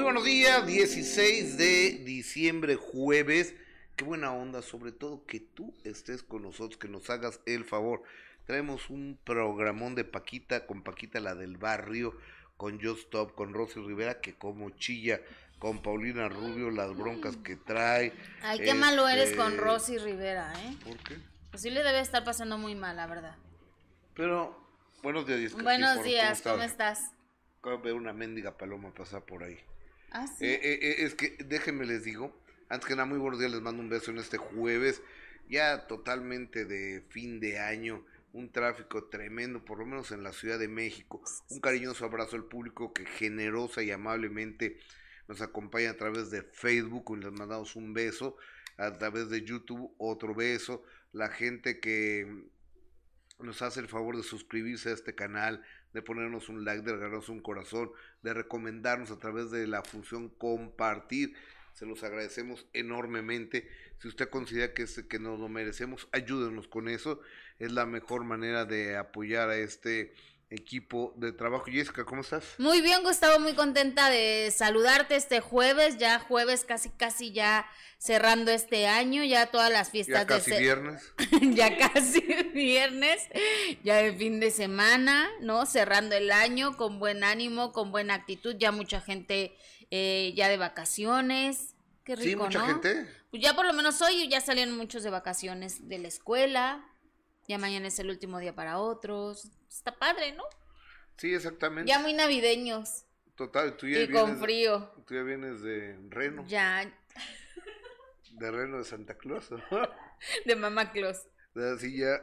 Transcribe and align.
Muy 0.00 0.04
buenos 0.06 0.24
días, 0.24 0.66
16 0.66 1.58
de 1.58 2.00
diciembre, 2.06 2.74
jueves. 2.76 3.54
Qué 3.96 4.04
buena 4.06 4.32
onda, 4.32 4.62
sobre 4.62 4.92
todo 4.92 5.26
que 5.26 5.40
tú 5.40 5.74
estés 5.84 6.22
con 6.22 6.40
nosotros, 6.40 6.78
que 6.78 6.88
nos 6.88 7.10
hagas 7.10 7.38
el 7.44 7.66
favor. 7.66 8.02
Traemos 8.46 8.88
un 8.88 9.18
programón 9.24 9.94
de 9.94 10.04
Paquita, 10.04 10.64
con 10.66 10.82
Paquita 10.82 11.20
la 11.20 11.34
del 11.34 11.58
barrio, 11.58 12.16
con 12.56 12.82
Just 12.82 13.00
Stop, 13.00 13.34
con 13.34 13.52
Rosy 13.52 13.78
Rivera, 13.80 14.22
que 14.22 14.32
como 14.32 14.70
chilla, 14.70 15.20
con 15.58 15.82
Paulina 15.82 16.30
Rubio, 16.30 16.70
las 16.70 16.96
broncas 16.96 17.36
que 17.36 17.56
trae. 17.56 18.14
Ay, 18.40 18.60
qué 18.60 18.72
malo 18.72 19.06
eres 19.06 19.36
con 19.36 19.52
Este, 19.52 19.60
Rosy 19.60 19.98
Rivera, 19.98 20.50
¿eh? 20.62 20.76
¿Por 20.82 20.96
qué? 20.96 21.18
Pues 21.50 21.60
sí 21.60 21.68
le 21.68 21.82
debe 21.82 22.00
estar 22.00 22.24
pasando 22.24 22.56
muy 22.56 22.74
mal, 22.74 22.96
la 22.96 23.06
verdad. 23.06 23.36
Pero, 24.14 24.58
buenos 25.02 25.26
días, 25.26 25.52
Buenos 25.52 25.96
¿cómo 25.96 26.04
días, 26.04 26.40
¿cómo 26.40 26.62
estás? 26.62 27.00
estás? 27.00 27.14
Acabo 27.58 27.76
de 27.76 27.82
ver 27.82 27.92
una 27.92 28.14
mendiga 28.14 28.56
paloma 28.56 28.94
pasar 28.94 29.26
por 29.26 29.42
ahí. 29.42 29.58
Ah. 30.12 30.26
Eh, 30.40 30.60
eh, 30.62 30.78
eh, 30.82 30.94
es 31.04 31.14
que 31.14 31.36
déjenme 31.44 31.86
les 31.86 32.04
digo, 32.04 32.36
antes 32.68 32.88
que 32.88 32.94
nada, 32.94 33.06
muy 33.06 33.18
buenos 33.18 33.38
días, 33.38 33.52
les 33.52 33.60
mando 33.60 33.82
un 33.82 33.88
beso 33.88 34.10
en 34.10 34.18
este 34.18 34.38
jueves, 34.38 35.02
ya 35.48 35.86
totalmente 35.86 36.64
de 36.64 37.02
fin 37.10 37.38
de 37.38 37.58
año, 37.58 38.04
un 38.32 38.50
tráfico 38.50 39.04
tremendo, 39.04 39.64
por 39.64 39.78
lo 39.78 39.86
menos 39.86 40.10
en 40.10 40.22
la 40.22 40.32
Ciudad 40.32 40.58
de 40.58 40.68
México. 40.68 41.22
Un 41.48 41.60
cariñoso 41.60 42.04
abrazo 42.04 42.36
al 42.36 42.44
público 42.44 42.92
que 42.92 43.06
generosa 43.06 43.82
y 43.82 43.90
amablemente 43.90 44.78
nos 45.28 45.40
acompaña 45.42 45.90
a 45.90 45.96
través 45.96 46.30
de 46.30 46.42
Facebook, 46.42 47.16
les 47.16 47.32
mandamos 47.32 47.76
un 47.76 47.92
beso, 47.92 48.36
a 48.76 48.92
través 48.98 49.30
de 49.30 49.42
YouTube 49.42 49.94
otro 49.98 50.34
beso, 50.34 50.82
la 51.12 51.28
gente 51.28 51.78
que 51.80 52.46
nos 53.38 53.62
hace 53.62 53.80
el 53.80 53.88
favor 53.88 54.16
de 54.16 54.22
suscribirse 54.22 54.90
a 54.90 54.94
este 54.94 55.14
canal, 55.14 55.62
de 55.92 56.02
ponernos 56.02 56.48
un 56.48 56.64
like, 56.64 56.84
de 56.84 56.92
regalarnos 56.92 57.28
un 57.28 57.40
corazón, 57.40 57.90
de 58.22 58.34
recomendarnos 58.34 59.10
a 59.10 59.18
través 59.18 59.50
de 59.50 59.66
la 59.66 59.82
función 59.82 60.28
compartir. 60.28 61.34
Se 61.72 61.86
los 61.86 62.02
agradecemos 62.02 62.66
enormemente. 62.72 63.68
Si 63.98 64.08
usted 64.08 64.28
considera 64.28 64.74
que, 64.74 64.82
es, 64.82 65.02
que 65.04 65.18
nos 65.18 65.38
lo 65.38 65.48
merecemos, 65.48 66.08
ayúdenos 66.12 66.68
con 66.68 66.88
eso. 66.88 67.20
Es 67.58 67.72
la 67.72 67.86
mejor 67.86 68.24
manera 68.24 68.64
de 68.64 68.96
apoyar 68.96 69.50
a 69.50 69.56
este 69.56 70.12
equipo 70.50 71.12
de 71.16 71.32
trabajo. 71.32 71.66
Jessica, 71.66 72.04
¿cómo 72.04 72.22
estás? 72.22 72.44
Muy 72.58 72.80
bien, 72.80 73.02
Gustavo, 73.02 73.38
muy 73.38 73.54
contenta 73.54 74.10
de 74.10 74.52
saludarte 74.54 75.14
este 75.16 75.40
jueves, 75.40 75.96
ya 75.98 76.18
jueves 76.18 76.64
casi 76.64 76.90
casi 76.90 77.32
ya 77.32 77.66
cerrando 77.98 78.50
este 78.50 78.86
año, 78.88 79.22
ya 79.24 79.46
todas 79.46 79.70
las 79.70 79.90
fiestas 79.90 80.14
Ya 80.22 80.26
casi 80.26 80.50
de 80.50 80.58
viernes. 80.60 81.12
ya 81.54 81.78
casi 81.78 82.20
viernes, 82.52 83.28
ya 83.84 84.00
el 84.00 84.16
fin 84.16 84.40
de 84.40 84.50
semana, 84.50 85.28
¿no? 85.40 85.66
Cerrando 85.66 86.16
el 86.16 86.32
año 86.32 86.76
con 86.76 86.98
buen 86.98 87.22
ánimo, 87.24 87.72
con 87.72 87.92
buena 87.92 88.14
actitud, 88.14 88.56
ya 88.58 88.72
mucha 88.72 89.00
gente 89.00 89.56
eh, 89.90 90.32
ya 90.36 90.48
de 90.48 90.56
vacaciones. 90.56 91.74
Qué 92.04 92.16
rico, 92.16 92.28
Sí, 92.28 92.36
mucha 92.36 92.58
¿no? 92.60 92.66
gente. 92.66 93.06
Pues 93.30 93.42
ya 93.42 93.54
por 93.54 93.66
lo 93.66 93.72
menos 93.72 94.00
hoy 94.02 94.28
ya 94.28 94.40
salieron 94.40 94.76
muchos 94.76 95.02
de 95.04 95.10
vacaciones 95.10 95.86
de 95.88 95.98
la 95.98 96.08
escuela. 96.08 96.84
Ya 97.50 97.58
mañana 97.58 97.88
es 97.88 97.98
el 97.98 98.08
último 98.10 98.38
día 98.38 98.54
para 98.54 98.78
otros. 98.78 99.50
Está 99.68 99.98
padre, 99.98 100.30
¿no? 100.36 100.44
Sí, 101.16 101.34
exactamente. 101.34 101.90
Ya 101.90 101.98
muy 101.98 102.12
navideños. 102.12 103.06
Total, 103.34 103.76
tú 103.76 103.88
ya 103.88 104.02
Y 104.02 104.08
con 104.08 104.38
frío. 104.38 104.92
tú 105.04 105.16
ya 105.16 105.22
vienes 105.24 105.60
de 105.60 105.98
Reno, 106.10 106.44
Ya, 106.46 106.88
de 108.34 108.50
Reno 108.52 108.78
de 108.78 108.84
Santa 108.84 109.18
Claus. 109.18 109.50
¿no? 109.50 109.58
de 110.46 110.54
Mamá 110.54 110.92
Claus. 110.92 111.26
Así 111.74 111.98
ya, 111.98 112.20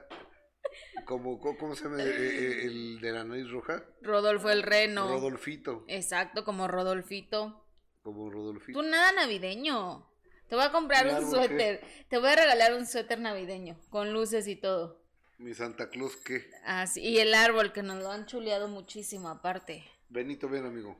como, 1.04 1.42
co- 1.42 1.58
¿cómo 1.58 1.76
se 1.76 1.84
llama 1.84 2.02
eh, 2.02 2.08
eh, 2.08 2.62
el 2.64 3.02
de 3.02 3.12
la 3.12 3.26
nariz 3.26 3.50
roja? 3.50 3.84
Rodolfo 4.02 4.50
el 4.50 4.64
Reno. 4.64 5.10
Rodolfito, 5.10 5.84
Exacto, 5.90 6.46
como 6.46 6.70
Rodolfito. 6.70 7.68
como 8.02 8.30
Rodolfito. 8.30 8.80
Tú 8.80 8.88
nada 8.88 9.12
navideño. 9.12 10.10
Te 10.48 10.56
voy 10.56 10.64
a 10.64 10.72
comprar 10.72 11.06
¿Mi 11.06 11.12
un 11.12 11.30
suéter. 11.30 11.82
Te 12.10 12.18
voy 12.18 12.30
a 12.30 12.36
regalar 12.38 12.74
un 12.76 12.86
suéter 12.88 13.20
navideño. 13.20 13.78
Con 13.90 14.14
luces 14.14 14.48
y 14.48 14.56
todo. 14.56 15.06
Mi 15.40 15.54
Santa 15.54 15.90
Claus, 15.90 16.16
¿qué? 16.18 16.50
Así, 16.66 17.02
y 17.02 17.20
el 17.20 17.36
árbol 17.36 17.72
que 17.72 17.84
nos 17.84 18.02
lo 18.02 18.12
han 18.12 18.26
chuleado 18.26 18.68
muchísimo 18.68 19.30
aparte. 19.30 19.84
Benito, 20.10 20.50
ven, 20.50 20.66
amigo. 20.66 21.00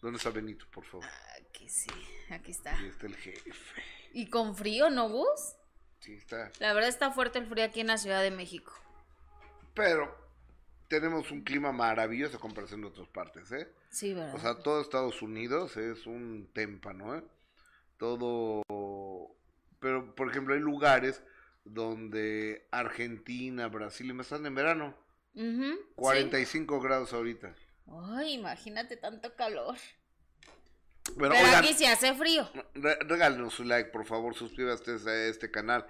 ¿Dónde 0.00 0.16
está 0.16 0.30
Benito, 0.30 0.64
por 0.70 0.84
favor? 0.84 1.06
Aquí 1.38 1.68
sí, 1.68 1.90
aquí 2.30 2.52
está. 2.52 2.76
Ahí 2.76 2.88
está 2.88 3.06
el 3.06 3.16
jefe. 3.16 3.52
Y 4.12 4.30
con 4.30 4.56
frío, 4.56 4.88
¿no, 4.88 5.10
Gus? 5.10 5.56
Sí, 6.00 6.14
está. 6.14 6.52
La 6.58 6.72
verdad 6.72 6.88
está 6.88 7.10
fuerte 7.10 7.38
el 7.38 7.46
frío 7.46 7.64
aquí 7.64 7.80
en 7.80 7.88
la 7.88 7.98
Ciudad 7.98 8.22
de 8.22 8.30
México. 8.30 8.72
Pero 9.74 10.14
tenemos 10.88 11.30
un 11.30 11.42
clima 11.42 11.72
maravilloso 11.72 12.38
a 12.38 12.40
comparación 12.40 12.80
de 12.80 12.86
otras 12.88 13.08
partes, 13.08 13.52
¿eh? 13.52 13.70
Sí, 13.90 14.14
¿verdad? 14.14 14.34
O 14.34 14.38
sea, 14.38 14.62
todo 14.62 14.80
Estados 14.80 15.20
Unidos 15.20 15.76
es 15.76 16.06
un 16.06 16.50
témpano, 16.54 17.16
¿eh? 17.16 17.24
Todo... 17.98 18.62
Pero, 19.80 20.14
por 20.14 20.30
ejemplo, 20.30 20.54
hay 20.54 20.60
lugares 20.60 21.22
donde 21.64 22.66
Argentina, 22.70 23.68
Brasil, 23.68 24.08
y 24.10 24.12
me 24.12 24.22
están 24.22 24.44
en 24.46 24.54
verano. 24.54 24.96
Ujú, 25.34 25.72
sí. 25.74 25.78
45 25.96 26.80
grados 26.80 27.12
ahorita. 27.12 27.54
Ay, 28.16 28.34
imagínate 28.34 28.96
tanto 28.96 29.34
calor. 29.34 29.76
Bueno, 31.16 31.34
Pero 31.34 31.46
oigan, 31.46 31.64
aquí 31.64 31.74
sí 31.74 31.84
hace 31.84 32.14
frío. 32.14 32.48
re- 32.74 32.98
regálenos 33.00 33.54
su 33.54 33.64
like, 33.64 33.90
por 33.90 34.06
favor, 34.06 34.34
suscríbase 34.34 34.92
a 35.08 35.26
este 35.28 35.50
canal. 35.50 35.86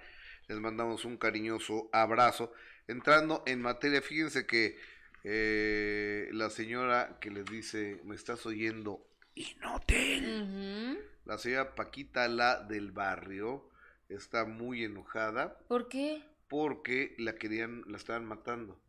Les 0.47 0.59
mandamos 0.59 1.05
un 1.05 1.17
cariñoso 1.17 1.89
abrazo. 1.93 2.51
Entrando 2.87 3.41
en 3.45 3.61
materia, 3.61 4.01
fíjense 4.01 4.45
que 4.45 4.77
eh, 5.23 6.29
la 6.33 6.49
señora 6.49 7.17
que 7.21 7.31
les 7.31 7.45
dice, 7.45 8.01
me 8.03 8.15
estás 8.15 8.45
oyendo, 8.45 9.07
inútil. 9.35 10.41
Ujú. 10.43 10.99
La 11.25 11.37
señora 11.37 11.73
Paquita, 11.75 12.27
la 12.27 12.61
del 12.61 12.91
barrio, 12.91 13.71
está 14.09 14.45
muy 14.45 14.83
enojada 14.83 15.57
¿Por 15.67 15.87
qué? 15.87 16.23
porque 16.47 17.15
la 17.17 17.35
querían, 17.35 17.83
la 17.87 17.97
estaban 17.97 18.25
matando. 18.25 18.79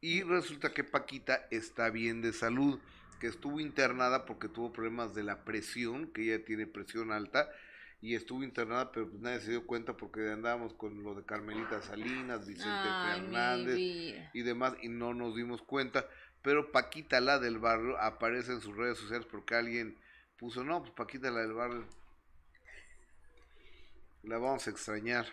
Y 0.00 0.22
resulta 0.22 0.72
que 0.72 0.84
Paquita 0.84 1.46
está 1.50 1.90
bien 1.90 2.22
de 2.22 2.32
salud, 2.32 2.78
que 3.20 3.26
estuvo 3.26 3.60
internada 3.60 4.24
porque 4.26 4.48
tuvo 4.48 4.72
problemas 4.72 5.14
de 5.14 5.24
la 5.24 5.44
presión, 5.44 6.06
que 6.12 6.22
ella 6.22 6.44
tiene 6.44 6.66
presión 6.66 7.12
alta, 7.12 7.50
y 8.00 8.14
estuvo 8.14 8.44
internada, 8.44 8.92
pero 8.92 9.10
pues 9.10 9.20
nadie 9.20 9.40
se 9.40 9.50
dio 9.50 9.66
cuenta 9.66 9.96
porque 9.96 10.30
andábamos 10.30 10.72
con 10.74 11.02
lo 11.02 11.14
de 11.14 11.24
Carmelita 11.24 11.82
Salinas, 11.82 12.46
Vicente 12.46 12.70
Ay, 12.70 13.20
Fernández 13.20 13.76
y 14.32 14.42
demás, 14.42 14.74
y 14.80 14.88
no 14.88 15.14
nos 15.14 15.34
dimos 15.34 15.62
cuenta. 15.62 16.06
Pero 16.42 16.70
Paquita, 16.70 17.20
la 17.20 17.40
del 17.40 17.58
barrio, 17.58 17.98
aparece 17.98 18.52
en 18.52 18.60
sus 18.60 18.76
redes 18.76 18.98
sociales 18.98 19.26
porque 19.28 19.56
alguien 19.56 19.98
puso, 20.36 20.62
no, 20.62 20.80
pues 20.80 20.92
Paquita, 20.92 21.32
la 21.32 21.40
del 21.40 21.54
barrio, 21.54 21.88
la 24.28 24.38
vamos 24.38 24.66
a 24.66 24.70
extrañar. 24.70 25.26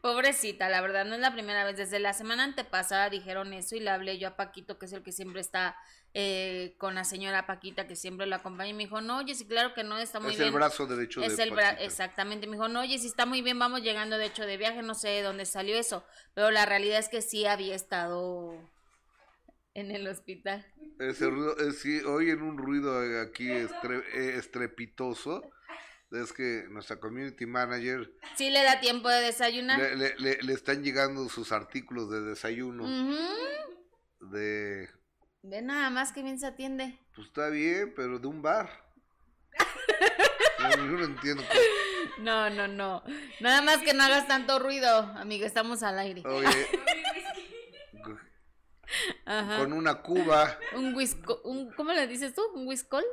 Pobrecita, 0.00 0.68
la 0.68 0.80
verdad, 0.80 1.04
no 1.04 1.14
es 1.14 1.20
la 1.20 1.32
primera 1.32 1.64
vez. 1.64 1.76
Desde 1.76 1.98
la 1.98 2.12
semana 2.12 2.44
antepasada 2.44 3.10
dijeron 3.10 3.52
eso 3.52 3.76
y 3.76 3.80
le 3.80 3.90
hablé 3.90 4.18
yo 4.18 4.28
a 4.28 4.36
Paquito, 4.36 4.78
que 4.78 4.86
es 4.86 4.92
el 4.92 5.02
que 5.02 5.12
siempre 5.12 5.40
está 5.40 5.76
eh, 6.14 6.74
con 6.78 6.94
la 6.94 7.04
señora 7.04 7.46
Paquita, 7.46 7.86
que 7.86 7.96
siempre 7.96 8.26
la 8.26 8.36
acompaña. 8.36 8.70
Y 8.70 8.74
me 8.74 8.84
dijo, 8.84 9.00
no, 9.00 9.18
oye, 9.18 9.34
sí, 9.34 9.46
claro 9.46 9.74
que 9.74 9.84
no, 9.84 9.98
está 9.98 10.20
muy 10.20 10.32
es 10.32 10.38
bien. 10.38 10.48
el 10.48 10.54
brazo 10.54 10.86
derecho 10.86 11.22
Es 11.22 11.36
de 11.36 11.44
el 11.44 11.50
Paquita. 11.50 11.82
exactamente. 11.84 12.46
Me 12.46 12.56
dijo, 12.56 12.68
no, 12.68 12.80
oye, 12.80 12.98
sí 12.98 13.06
está 13.06 13.26
muy 13.26 13.42
bien, 13.42 13.58
vamos 13.58 13.82
llegando 13.82 14.18
de 14.18 14.26
hecho 14.26 14.44
de 14.44 14.56
viaje, 14.56 14.82
no 14.82 14.94
sé 14.94 15.08
de 15.08 15.22
dónde 15.22 15.46
salió 15.46 15.76
eso. 15.76 16.04
Pero 16.34 16.50
la 16.50 16.66
realidad 16.66 16.98
es 16.98 17.08
que 17.08 17.22
sí 17.22 17.46
había 17.46 17.74
estado 17.74 18.54
en 19.74 19.90
el 19.90 20.06
hospital. 20.06 20.64
Ese 20.98 21.28
ruido, 21.30 21.56
eh, 21.58 21.72
sí, 21.72 22.00
oyen 22.02 22.42
un 22.42 22.58
ruido 22.58 23.20
aquí 23.22 23.48
estre- 23.48 24.04
eh, 24.14 24.36
estrepitoso. 24.36 25.42
Es 26.12 26.32
que 26.32 26.66
nuestra 26.68 27.00
community 27.00 27.46
manager 27.46 28.12
Sí 28.36 28.50
le 28.50 28.62
da 28.62 28.80
tiempo 28.80 29.08
de 29.08 29.20
desayunar. 29.22 29.78
le, 29.78 29.96
le- 29.96 30.14
le- 30.18 30.42
le 30.42 30.52
están 30.52 30.82
llegando 30.84 31.26
sus 31.30 31.52
artículos 31.52 32.10
de 32.10 32.20
desayuno. 32.20 32.84
Ujú. 32.84 33.16
De, 34.30 34.88
Ve 35.42 35.62
nada 35.62 35.88
más 35.90 36.12
que 36.12 36.22
bien 36.22 36.38
se 36.38 36.46
atiende. 36.46 36.98
pues 37.14 37.28
está 37.28 37.48
bien, 37.48 37.92
pero 37.96 38.18
de 38.18 38.26
un 38.28 38.42
bar. 38.42 38.68
No, 40.58 40.70
yo 40.76 40.82
no 40.84 41.04
entiendo. 41.04 41.42
No, 42.18 42.50
no, 42.50 42.68
no. 42.68 43.02
Nada 43.40 43.62
más 43.62 43.78
que 43.78 43.94
no 43.94 44.04
hagas 44.04 44.28
tanto 44.28 44.58
ruido, 44.58 44.88
amigo, 45.16 45.46
estamos 45.46 45.82
al 45.82 45.98
aire. 45.98 46.22
Oye, 46.26 46.46
Ajá. 49.24 49.58
con 49.58 49.72
una 49.72 49.94
cuba. 50.02 50.58
Un 50.76 50.94
whisky, 50.94 51.22
un, 51.44 51.72
¿cómo 51.72 51.92
le 51.92 52.06
dices 52.06 52.34
tú? 52.34 52.42
¿Un 52.54 52.66
whiskol? 52.66 53.04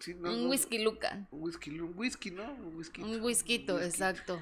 Sí, 0.00 0.14
no, 0.14 0.30
un 0.32 0.44
no, 0.44 0.50
whisky 0.50 0.78
luca. 0.82 1.26
Un 1.30 1.42
whisky, 1.42 1.70
un 1.78 1.92
whisky, 1.96 2.30
¿no? 2.30 2.52
Un 2.54 2.76
whisky. 2.76 3.02
Un 3.02 3.20
whisky, 3.22 3.64
exacto. 3.82 4.40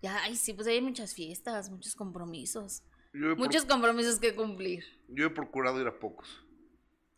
Ya, 0.00 0.22
ay, 0.22 0.36
sí, 0.36 0.52
pues 0.52 0.66
hay 0.68 0.80
muchas 0.80 1.14
fiestas, 1.14 1.70
muchos 1.70 1.94
compromisos. 1.94 2.82
Muchos 3.12 3.64
compromisos 3.64 4.18
que 4.18 4.34
cumplir. 4.34 4.84
yo 5.08 5.26
he 5.26 5.30
procurado 5.30 5.80
ir 5.80 5.86
a 5.86 5.98
pocos. 5.98 6.44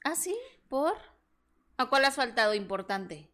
¿Ah, 0.05 0.17
sí? 0.17 0.37
¿Por? 0.69 0.93
¿A 1.77 1.89
cuál 1.89 2.05
has 2.05 2.17
faltado 2.17 2.55
importante? 2.55 3.31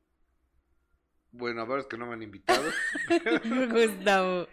Bueno, 1.33 1.63
a 1.63 1.65
ver, 1.65 1.81
es 1.81 1.87
que 1.87 1.97
no 1.97 2.07
me 2.07 2.15
han 2.15 2.23
invitado. 2.23 2.69
Gustavo. 3.71 4.47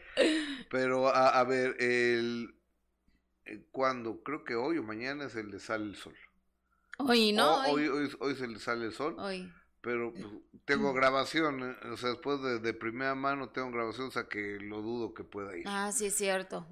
Pero, 0.70 1.08
a, 1.10 1.40
a 1.40 1.44
ver, 1.44 1.76
el. 1.82 2.56
eh, 3.46 3.66
¿Cuándo? 3.72 4.22
Creo 4.24 4.44
que 4.44 4.56
hoy 4.56 4.78
o 4.78 4.84
mañana 4.84 5.26
es 5.26 5.36
el 5.36 5.50
de 5.52 5.60
Sale 5.60 5.86
el 5.86 5.96
Sol. 5.96 6.16
Hoy, 7.00 7.32
¿no? 7.34 7.62
O- 7.64 7.72
Hoy. 7.74 7.88
hoy, 7.88 8.06
hoy, 8.06 8.16
hoy 8.20 8.34
es 8.34 8.42
el 8.42 8.54
de 8.54 8.60
Sale 8.60 8.86
el 8.86 8.94
Sol. 8.94 9.16
Hoy. 9.20 9.52
Pero 9.82 10.12
pues, 10.14 10.26
tengo 10.66 10.94
grabación, 10.94 11.64
eh, 11.64 11.88
o 11.92 11.98
sea, 11.98 12.10
después 12.10 12.42
de, 12.42 12.60
de 12.60 12.74
primera 12.74 13.16
mano 13.16 13.50
tengo 13.50 13.72
grabación, 13.72 14.08
o 14.08 14.12
sea 14.12 14.28
que 14.28 14.58
lo 14.60 14.82
dudo 14.82 15.14
que 15.14 15.24
pueda 15.24 15.56
ir. 15.58 15.64
Ah, 15.68 15.92
sí, 15.92 16.08
es 16.08 16.16
cierto. 16.16 16.68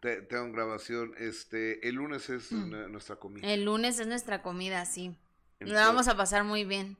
Te- 0.00 0.22
tengo 0.22 0.50
grabación, 0.52 1.14
este, 1.18 1.86
el 1.88 1.96
lunes 1.96 2.30
es 2.30 2.50
n- 2.52 2.88
nuestra 2.88 3.16
comida. 3.16 3.46
El 3.46 3.64
lunes 3.64 3.98
es 3.98 4.06
nuestra 4.06 4.40
comida, 4.42 4.86
sí. 4.86 5.08
La 5.08 5.66
Entonces, 5.66 5.86
vamos 5.86 6.08
a 6.08 6.16
pasar 6.16 6.44
muy 6.44 6.64
bien. 6.64 6.96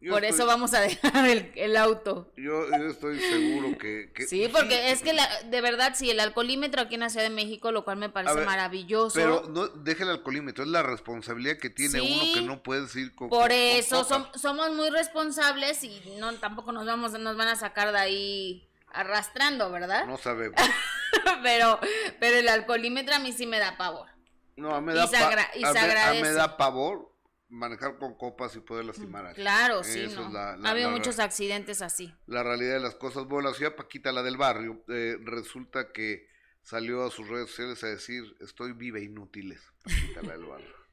Yo 0.00 0.12
Por 0.12 0.24
eso 0.24 0.44
vamos 0.46 0.74
a 0.74 0.80
dejar 0.80 1.26
el, 1.28 1.50
el 1.54 1.76
auto. 1.76 2.30
Yo, 2.36 2.68
yo 2.68 2.88
estoy 2.90 3.18
seguro 3.18 3.76
que... 3.78 4.12
que- 4.14 4.26
Sí, 4.26 4.48
porque 4.52 4.90
es 4.90 5.02
que 5.02 5.12
la, 5.14 5.26
de 5.44 5.60
verdad, 5.60 5.94
sí, 5.96 6.10
el 6.10 6.20
alcoholímetro 6.20 6.82
aquí 6.82 6.94
en 6.94 7.00
la 7.00 7.10
Ciudad 7.10 7.24
de 7.26 7.34
México, 7.34 7.72
lo 7.72 7.84
cual 7.84 7.96
me 7.96 8.08
parece 8.10 8.34
ver, 8.34 8.46
maravilloso. 8.46 9.14
Pero 9.18 9.42
no, 9.48 9.68
deja 9.68 10.04
el 10.04 10.10
alcoholímetro, 10.10 10.64
es 10.64 10.70
la 10.70 10.82
responsabilidad 10.82 11.56
que 11.56 11.70
tiene 11.70 11.98
Sí, 12.00 12.20
uno 12.22 12.34
que 12.34 12.40
no 12.42 12.62
puedes 12.62 12.94
ir 12.96 13.14
con... 13.14 13.28
Por 13.30 13.42
con 13.44 13.50
eso 13.52 14.06
som- 14.06 14.30
somos 14.36 14.72
muy 14.72 14.90
responsables 14.90 15.82
y 15.84 16.02
no 16.18 16.32
tampoco 16.34 16.72
nos 16.72 16.84
vamos 16.86 17.12
nos 17.18 17.36
van 17.36 17.48
a 17.48 17.56
sacar 17.56 17.92
de 17.92 17.98
ahí 17.98 18.68
arrastrando, 18.88 19.70
¿verdad? 19.72 20.06
No 20.06 20.16
sabemos. 20.18 20.60
pero 21.42 21.80
pero 22.20 22.36
el 22.36 22.48
alcoholímetro 22.48 23.14
a 23.14 23.18
mí 23.18 23.32
sí 23.32 23.46
me 23.46 23.58
da 23.58 23.76
pavor. 23.76 24.08
No, 24.56 24.74
a 24.74 24.80
mí 24.80 24.88
me 24.88 24.92
Y 24.92 24.96
da, 24.96 25.06
se 25.06 25.16
pa- 25.18 25.26
agra- 25.28 25.50
y 25.56 25.64
a 25.64 25.72
se 25.72 25.78
a 25.78 25.84
agradece. 25.84 26.22
me 26.22 26.32
da 26.32 26.56
pavor 26.56 27.13
manejar 27.48 27.98
con 27.98 28.14
copas 28.16 28.56
y 28.56 28.60
poder 28.60 28.84
lastimar 28.86 29.24
a 29.26 29.28
alguien. 29.30 29.44
Claro, 29.44 29.84
sí, 29.84 30.06
no. 30.14 30.30
la- 30.32 30.52
ha 30.54 30.70
habido 30.70 30.90
la- 30.90 30.96
muchos 30.96 31.18
accidentes 31.18 31.82
así. 31.82 32.12
la 32.26 32.42
realidad 32.42 32.74
de 32.74 32.80
las 32.80 32.94
cosas. 32.96 33.26
Bueno, 33.26 33.50
la 33.50 33.54
ciudad 33.54 33.76
Paquita, 33.76 34.12
la 34.12 34.22
del 34.22 34.36
barrio, 34.36 34.84
eh, 34.88 35.16
resulta 35.24 35.92
que 35.92 36.26
salió 36.62 37.04
a 37.06 37.10
sus 37.10 37.28
redes 37.28 37.50
sociales 37.50 37.84
a 37.84 37.88
decir, 37.88 38.22
estoy 38.40 38.72
viva 38.72 38.98
e 38.98 39.04
inútiles. 39.04 39.60
Paquita, 39.82 40.22
la 40.22 40.32
del 40.36 40.46
barrio. 40.46 40.68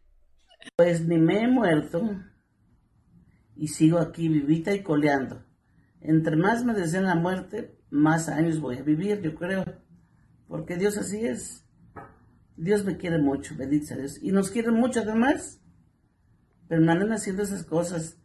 Pues 0.78 1.02
ni 1.08 1.18
me 1.18 1.42
he 1.42 1.48
muerto 1.48 2.04
y 3.56 3.68
sigo 3.70 3.98
aquí 3.98 4.28
vivita 4.28 4.74
y 4.74 4.84
coleando. 4.84 5.44
Entre 6.02 6.36
más 6.36 6.64
me 6.64 6.74
deseen 6.74 7.06
la 7.06 7.16
muerte, 7.16 7.80
más 7.90 8.30
años 8.30 8.60
voy 8.60 8.78
a 8.78 8.84
vivir, 8.84 9.22
yo 9.22 9.34
creo. 9.36 9.64
Porque 10.48 10.76
Dios 10.78 10.98
así 10.98 11.26
es. 11.26 11.66
Dios 12.58 12.84
me 12.86 12.98
quiere 12.98 13.18
mucho, 13.18 13.56
bendito 13.56 13.88
sea 13.88 13.98
Dios. 13.98 14.20
Y 14.22 14.32
nos 14.32 14.52
quiere 14.52 14.70
mucho 14.72 15.00
además. 15.02 15.61
Pero 16.72 16.84
no 16.84 17.14
haciendo 17.14 17.44
esas 17.44 17.66
cosas. 17.66 18.18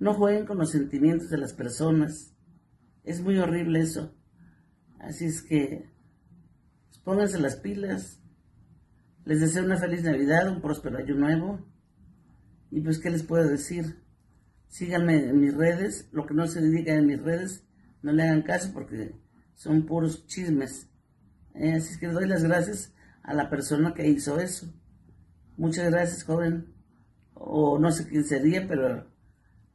No 0.00 0.12
jueguen 0.12 0.46
con 0.46 0.58
los 0.58 0.72
sentimientos 0.72 1.30
de 1.30 1.38
las 1.38 1.52
personas. 1.52 2.34
Es 3.04 3.20
muy 3.20 3.38
horrible 3.38 3.78
eso. 3.78 4.16
Así 4.98 5.26
es 5.26 5.42
que 5.42 5.88
pues, 6.88 6.98
pónganse 7.04 7.38
las 7.38 7.54
pilas. 7.54 8.20
Les 9.24 9.38
deseo 9.38 9.64
una 9.64 9.76
feliz 9.76 10.02
Navidad, 10.02 10.48
un 10.48 10.60
próspero 10.60 10.98
año 10.98 11.14
nuevo. 11.14 11.70
Y 12.72 12.80
pues, 12.80 12.98
¿qué 12.98 13.10
les 13.10 13.22
puedo 13.22 13.48
decir? 13.48 14.02
Síganme 14.66 15.28
en 15.28 15.38
mis 15.38 15.54
redes. 15.54 16.08
Lo 16.10 16.26
que 16.26 16.34
no 16.34 16.48
se 16.48 16.60
diga 16.60 16.96
en 16.96 17.06
mis 17.06 17.22
redes, 17.22 17.64
no 18.02 18.10
le 18.10 18.24
hagan 18.24 18.42
caso 18.42 18.72
porque 18.74 19.14
son 19.54 19.86
puros 19.86 20.26
chismes. 20.26 20.90
Eh, 21.54 21.74
así 21.74 21.92
es 21.92 21.98
que 21.98 22.08
doy 22.08 22.26
las 22.26 22.42
gracias 22.42 22.92
a 23.22 23.34
la 23.34 23.48
persona 23.48 23.94
que 23.94 24.08
hizo 24.08 24.40
eso. 24.40 24.66
Muchas 25.56 25.92
gracias, 25.92 26.24
joven. 26.24 26.76
O 27.40 27.78
no 27.78 27.90
sé 27.92 28.08
quién 28.08 28.24
sería, 28.24 28.66
pero 28.66 29.06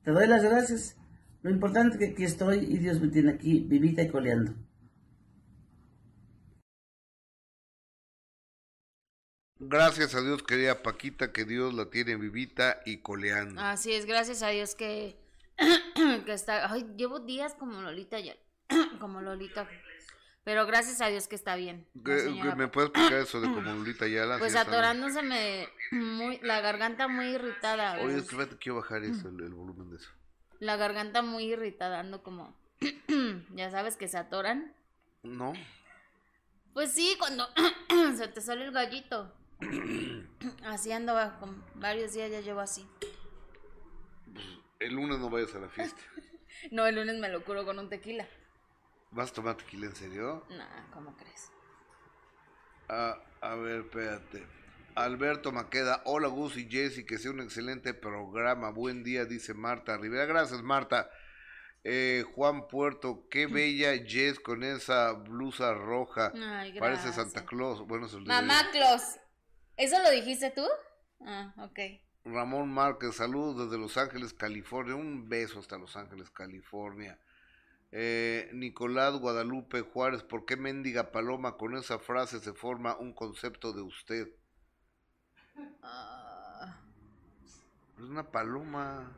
te 0.04 0.12
doy 0.12 0.27
las 0.27 0.44
gracias. 0.44 0.98
Lo 1.42 1.50
importante 1.50 1.95
es 1.95 2.00
que 2.00 2.13
aquí 2.13 2.24
estoy 2.24 2.60
y 2.60 2.77
Dios 2.77 3.01
me 3.01 3.10
tiene 3.10 3.31
aquí 3.31 3.60
vivita 3.60 4.01
y 4.01 4.10
coleando. 4.10 4.54
Gracias 9.60 10.13
a 10.13 10.21
Dios, 10.21 10.44
querida 10.44 10.83
Paquita, 10.83 11.31
que 11.31 11.45
Dios 11.45 11.74
la 11.74 11.89
tiene 11.89 12.18
vivita 12.18 12.81
y 12.86 12.98
coleando. 12.98 13.62
Así 13.62 13.94
es, 13.94 14.06
gracias 14.06 14.44
a 14.44 14.50
Dios 14.50 14.75
que, 14.75 15.15
que 16.25 16.33
está. 16.33 16.71
Ay, 16.71 16.86
llevo 16.98 17.19
días 17.19 17.54
como 17.56 17.81
Lolita 17.81 18.19
ya. 18.19 18.36
como 19.00 19.21
Lolita. 19.21 19.68
Pero 20.43 20.65
gracias 20.65 20.99
a 20.99 21.07
Dios 21.07 21.27
que 21.27 21.35
está 21.35 21.55
bien. 21.55 21.87
la 21.93 22.03
¿Qué- 22.03 22.19
señora 22.19 22.49
qué 22.51 22.55
¿Me 22.57 22.67
puedes 22.67 22.89
explicar 22.89 23.19
eso 23.19 23.39
de 23.39 23.47
como 23.47 23.61
Lolita 23.61 24.05
Ayala? 24.05 24.37
Pues 24.39 24.51
Sí, 24.51 24.57
está 24.57 24.69
bien. 24.69 24.83
atorándose 24.83 25.21
me 25.21 25.69
muy 25.91 26.37
la 26.39 26.59
garganta 26.59 27.07
muy 27.07 27.27
irritada. 27.27 27.99
Oye, 28.01 28.17
es 28.17 28.27
que 28.27 28.35
quiero 28.57 28.75
bajar 28.77 29.03
eso, 29.05 29.29
el, 29.29 29.39
el 29.41 29.53
volumen 29.53 29.89
de 29.89 29.95
eso. 29.97 30.09
La 30.59 30.75
garganta 30.75 31.21
muy 31.21 31.45
irritada, 31.45 31.99
ando 31.99 32.23
como 32.23 32.53
ya 33.55 33.71
sabes 33.71 33.95
que 33.95 34.07
se 34.09 34.17
atoran. 34.17 34.73
No, 35.23 35.53
Pues 36.73 36.91
sí, 36.91 37.15
cuando 37.17 37.47
se 38.17 38.27
te 38.27 38.41
sale 38.41 38.65
el 38.65 38.71
gallito. 38.73 39.33
así 40.65 40.91
ando 40.91 41.15
con 41.39 41.63
varios 41.75 42.11
días 42.13 42.29
ya 42.29 42.41
llevo 42.41 42.59
así. 42.59 42.85
el 44.79 44.93
lunes 44.93 45.19
no 45.19 45.29
vayas 45.29 45.55
a 45.55 45.59
la 45.59 45.69
fiesta. 45.69 46.01
No, 46.71 46.85
el 46.85 46.95
lunes 46.95 47.17
me 47.19 47.27
lo 47.29 47.43
curo 47.43 47.65
con 47.65 47.77
un 47.77 47.89
tequila. 47.89 48.25
¿Vas 49.13 49.30
a 49.30 49.33
tomar 49.33 49.56
tequila 49.56 49.86
en 49.86 49.95
serio? 49.95 50.44
Nah, 50.50 50.89
¿cómo 50.92 51.15
crees? 51.15 51.51
Ah, 52.89 53.15
a 53.42 53.56
ver, 53.56 53.81
espérate. 53.81 54.44
Alberto 54.95 55.51
Maqueda, 55.51 56.01
hola 56.06 56.27
Gus 56.27 56.57
y 56.57 56.68
Jessy, 56.69 57.06
que 57.06 57.19
sea 57.19 57.30
un 57.30 57.42
excelente 57.42 57.94
programa. 57.94 58.71
Buen 58.71 59.04
día, 59.04 59.25
dice 59.25 59.54
Marta 59.54 59.98
Rivera. 59.98 60.25
Gracias, 60.25 60.63
Marta. 60.63 61.12
Eh, 61.83 62.24
Juan 62.33 62.68
Puerto, 62.68 63.27
qué 63.30 63.45
bella 63.45 63.94
Jess 64.04 64.39
con 64.39 64.63
esa 64.63 65.12
blusa 65.12 65.74
roja. 65.74 66.31
Ay, 66.36 66.80
Parece. 66.80 67.13
Santa 67.13 67.45
Claus. 67.45 67.86
Bueno, 67.86 68.07
se 68.07 68.18
Mamá 68.18 68.71
Claus. 68.71 69.19
¿Eso 69.77 70.01
lo 70.01 70.10
dijiste 70.10 70.50
tú? 70.51 70.65
Ah, 71.21 71.54
ok. 71.57 71.80
Ramón 72.25 72.69
Márquez, 72.71 73.15
saludos 73.15 73.65
desde 73.65 73.80
Los 73.80 73.95
Ángeles, 73.98 74.33
California. 74.33 74.95
Un 74.95 75.30
beso 75.30 75.60
hasta 75.60 75.77
Los 75.77 75.95
Ángeles, 75.95 76.31
California. 76.31 77.19
Eh, 77.93 78.49
Nicolás 78.53 79.13
Guadalupe 79.21 79.79
Juárez, 79.83 80.21
¿por 80.21 80.43
qué 80.45 80.57
mendiga 80.57 81.13
paloma 81.13 81.55
con 81.55 81.77
esa 81.77 81.97
frase 81.97 82.41
se 82.41 82.51
forma 82.53 82.97
un 82.97 83.13
concepto 83.13 83.71
de 83.71 83.83
usted? 83.83 84.27
Ah, 85.83 86.73
Es 87.97 88.03
una 88.03 88.29
paloma. 88.31 89.11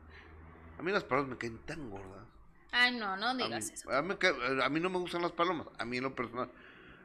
A 0.77 0.83
mí 0.83 0.92
las 0.92 1.04
palomas 1.04 1.31
me 1.31 1.38
caen 1.38 1.60
tan 1.66 1.89
gordas. 1.89 2.27
ay, 2.72 2.92
no, 2.98 3.16
no 3.18 3.33
A 3.39 3.48
mí, 3.48 3.56
digas 3.56 3.69
eso. 3.72 3.89
a 3.89 4.01
mí 4.01 4.07
me 4.10 4.18
ca- 4.18 4.66
a 4.66 4.69
mí 4.69 4.80
no 4.80 4.89
me 4.89 4.98
gustan 5.00 5.22
las 5.22 5.31
palomas. 5.31 5.68
A 5.77 5.86
mí 5.86 5.98
en 5.98 6.04
lo 6.04 6.16
personal 6.16 6.51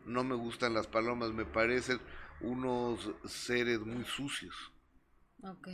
no 0.06 0.24
me 0.24 0.34
gustan 0.34 0.74
las 0.74 0.86
palomas. 0.88 1.32
Me 1.32 1.44
parecen 1.46 2.00
unos 2.40 3.10
seres 3.26 3.80
muy 3.80 4.04
sucios. 4.04 4.56
Ok. 5.42 5.68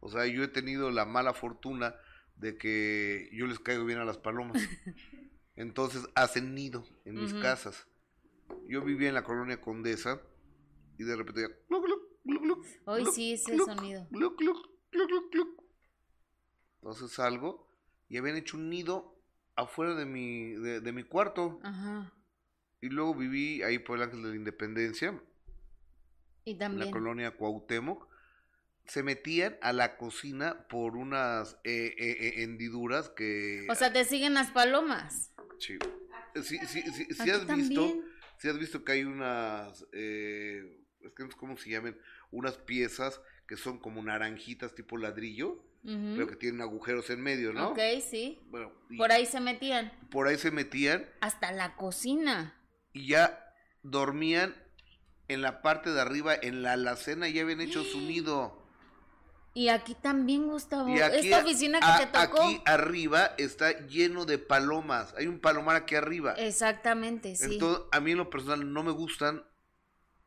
O 0.00 0.10
sea, 0.10 0.26
yo 0.26 0.42
he 0.42 0.48
tenido 0.48 0.90
la 0.90 1.06
mala 1.06 1.32
fortuna 1.32 1.94
de 2.36 2.56
que 2.56 3.28
yo 3.32 3.46
les 3.46 3.58
caigo 3.58 3.84
bien 3.84 3.98
a 3.98 4.04
las 4.04 4.18
palomas. 4.18 4.62
Entonces 5.56 6.08
hacen 6.14 6.54
nido 6.54 6.84
en 7.04 7.16
mis 7.16 7.34
casas. 7.34 7.86
Yo 8.68 8.82
vivía 8.82 9.08
en 9.08 9.14
la 9.14 9.24
colonia 9.24 9.60
Condesa 9.60 10.20
y 10.98 11.04
de 11.04 11.16
repente 11.16 11.42
ya, 11.42 11.48
gluc, 11.68 11.86
gluc, 11.86 12.02
gluc, 12.24 12.40
gluc, 12.40 12.68
Hoy 12.84 13.06
sí 13.06 13.32
ese 13.34 13.56
sonido. 13.58 14.06
Entonces 16.80 17.12
salgo 17.12 17.68
y 18.08 18.16
habían 18.18 18.36
hecho 18.36 18.56
un 18.56 18.68
nido 18.70 19.14
afuera 19.56 19.94
de 19.94 20.04
mi, 20.06 20.52
de, 20.52 20.80
de 20.80 20.92
mi 20.92 21.04
cuarto. 21.04 21.60
Ajá. 21.62 22.12
Y 22.80 22.88
luego 22.88 23.14
viví 23.14 23.62
ahí 23.62 23.78
por 23.78 23.96
el 23.96 24.04
Ángel 24.04 24.22
de 24.22 24.30
la 24.30 24.36
Independencia, 24.36 25.22
Y 26.44 26.52
en 26.52 26.58
la 26.58 26.64
también. 26.66 26.90
colonia 26.90 27.30
Cuauhtémoc. 27.36 28.08
Se 28.86 29.02
metían 29.02 29.56
a 29.62 29.72
la 29.72 29.96
cocina 29.96 30.66
por 30.68 30.96
unas 30.96 31.54
eh, 31.64 31.94
eh, 31.98 32.16
eh, 32.20 32.42
hendiduras 32.42 33.08
que... 33.08 33.66
O 33.70 33.74
sea, 33.74 33.92
te 33.92 34.04
siguen 34.04 34.34
las 34.34 34.50
palomas. 34.50 35.32
Sí. 35.58 35.78
Sí, 36.34 36.58
sí, 36.66 36.82
sí, 36.82 36.82
sí 36.92 37.06
Aquí 37.20 37.30
has 37.30 37.46
visto, 37.46 37.94
si 38.38 38.48
has 38.48 38.58
visto 38.58 38.84
que 38.84 38.92
hay 38.92 39.04
unas, 39.04 39.86
eh, 39.92 40.80
es 41.00 41.12
que 41.12 41.22
no 41.24 41.30
sé 41.30 41.36
cómo 41.36 41.56
se 41.56 41.70
llaman, 41.70 41.96
unas 42.30 42.56
piezas 42.56 43.20
que 43.46 43.56
son 43.56 43.78
como 43.78 44.02
naranjitas 44.02 44.74
tipo 44.74 44.96
ladrillo, 44.96 45.62
pero 45.84 46.26
que 46.28 46.36
tienen 46.36 46.60
agujeros 46.60 47.10
en 47.10 47.20
medio, 47.20 47.52
¿no? 47.52 47.70
Ok, 47.70 47.80
sí. 48.08 48.38
Bueno, 48.50 48.72
Por 48.96 49.10
ahí 49.12 49.26
se 49.26 49.40
metían. 49.40 49.92
por 50.10 50.28
ahí 50.28 50.38
se 50.38 50.50
metían 50.52 51.04
Hasta 51.20 51.50
la 51.52 51.74
cocina. 51.76 52.54
y 52.92 53.08
ya 53.08 53.52
dormían 53.82 54.54
en 55.28 55.42
la 55.42 55.60
parte 55.60 55.90
de 55.90 56.00
arriba, 56.00 56.34
en 56.40 56.62
la 56.62 56.72
alacena, 56.74 57.28
ya 57.28 57.42
habían 57.42 57.60
hecho 57.60 57.82
su 57.84 58.00
nido. 58.06 58.61
Y 59.54 59.68
aquí 59.68 59.94
también, 59.94 60.46
Gustavo. 60.48 60.88
Y 60.88 61.00
aquí, 61.00 61.28
Esta 61.28 61.40
oficina 61.44 61.78
que 61.78 61.84
a- 61.86 61.98
te 61.98 62.06
tocó. 62.06 62.42
aquí 62.42 62.62
arriba 62.64 63.34
está 63.36 63.86
lleno 63.86 64.24
de 64.24 64.38
palomas. 64.38 65.14
Hay 65.18 65.26
un 65.26 65.40
palomar 65.40 65.76
aquí 65.76 65.94
arriba. 65.94 66.32
Exactamente, 66.34 67.36
sí. 67.36 67.54
Entonces, 67.54 67.84
a 67.92 68.00
mí 68.00 68.12
en 68.12 68.18
lo 68.18 68.30
personal 68.30 68.72
no 68.72 68.82
me 68.82 68.92
gustan, 68.92 69.44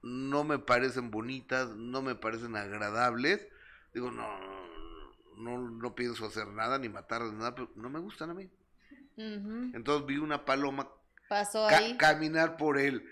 no 0.03 0.43
me 0.43 0.59
parecen 0.59 1.09
bonitas, 1.09 1.69
no 1.69 2.03
me 2.03 2.13
parecen 2.13 2.55
agradables. 2.55 3.47
Digo, 3.95 4.11
no, 4.11 4.27
no, 5.37 5.57
no 5.71 5.95
pienso 5.95 6.27
hacer 6.27 6.47
nada 6.49 6.77
ni 6.77 6.89
matarlas 6.89 7.31
ni 7.31 7.39
nada, 7.39 7.55
pero 7.55 7.71
no 7.75 7.89
me 7.89 7.99
gustan 7.99 8.29
a 8.29 8.33
mí. 8.35 8.49
Entonces 9.17 10.05
vi 10.05 10.17
una 10.17 10.45
paloma 10.45 10.89
Pasó 11.29 11.65
ca- 11.67 11.77
ahí. 11.77 11.97
caminar 11.97 12.57
por 12.57 12.77
el, 12.77 13.07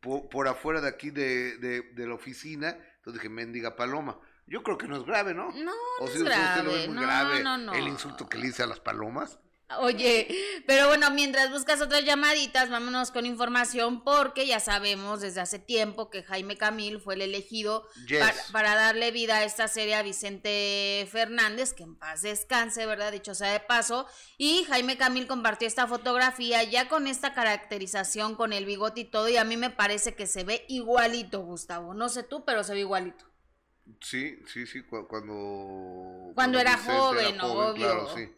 por, 0.00 0.28
por 0.28 0.46
afuera 0.46 0.80
de 0.80 0.88
aquí 0.88 1.10
de, 1.10 1.56
de, 1.58 1.82
de 1.82 2.06
la 2.06 2.14
oficina. 2.14 2.68
Entonces 2.98 3.14
dije, 3.14 3.28
mendiga 3.28 3.74
paloma. 3.74 4.20
Yo 4.48 4.62
creo 4.62 4.78
que 4.78 4.88
no 4.88 4.96
es 4.96 5.04
grave, 5.04 5.34
¿no? 5.34 5.52
No, 5.52 5.72
o 6.00 6.06
no 6.06 6.06
si 6.08 6.14
es 6.14 6.18
lo 6.20 6.24
grave. 6.24 6.62
ve 6.72 6.86
muy 6.88 6.94
no, 6.96 7.02
grave 7.02 7.42
no, 7.42 7.58
no. 7.58 7.74
el 7.74 7.86
insulto 7.88 8.28
que 8.28 8.38
le 8.38 8.48
hice 8.48 8.62
a 8.62 8.66
las 8.66 8.80
palomas. 8.80 9.38
Oye, 9.80 10.26
pero 10.66 10.86
bueno, 10.88 11.10
mientras 11.10 11.50
buscas 11.50 11.82
otras 11.82 12.02
llamaditas, 12.02 12.70
vámonos 12.70 13.10
con 13.10 13.26
información 13.26 14.02
porque 14.02 14.46
ya 14.46 14.60
sabemos 14.60 15.20
desde 15.20 15.42
hace 15.42 15.58
tiempo 15.58 16.08
que 16.08 16.22
Jaime 16.22 16.56
Camil 16.56 16.98
fue 17.02 17.16
el 17.16 17.20
elegido 17.20 17.86
Yes. 18.06 18.18
para, 18.20 18.34
para 18.50 18.74
darle 18.74 19.10
vida 19.10 19.36
a 19.36 19.44
esta 19.44 19.68
serie 19.68 19.94
a 19.94 20.02
Vicente 20.02 21.06
Fernández, 21.12 21.74
que 21.74 21.82
en 21.82 21.96
paz 21.96 22.22
descanse, 22.22 22.86
¿verdad? 22.86 23.12
Dicho 23.12 23.34
sea 23.34 23.52
de 23.52 23.60
paso. 23.60 24.06
Y 24.38 24.64
Jaime 24.70 24.96
Camil 24.96 25.26
compartió 25.26 25.68
esta 25.68 25.86
fotografía 25.86 26.62
ya 26.62 26.88
con 26.88 27.06
esta 27.06 27.34
caracterización, 27.34 28.36
con 28.36 28.54
el 28.54 28.64
bigote 28.64 29.00
y 29.02 29.04
todo, 29.04 29.28
y 29.28 29.36
a 29.36 29.44
mí 29.44 29.58
me 29.58 29.68
parece 29.68 30.14
que 30.14 30.26
se 30.26 30.44
ve 30.44 30.64
igualito, 30.68 31.40
Gustavo. 31.40 31.92
No 31.92 32.08
sé 32.08 32.22
tú, 32.22 32.42
pero 32.46 32.64
se 32.64 32.72
ve 32.72 32.80
igualito. 32.80 33.26
Sí, 34.00 34.38
sí, 34.46 34.66
sí, 34.66 34.82
cu- 34.82 35.06
cuando... 35.08 36.32
Cuando 36.34 36.58
era 36.60 36.76
Vicente 36.76 36.98
joven, 36.98 37.40
obvio. 37.40 37.74
Claro, 37.74 38.08
sí. 38.14 38.28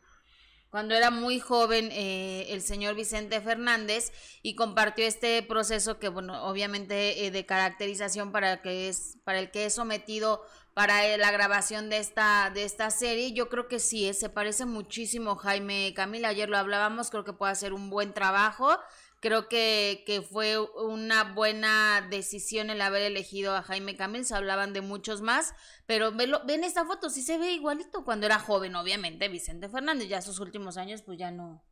cuando 0.71 0.95
era 0.95 1.11
muy 1.11 1.41
joven 1.41 1.91
eh, 1.93 2.47
el 2.51 2.63
señor 2.63 2.95
Vicente 2.95 3.41
Fernández 3.41 4.13
y 4.43 4.55
compartió 4.55 5.05
este 5.05 5.43
proceso 5.43 5.99
que 5.99 6.09
bueno 6.09 6.45
obviamente 6.45 7.27
eh, 7.27 7.31
de 7.31 7.45
caracterización 7.45 8.31
para 8.33 8.63
que 8.63 8.89
es 8.89 9.19
para 9.25 9.41
el 9.41 9.51
que 9.51 9.67
es 9.67 9.75
sometido 9.75 10.43
para 10.75 11.07
eh, 11.07 11.19
la 11.19 11.33
grabación 11.33 11.91
de 11.91 11.99
esta 11.99 12.51
de 12.55 12.63
esta 12.65 12.91
serie 12.91 13.33
yo 13.33 13.49
creo 13.49 13.67
que 13.67 13.81
sí 13.81 14.09
eh, 14.09 14.15
se 14.15 14.29
parece 14.29 14.65
muchísimo 14.65 15.35
Jaime 15.35 15.93
Camila 15.97 16.29
ayer 16.29 16.49
lo 16.49 16.57
hablábamos 16.59 17.11
creo 17.11 17.25
que 17.25 17.33
puede 17.33 17.51
hacer 17.53 17.73
un 17.73 17.91
buen 17.91 18.15
trabajo 18.15 18.79
creo 19.21 19.49
que, 19.49 20.03
que 20.07 20.23
fue 20.23 20.59
una 20.59 21.25
buena 21.35 22.07
decisión 22.11 22.71
el 22.71 22.81
haber 22.81 23.03
elegido 23.03 23.55
a 23.55 23.63
Jaime 23.63 23.97
Camil, 23.97 24.25
se 24.25 24.35
hablaban 24.35 24.73
de 24.73 24.81
muchos 24.81 25.21
más, 25.23 25.55
pero 25.87 26.13
velo- 26.13 26.43
ven 26.47 26.65
esta 26.65 26.85
foto, 26.85 27.11
sí 27.11 27.23
se 27.23 27.39
ve 27.39 27.53
igualito 27.53 28.05
cuando 28.05 28.27
era 28.27 28.39
joven, 28.39 28.75
obviamente, 28.77 29.29
Vicente 29.29 29.69
Fernández, 29.69 30.09
ya 30.09 30.23
sus 30.23 30.41
últimos 30.41 30.77
años 30.77 31.03
pues 31.03 31.19
ya 31.19 31.31
no. 31.31 31.63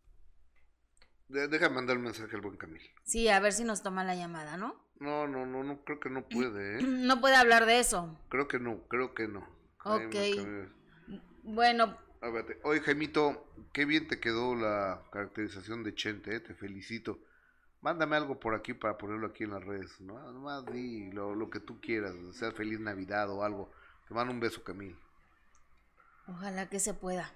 De- 1.28 1.49
Deja 1.49 1.69
mandar 1.69 1.97
un 1.97 2.05
mensaje 2.05 2.35
al 2.37 2.43
buen 2.43 2.57
Camil. 2.57 2.83
Sí, 3.05 3.28
a 3.28 3.40
ver 3.40 3.52
si 3.52 3.64
nos 3.64 3.83
toma 3.83 4.05
la 4.05 4.14
llamada, 4.14 4.57
¿no? 4.57 4.76
No, 5.00 5.26
no, 5.26 5.47
no, 5.47 5.62
no, 5.62 5.85
creo 5.85 6.00
que 6.00 6.11
no 6.11 6.26
puede, 6.28 6.78
¿eh? 6.78 6.83
No 6.83 7.21
puede 7.21 7.37
hablar 7.37 7.67
de 7.67 7.81
eso. 7.81 8.19
Creo 8.28 8.49
que 8.49 8.59
no, 8.59 8.87
creo 8.88 9.14
que 9.14 9.28
no. 9.28 9.47
Ok. 9.85 10.12
Jaime. 10.12 10.69
Bueno, 11.45 11.97
A 12.21 12.28
ver, 12.31 12.61
oye, 12.64 12.81
Jaimito, 12.81 13.47
qué 13.73 13.85
bien 13.85 14.09
te 14.09 14.21
quedó 14.21 14.55
la 14.55 15.02
caracterización 15.12 15.85
de 15.85 15.95
Chente, 15.95 16.35
¿eh? 16.37 16.40
te 16.40 16.55
felicito. 16.55 17.19
Mándame 17.80 18.16
algo 18.16 18.40
por 18.40 18.54
aquí 18.54 18.75
para 18.75 18.99
ponerlo 18.99 19.28
aquí 19.28 19.44
en 19.44 19.50
las 19.50 19.64
redes, 19.64 20.00
¿no? 20.00 20.18
Nomás 20.32 20.66
di 20.66 21.11
lo, 21.12 21.35
lo 21.35 21.49
que 21.49 21.61
tú 21.61 21.80
quieras, 21.80 22.14
sea 22.32 22.50
feliz 22.52 22.80
Navidad 22.80 23.30
o 23.30 23.44
algo. 23.44 23.70
Te 24.08 24.14
mando 24.14 24.32
un 24.32 24.40
beso, 24.40 24.64
Camil. 24.64 24.97
ojalá 26.26 26.68
que 26.68 26.80
se 26.80 26.94
pueda. 26.94 27.32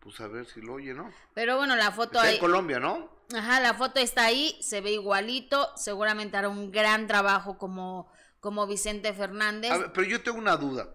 Pues 0.00 0.20
a 0.20 0.28
ver 0.28 0.46
si 0.46 0.60
lo 0.60 0.74
oye, 0.74 0.94
¿no? 0.94 1.10
Pero 1.34 1.56
bueno, 1.56 1.76
la 1.76 1.90
foto 1.92 2.18
Está 2.18 2.22
ahí. 2.22 2.34
en 2.34 2.40
Colombia, 2.40 2.80
¿no? 2.80 3.08
Ajá, 3.34 3.60
la 3.60 3.74
foto 3.74 4.00
está 4.00 4.24
ahí, 4.24 4.56
se 4.62 4.80
ve 4.80 4.92
igualito, 4.92 5.70
seguramente 5.76 6.36
hará 6.36 6.48
un 6.48 6.70
gran 6.72 7.06
trabajo 7.06 7.58
como, 7.58 8.10
como 8.40 8.66
Vicente 8.66 9.12
Fernández. 9.12 9.70
A 9.70 9.78
ver, 9.78 9.92
pero 9.92 10.06
yo 10.06 10.22
tengo 10.22 10.38
una 10.38 10.56
duda. 10.56 10.88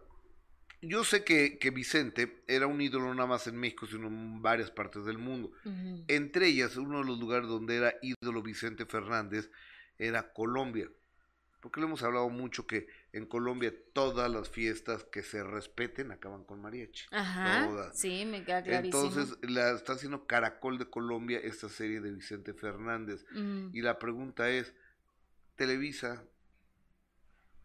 Yo 0.84 1.04
sé 1.04 1.24
que, 1.24 1.58
que 1.58 1.70
Vicente 1.70 2.44
era 2.48 2.68
un 2.68 2.82
ídolo 2.82 3.14
nada 3.14 3.28
más 3.28 3.48
en 3.48 3.56
México, 3.58 3.86
sino 3.88 4.08
en 4.08 4.42
varias 4.42 4.70
partes 4.70 5.06
del 5.06 5.18
mundo. 5.18 5.52
Entre 6.08 6.48
ellas, 6.48 6.76
uno 6.76 7.00
de 7.00 7.06
los 7.06 7.20
lugares 7.20 7.48
donde 7.48 7.78
era 7.78 7.96
ídolo 8.02 8.42
Vicente 8.42 8.86
Fernández 8.86 9.50
era 9.98 10.34
Colombia. 10.34 10.90
Porque 11.62 11.80
le 11.80 11.86
hemos 11.86 12.04
hablado 12.04 12.30
mucho 12.30 12.68
que 12.68 12.88
en 13.14 13.26
Colombia 13.26 13.74
todas 13.94 14.30
las 14.30 14.50
fiestas 14.50 15.06
que 15.06 15.24
se 15.24 15.42
respeten 15.44 16.12
acaban 16.12 16.44
con 16.44 16.62
mariachi. 16.62 17.06
Ajá, 17.12 17.68
Todas. 17.70 17.98
sí, 17.98 18.26
me 18.26 18.44
queda 18.44 18.62
clarísimo. 18.62 19.06
Entonces, 19.06 19.38
la 19.50 19.72
está 19.72 19.94
haciendo 19.94 20.28
Caracol 20.28 20.78
de 20.78 20.90
Colombia 20.90 21.40
esta 21.42 21.70
serie 21.70 22.02
de 22.02 22.12
Vicente 22.12 22.54
Fernández. 22.54 23.26
Y 23.72 23.82
la 23.82 23.98
pregunta 23.98 24.50
es, 24.50 24.76
Televisa, 25.56 26.26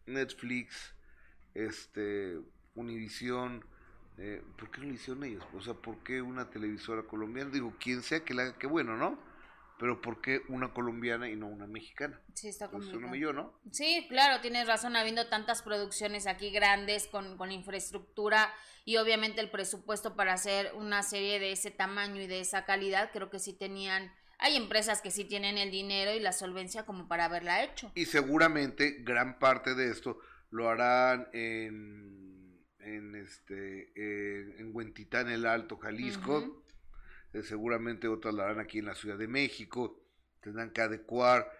Netflix, 0.05 0.95
este, 1.53 2.39
Univisión, 2.79 3.63
eh, 4.17 4.41
¿por 4.57 4.69
qué 4.71 4.81
no 4.81 4.87
lo 4.87 4.93
hicieron 4.93 5.23
ellos? 5.23 5.43
O 5.53 5.61
sea, 5.61 5.73
¿por 5.73 5.97
qué 5.97 6.21
una 6.21 6.49
televisora 6.49 7.03
colombiana? 7.03 7.51
Digo, 7.51 7.73
quien 7.79 8.01
sea 8.01 8.23
que 8.23 8.33
la 8.33 8.43
haga, 8.43 8.57
qué 8.57 8.67
bueno, 8.67 8.97
¿no? 8.97 9.17
Pero 9.77 10.01
¿por 10.01 10.19
qué 10.19 10.41
una 10.49 10.73
colombiana 10.73 11.29
y 11.29 11.37
no 11.37 11.47
una 11.47 11.65
mexicana? 11.65 12.19
Sí, 12.33 12.49
está 12.49 12.67
complicado. 12.67 13.07
me 13.07 13.17
yo, 13.17 13.31
¿no? 13.31 13.53
Sí, 13.71 14.05
claro, 14.09 14.41
tienes 14.41 14.67
razón, 14.67 14.97
habiendo 14.97 15.27
tantas 15.27 15.61
producciones 15.61 16.27
aquí 16.27 16.51
grandes 16.51 17.07
con, 17.07 17.37
con 17.37 17.51
infraestructura 17.51 18.53
y 18.83 18.97
obviamente 18.97 19.39
el 19.39 19.49
presupuesto 19.49 20.15
para 20.17 20.33
hacer 20.33 20.73
una 20.75 21.01
serie 21.01 21.39
de 21.39 21.53
ese 21.53 21.71
tamaño 21.71 22.21
y 22.21 22.27
de 22.27 22.41
esa 22.41 22.65
calidad, 22.65 23.11
creo 23.13 23.29
que 23.29 23.39
sí 23.39 23.53
tenían, 23.53 24.11
hay 24.37 24.57
empresas 24.57 25.01
que 25.01 25.11
sí 25.11 25.23
tienen 25.23 25.57
el 25.57 25.71
dinero 25.71 26.11
y 26.11 26.19
la 26.19 26.33
solvencia 26.33 26.85
como 26.85 27.07
para 27.07 27.25
haberla 27.25 27.63
hecho. 27.63 27.91
Y 27.95 28.05
seguramente 28.05 28.97
gran 28.99 29.39
parte 29.39 29.75
de 29.75 29.91
esto 29.91 30.19
lo 30.49 30.67
harán 30.69 31.29
en, 31.31 32.28
en 32.79 33.15
este 33.15 33.91
en, 33.95 34.59
en 34.59 34.75
Huentitán 34.75 35.29
el 35.29 35.45
Alto, 35.45 35.77
Jalisco. 35.77 36.63
Eh, 37.33 37.43
seguramente 37.43 38.07
otras 38.07 38.33
la 38.33 38.45
harán 38.45 38.59
aquí 38.59 38.79
en 38.79 38.85
la 38.85 38.95
Ciudad 38.95 39.17
de 39.17 39.27
México. 39.27 40.01
Tendrán 40.41 40.71
que 40.71 40.81
adecuar 40.81 41.51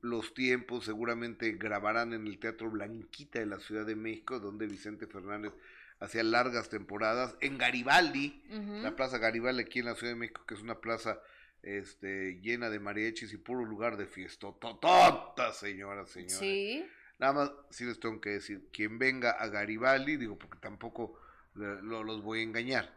los 0.00 0.34
tiempos. 0.34 0.84
Seguramente 0.84 1.52
grabarán 1.52 2.12
en 2.12 2.26
el 2.26 2.38
Teatro 2.38 2.70
Blanquita 2.70 3.38
de 3.38 3.46
la 3.46 3.60
Ciudad 3.60 3.86
de 3.86 3.96
México, 3.96 4.40
donde 4.40 4.66
Vicente 4.66 5.06
Fernández 5.06 5.52
hacía 6.00 6.22
largas 6.22 6.68
temporadas. 6.68 7.36
En 7.40 7.58
Garibaldi, 7.58 8.42
la 8.82 8.94
Plaza 8.94 9.18
Garibaldi 9.18 9.62
aquí 9.62 9.80
en 9.80 9.86
la 9.86 9.94
Ciudad 9.94 10.12
de 10.12 10.18
México, 10.18 10.44
que 10.46 10.54
es 10.54 10.60
una 10.60 10.80
plaza 10.80 11.20
este, 11.62 12.40
llena 12.40 12.70
de 12.70 12.78
mariachis 12.78 13.32
y 13.32 13.36
puro 13.36 13.64
lugar 13.64 13.96
de 13.96 14.06
fiesta. 14.06 14.48
Totota, 14.60 15.52
señoras, 15.52 16.10
señores. 16.10 16.38
Sí, 16.38 16.86
Nada 17.18 17.32
más, 17.32 17.50
sí 17.70 17.84
les 17.84 17.98
tengo 17.98 18.20
que 18.20 18.30
decir, 18.30 18.68
quien 18.72 18.98
venga 18.98 19.32
a 19.32 19.48
Garibaldi, 19.48 20.16
digo, 20.16 20.38
porque 20.38 20.58
tampoco 20.58 21.18
lo- 21.54 22.04
los 22.04 22.22
voy 22.22 22.40
a 22.40 22.42
engañar, 22.44 22.92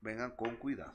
vengan 0.00 0.30
con 0.36 0.56
cuidado, 0.56 0.92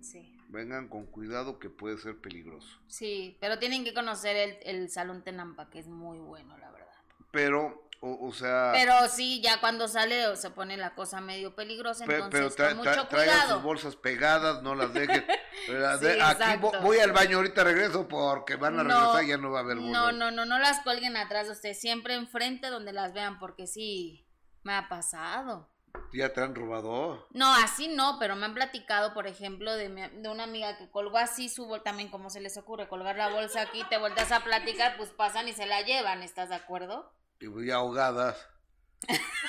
sí. 0.00 0.34
vengan 0.50 0.88
con 0.88 1.06
cuidado 1.06 1.58
que 1.58 1.70
puede 1.70 1.96
ser 1.98 2.18
peligroso. 2.18 2.78
Sí, 2.88 3.36
pero 3.40 3.58
tienen 3.58 3.84
que 3.84 3.94
conocer 3.94 4.36
el, 4.36 4.58
el 4.64 4.90
Salón 4.90 5.22
Tenampa, 5.24 5.70
que 5.70 5.78
es 5.78 5.86
muy 5.88 6.18
bueno, 6.18 6.56
la 6.58 6.70
verdad. 6.70 6.88
Pero, 7.32 7.87
o, 8.00 8.28
o 8.28 8.32
sea, 8.32 8.70
Pero 8.72 8.94
sí, 9.08 9.40
ya 9.42 9.58
cuando 9.60 9.88
sale 9.88 10.36
se 10.36 10.50
pone 10.50 10.76
la 10.76 10.94
cosa 10.94 11.20
medio 11.20 11.54
peligrosa, 11.54 12.04
pe- 12.06 12.14
entonces 12.16 12.54
pero 12.56 12.68
tra- 12.68 12.68
con 12.76 12.86
mucho 12.86 13.08
cuidado. 13.08 13.54
sus 13.54 13.62
bolsas 13.62 13.96
pegadas, 13.96 14.62
no 14.62 14.74
las 14.74 14.92
dejen. 14.94 15.24
¿verdad? 15.68 15.98
Sí, 15.98 16.04
De- 16.06 16.22
Aquí 16.22 16.66
voy 16.82 16.98
al 17.00 17.12
baño, 17.12 17.38
ahorita 17.38 17.64
regreso 17.64 18.06
porque 18.08 18.56
van 18.56 18.78
a 18.78 18.84
No, 18.84 18.94
regresar 18.94 19.24
y 19.24 19.28
ya 19.28 19.36
no 19.38 19.50
va 19.50 19.58
a 19.60 19.62
haber 19.62 19.76
No, 19.76 19.82
bolsas. 19.86 20.14
no, 20.14 20.30
no, 20.30 20.44
no 20.46 20.58
las 20.58 20.80
cuelguen 20.82 21.16
atrás 21.16 21.46
de 21.46 21.52
usted, 21.52 21.74
siempre 21.74 22.14
enfrente 22.14 22.68
donde 22.70 22.92
las 22.92 23.12
vean, 23.12 23.38
porque 23.38 23.66
sí, 23.66 24.26
me 24.62 24.74
ha 24.74 24.88
pasado. 24.88 25.68
Ya 26.12 26.32
te 26.32 26.40
han 26.40 26.54
robado. 26.54 27.26
No, 27.32 27.52
así 27.56 27.88
no, 27.88 28.18
pero 28.20 28.36
me 28.36 28.44
han 28.46 28.54
platicado, 28.54 29.12
por 29.14 29.26
ejemplo, 29.26 29.74
de, 29.74 29.88
mi- 29.88 30.08
de 30.08 30.28
una 30.28 30.44
amiga 30.44 30.78
que 30.78 30.88
colgó 30.90 31.18
así 31.18 31.48
su 31.48 31.66
bolsa, 31.66 31.82
también 31.84 32.08
como 32.10 32.30
se 32.30 32.40
les 32.40 32.56
ocurre, 32.56 32.88
colgar 32.88 33.16
la 33.16 33.28
bolsa 33.28 33.62
aquí, 33.62 33.82
te 33.90 33.98
vueltas 33.98 34.30
a 34.32 34.40
platicar, 34.44 34.96
pues 34.96 35.10
pasan 35.10 35.48
y 35.48 35.52
se 35.52 35.66
la 35.66 35.82
llevan, 35.82 36.22
¿estás 36.22 36.48
de 36.50 36.54
acuerdo? 36.54 37.12
Y 37.40 37.66
ya 37.66 37.76
ahogadas. 37.76 38.36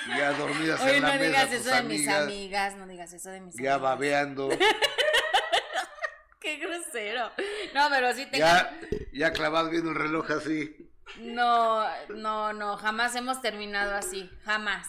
Ya 0.07 0.31
dormidas 0.33 0.79
Oye, 0.83 0.97
en 0.97 1.01
la 1.03 1.07
no 1.09 1.13
mesa. 1.19 1.25
digas 1.27 1.51
eso 1.53 1.69
de 1.75 1.83
mis 1.83 2.07
amigas, 2.07 2.75
no 2.75 2.87
digas 2.87 3.13
eso 3.13 3.29
de 3.31 3.41
mis 3.41 3.55
Ya 3.55 3.73
amigas. 3.75 3.81
babeando. 3.81 4.49
Qué 6.39 6.57
grosero. 6.57 7.31
No, 7.73 7.89
pero 7.89 8.13
sí 8.13 8.25
tengan... 8.27 8.79
Ya, 8.81 8.97
ya 9.11 9.33
clavado 9.33 9.69
viendo 9.69 9.89
el 9.91 9.95
reloj 9.97 10.31
así. 10.31 10.89
No, 11.19 11.85
no, 12.09 12.53
no, 12.53 12.77
jamás 12.77 13.15
hemos 13.15 13.41
terminado 13.41 13.95
así, 13.95 14.29
jamás. 14.43 14.87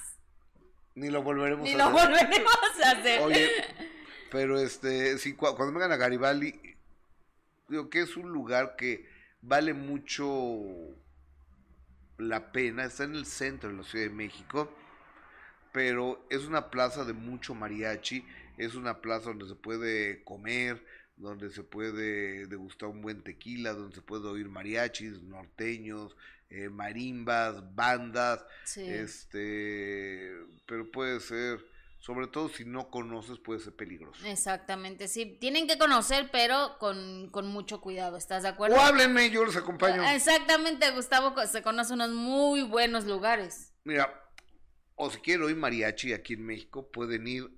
Ni 0.94 1.08
lo 1.08 1.22
volveremos 1.22 1.64
Ni 1.64 1.74
a 1.74 1.78
lo 1.78 1.84
hacer. 1.86 2.08
volveremos 2.08 2.58
a 2.84 2.90
hacer. 2.90 3.20
Oye, 3.22 3.50
pero 4.30 4.60
este, 4.60 5.18
sí, 5.18 5.34
cu- 5.34 5.54
cuando 5.56 5.72
vengan 5.72 5.92
a 5.92 5.96
Garibaldi, 5.96 6.76
digo 7.68 7.88
que 7.90 8.02
es 8.02 8.16
un 8.16 8.30
lugar 8.30 8.76
que 8.76 9.08
vale 9.40 9.72
mucho 9.72 10.26
la 12.20 12.52
pena. 12.52 12.84
Está 12.84 13.04
en 13.04 13.14
el 13.14 13.26
centro 13.26 13.70
de 13.70 13.76
la 13.76 13.82
Ciudad 13.82 14.06
de 14.06 14.14
México, 14.14 14.72
pero 15.72 16.26
es 16.30 16.44
una 16.44 16.70
plaza 16.70 17.04
de 17.04 17.12
mucho 17.12 17.54
mariachi. 17.54 18.24
Es 18.56 18.74
una 18.74 19.00
plaza 19.00 19.30
donde 19.30 19.48
se 19.48 19.54
puede 19.54 20.22
comer, 20.24 20.84
donde 21.16 21.50
se 21.50 21.62
puede 21.62 22.46
degustar 22.46 22.88
un 22.88 23.02
buen 23.02 23.22
tequila, 23.22 23.72
donde 23.72 23.94
se 23.94 24.02
puede 24.02 24.26
oír 24.28 24.48
mariachis, 24.48 25.22
norteños, 25.22 26.16
eh, 26.50 26.68
marimbas, 26.68 27.74
bandas. 27.74 28.44
Sí. 28.64 28.82
Este, 28.82 30.32
pero 30.66 30.90
puede 30.90 31.20
ser, 31.20 31.64
sobre 32.00 32.26
todo 32.26 32.48
si 32.48 32.64
no 32.64 32.90
conoces, 32.90 33.38
puede 33.38 33.60
ser 33.60 33.76
peligroso. 33.76 34.26
Exactamente, 34.26 35.06
sí. 35.06 35.36
Tienen 35.38 35.68
que 35.68 35.78
conocer, 35.78 36.30
pero 36.32 36.76
con, 36.78 37.28
con 37.30 37.46
mucho 37.46 37.82
cuidado, 37.82 38.16
¿estás 38.16 38.42
de 38.42 38.48
acuerdo? 38.48 38.76
O 38.76 38.80
háblenme, 38.80 39.30
yo 39.30 39.44
los 39.44 39.54
acompaño. 39.54 40.02
Exactamente, 40.08 40.90
Gustavo 40.92 41.34
se 41.46 41.62
conoce 41.62 41.92
unos 41.92 42.10
muy 42.10 42.62
buenos 42.62 43.04
lugares. 43.04 43.74
Mira, 43.84 44.10
o 44.94 45.10
si 45.10 45.18
quieren 45.18 45.44
oír 45.44 45.56
mariachi 45.56 46.14
aquí 46.14 46.34
en 46.34 46.46
México, 46.46 46.90
pueden 46.90 47.26
ir 47.26 47.50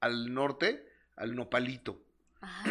al 0.00 0.32
norte, 0.34 0.86
al 1.16 1.34
Nopalito. 1.34 2.04
Ah, 2.42 2.64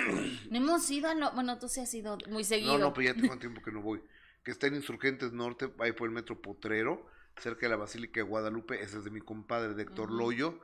no 0.49 0.57
hemos 0.57 0.89
ido 0.89 1.13
no, 1.15 1.31
bueno, 1.31 1.57
tú 1.57 1.67
sí 1.67 1.79
has 1.79 1.93
ido 1.93 2.17
muy 2.27 2.43
seguido. 2.43 2.73
No, 2.73 2.85
no, 2.85 2.93
pero 2.93 3.13
ya 3.13 3.19
tengo 3.19 3.37
tiempo 3.39 3.61
que 3.63 3.71
no 3.71 3.81
voy. 3.81 4.01
Que 4.43 4.51
está 4.51 4.67
en 4.67 4.75
Insurgentes 4.75 5.33
Norte, 5.33 5.71
ahí 5.79 5.91
por 5.91 6.07
el 6.07 6.13
metro 6.13 6.39
Potrero, 6.39 7.05
cerca 7.37 7.61
de 7.61 7.69
la 7.69 7.75
Basílica 7.77 8.19
de 8.19 8.23
Guadalupe. 8.23 8.81
Ese 8.81 8.99
es 8.99 9.03
de 9.03 9.11
mi 9.11 9.21
compadre, 9.21 9.73
de 9.73 9.83
Héctor. 9.83 10.11
Loyo, 10.11 10.59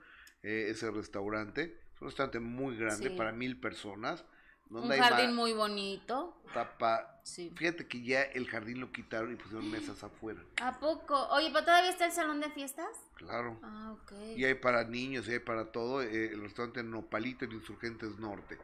eh, 0.46 0.68
ese 0.70 0.92
restaurante. 0.92 1.78
Es 1.96 2.02
un 2.02 2.08
restaurante 2.08 2.40
muy 2.40 2.78
grande 2.78 3.10
Sí. 3.10 3.16
para 3.18 3.32
mil 3.32 3.60
personas. 3.60 4.24
Un 4.70 4.82
Donde 4.82 4.96
hay 4.96 5.02
jardín 5.02 5.36
muy 5.36 5.54
bonito. 5.54 6.42
tapa- 6.54 7.12
Sí. 7.24 7.52
Fíjate 7.56 7.88
que 7.88 8.04
ya 8.04 8.22
el 8.24 8.48
jardín 8.48 8.80
lo 8.80 8.92
quitaron 8.92 9.32
y 9.32 9.36
pusieron 9.36 9.70
mesas 9.72 10.04
afuera. 10.04 10.40
¿A 10.62 10.80
poco? 10.80 11.28
Oye, 11.30 11.50
¿pero 11.52 11.66
todavía 11.66 11.90
está 11.90 12.06
el 12.06 12.12
salón 12.12 12.40
de 12.40 12.50
fiestas? 12.52 12.88
Claro. 13.16 13.60
Ah, 13.64 13.94
ok. 13.94 14.12
Y 14.38 14.44
hay 14.46 14.54
para 14.56 14.84
niños 14.84 15.28
y 15.28 15.34
hay 15.34 15.40
para 15.40 15.72
todo. 15.72 16.02
eh, 16.04 16.28
el 16.34 16.42
restaurante 16.42 16.84
Nopalito 16.84 17.46
en 17.46 17.54
Insurgentes 17.54 18.18
Norte. 18.20 18.58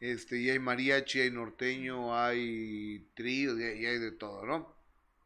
Este, 0.00 0.38
y 0.38 0.50
hay 0.50 0.58
mariachi, 0.58 1.20
hay 1.20 1.30
norteño, 1.30 2.16
hay 2.16 3.08
trío, 3.14 3.58
y 3.58 3.62
hay, 3.64 3.78
y 3.82 3.86
hay 3.86 3.98
de 3.98 4.12
todo, 4.12 4.44
¿no? 4.46 4.74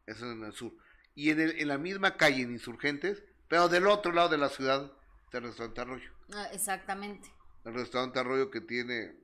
Eso 0.07 0.25
es 0.25 0.31
en 0.31 0.43
el 0.43 0.53
sur. 0.53 0.71
Y 1.13 1.29
en, 1.31 1.39
el- 1.41 1.59
en 1.59 1.67
la 1.67 1.77
misma 1.77 2.15
calle, 2.15 2.41
en 2.43 2.51
Insurgentes, 2.51 3.21
pero 3.47 3.67
del 3.69 3.85
otro 3.87 4.11
lado 4.11 4.29
de 4.29 4.37
la 4.37 4.49
ciudad, 4.49 4.91
el 5.37 5.43
restaurante 5.45 5.81
Arroyo. 5.81 6.11
Ah, 6.33 6.47
exactamente. 6.53 7.29
El 7.65 7.73
restaurante 7.73 8.19
Arroyo 8.19 8.49
que 8.51 8.61
tiene 8.61 9.15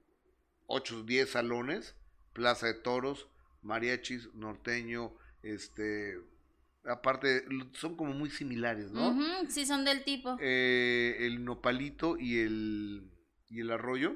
8 0.68 1.00
o 1.00 1.04
10 1.04 1.30
salones, 1.32 1.96
plaza 2.34 2.68
de 2.68 2.76
toros, 2.76 3.28
mariachis, 3.62 4.34
norteño, 4.34 5.14
este... 5.44 6.20
Aparte, 6.86 7.44
son 7.74 7.98
como 7.98 8.14
muy 8.14 8.30
similares, 8.30 8.92
¿no? 8.92 9.14
Sí, 9.50 9.66
son 9.66 9.84
del 9.84 10.06
tipo. 10.06 10.38
eh, 10.40 11.18
el 11.20 11.44
nopalito 11.44 12.18
y 12.18 12.40
el, 12.40 13.12
y 13.50 13.60
el 13.60 13.72
arroyo 13.72 14.16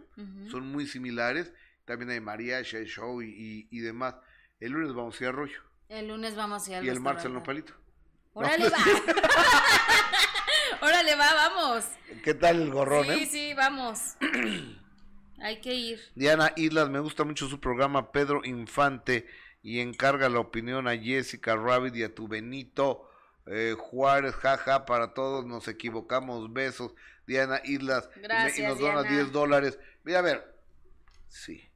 son 0.50 0.72
muy 0.72 0.88
similares. 0.88 1.52
También 1.84 2.12
hay 2.12 2.22
mariachi, 2.22 2.78
hay 2.78 2.86
show 2.86 3.22
y, 3.22 3.28
y, 3.28 3.68
y 3.72 3.80
demás. 3.82 4.16
El 4.62 4.72
lunes 4.72 4.94
vamos 4.94 5.20
a 5.20 5.24
ir 5.24 5.28
a 5.28 5.30
arroyo 5.32 5.60
El 5.90 6.08
lunes 6.08 6.36
vamos 6.36 6.66
a 6.66 6.72
ir 6.72 6.78
al 6.78 6.86
y 6.86 6.90
el 6.90 7.02
martes 7.02 7.26
restaurante. 7.26 7.64
nopalito. 7.66 7.74
¡Órale, 8.34 8.70
va! 8.70 8.78
¡Órale, 10.86 11.16
va! 11.16 11.34
¡Vamos! 11.34 11.86
¿Qué 12.24 12.34
tal 12.34 12.62
el 12.62 12.72
gorrón, 12.72 13.06
Sí, 13.06 13.12
eh? 13.24 13.28
sí, 13.32 13.54
vamos. 13.54 14.00
Hay 15.40 15.60
que 15.62 15.74
ir. 15.74 16.00
Diana 16.16 16.54
Islas, 16.56 16.90
me 16.90 17.00
gusta 17.00 17.24
mucho 17.24 17.48
su 17.48 17.60
programa 17.60 18.12
Pedro 18.12 18.42
Infante 18.44 19.28
y 19.64 19.80
encarga 19.80 20.30
la 20.30 20.40
opinión 20.40 20.88
a 20.88 20.98
Jessica 20.98 21.56
Rabbit 21.56 21.96
y 21.96 22.04
a 22.04 22.14
tu 22.14 22.28
Benito 22.28 23.10
eh, 23.48 23.76
Juárez, 23.78 24.36
jaja, 24.36 24.86
para 24.86 25.14
todos 25.16 25.46
nos 25.46 25.68
equivocamos, 25.68 26.54
besos, 26.54 26.94
Diana 27.26 27.60
Islas, 27.64 28.08
y 28.16 28.20
me- 28.20 28.26
y, 28.26 28.28
Gracias, 28.28 28.70
nos 28.70 28.80
dona 28.80 29.02
Diana. 29.02 29.18
10 29.18 29.32
dólares. 29.32 29.80
Mira, 30.04 30.20
a 30.20 30.22
ver, 30.24 30.56
sí. 31.28 31.68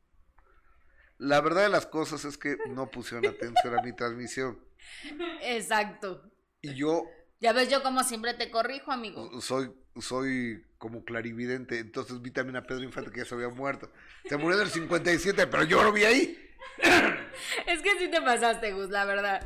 La 1.18 1.42
verdad 1.42 1.64
de 1.64 1.70
las 1.70 1.86
cosas 1.88 2.24
es 2.26 2.38
que 2.38 2.58
no 2.70 2.92
pusieron 2.92 3.26
atención 3.26 3.80
a 3.80 3.82
mi 3.82 3.94
transmisión 3.94 4.60
Exacto. 5.42 6.30
y 6.62 6.74
yo 6.76 7.04
Ya 7.46 7.54
ves, 7.54 7.70
yo 7.70 7.84
como 7.84 8.04
siempre 8.04 8.34
te 8.34 8.50
corrijo, 8.50 8.92
amigo. 8.92 9.40
soy 9.40 9.72
soy 10.00 10.64
como 10.78 11.06
clarividente, 11.06 11.80
entonces 11.80 12.22
vi 12.22 12.32
también 12.32 12.58
a 12.58 12.64
Pedro 12.64 12.84
Infante 12.84 13.12
que 13.12 13.20
ya 13.20 13.26
se 13.26 13.36
había 13.36 13.50
muerto. 13.50 13.92
Se 14.28 14.36
murió 14.36 14.58
en 14.58 14.66
el 14.66 14.72
57, 14.72 15.46
pero 15.48 15.64
yo 15.64 15.84
lo 15.84 15.92
vi 15.94 16.04
ahí. 16.04 16.42
Es 17.68 17.82
que 17.82 17.98
sí 18.00 18.10
te 18.10 18.22
pasaste, 18.22 18.72
Gus, 18.74 18.90
la 18.90 19.06
verdad. 19.06 19.46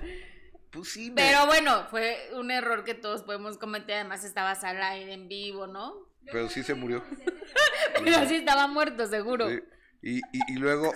Pues 0.72 0.90
sí, 0.90 1.10
me- 1.10 1.16
Pero 1.22 1.46
bueno, 1.46 1.88
fue 1.90 2.30
un 2.36 2.52
error 2.52 2.84
que 2.86 2.94
todos 2.94 3.24
podemos 3.24 3.58
cometer. 3.58 3.96
Además, 3.96 4.24
estabas 4.24 4.64
al 4.64 4.82
aire 4.82 5.14
en 5.14 5.28
vivo, 5.28 5.68
¿no? 5.68 6.08
pero 6.26 6.48
sí 6.48 6.64
se 6.64 6.74
murió. 6.76 7.04
Pero 8.04 8.28
sí 8.30 8.36
estaba 8.36 8.68
muerto, 8.68 9.08
seguro. 9.08 9.50
Sí. 9.50 9.60
Y, 10.04 10.18
y, 10.20 10.54
y 10.54 10.56
luego 10.58 10.94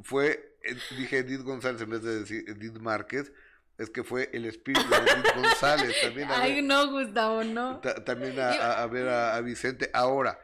fue, 0.00 0.56
eh, 0.62 0.76
dije 0.98 1.18
Edith 1.18 1.42
González 1.42 1.80
en 1.82 1.90
vez 1.90 2.02
de 2.02 2.20
decir 2.20 2.44
Edith 2.46 2.78
Márquez, 2.78 3.32
es 3.78 3.90
que 3.90 4.04
fue 4.04 4.30
el 4.32 4.44
espíritu 4.46 4.88
de 4.88 4.96
Edith 4.96 5.34
González 5.36 5.96
también 6.02 6.30
a 6.30 6.40
Ay, 6.40 6.54
ver, 6.56 6.64
no, 6.64 6.90
Gustavo, 6.90 7.44
no. 7.44 7.80
ta- 7.80 8.04
también 8.04 8.38
a, 8.38 8.50
a- 8.52 8.82
a 8.82 8.86
ver 8.86 9.08
a, 9.08 9.34
a 9.36 9.40
Vicente. 9.40 9.90
Ahora, 9.92 10.38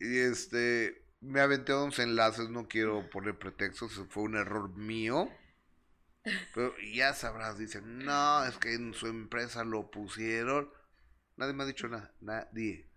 y 0.00 0.18
este, 0.18 1.04
me 1.20 1.40
aventé 1.40 1.72
11 1.72 2.02
enlaces, 2.02 2.48
no 2.50 2.68
quiero 2.68 3.08
poner 3.10 3.38
pretextos, 3.38 4.00
fue 4.10 4.24
un 4.24 4.36
error 4.36 4.70
mío. 4.76 5.28
Pero 6.54 6.74
ya 6.92 7.14
sabrás, 7.14 7.58
dicen, 7.58 7.98
no, 8.04 8.44
es 8.44 8.56
que 8.58 8.74
en 8.74 8.92
su 8.92 9.06
empresa 9.06 9.64
lo 9.64 9.90
pusieron. 9.90 10.70
Nadie 11.36 11.52
me 11.54 11.62
ha 11.62 11.66
dicho 11.66 11.88
nada, 11.88 12.12
nadie. 12.20 12.87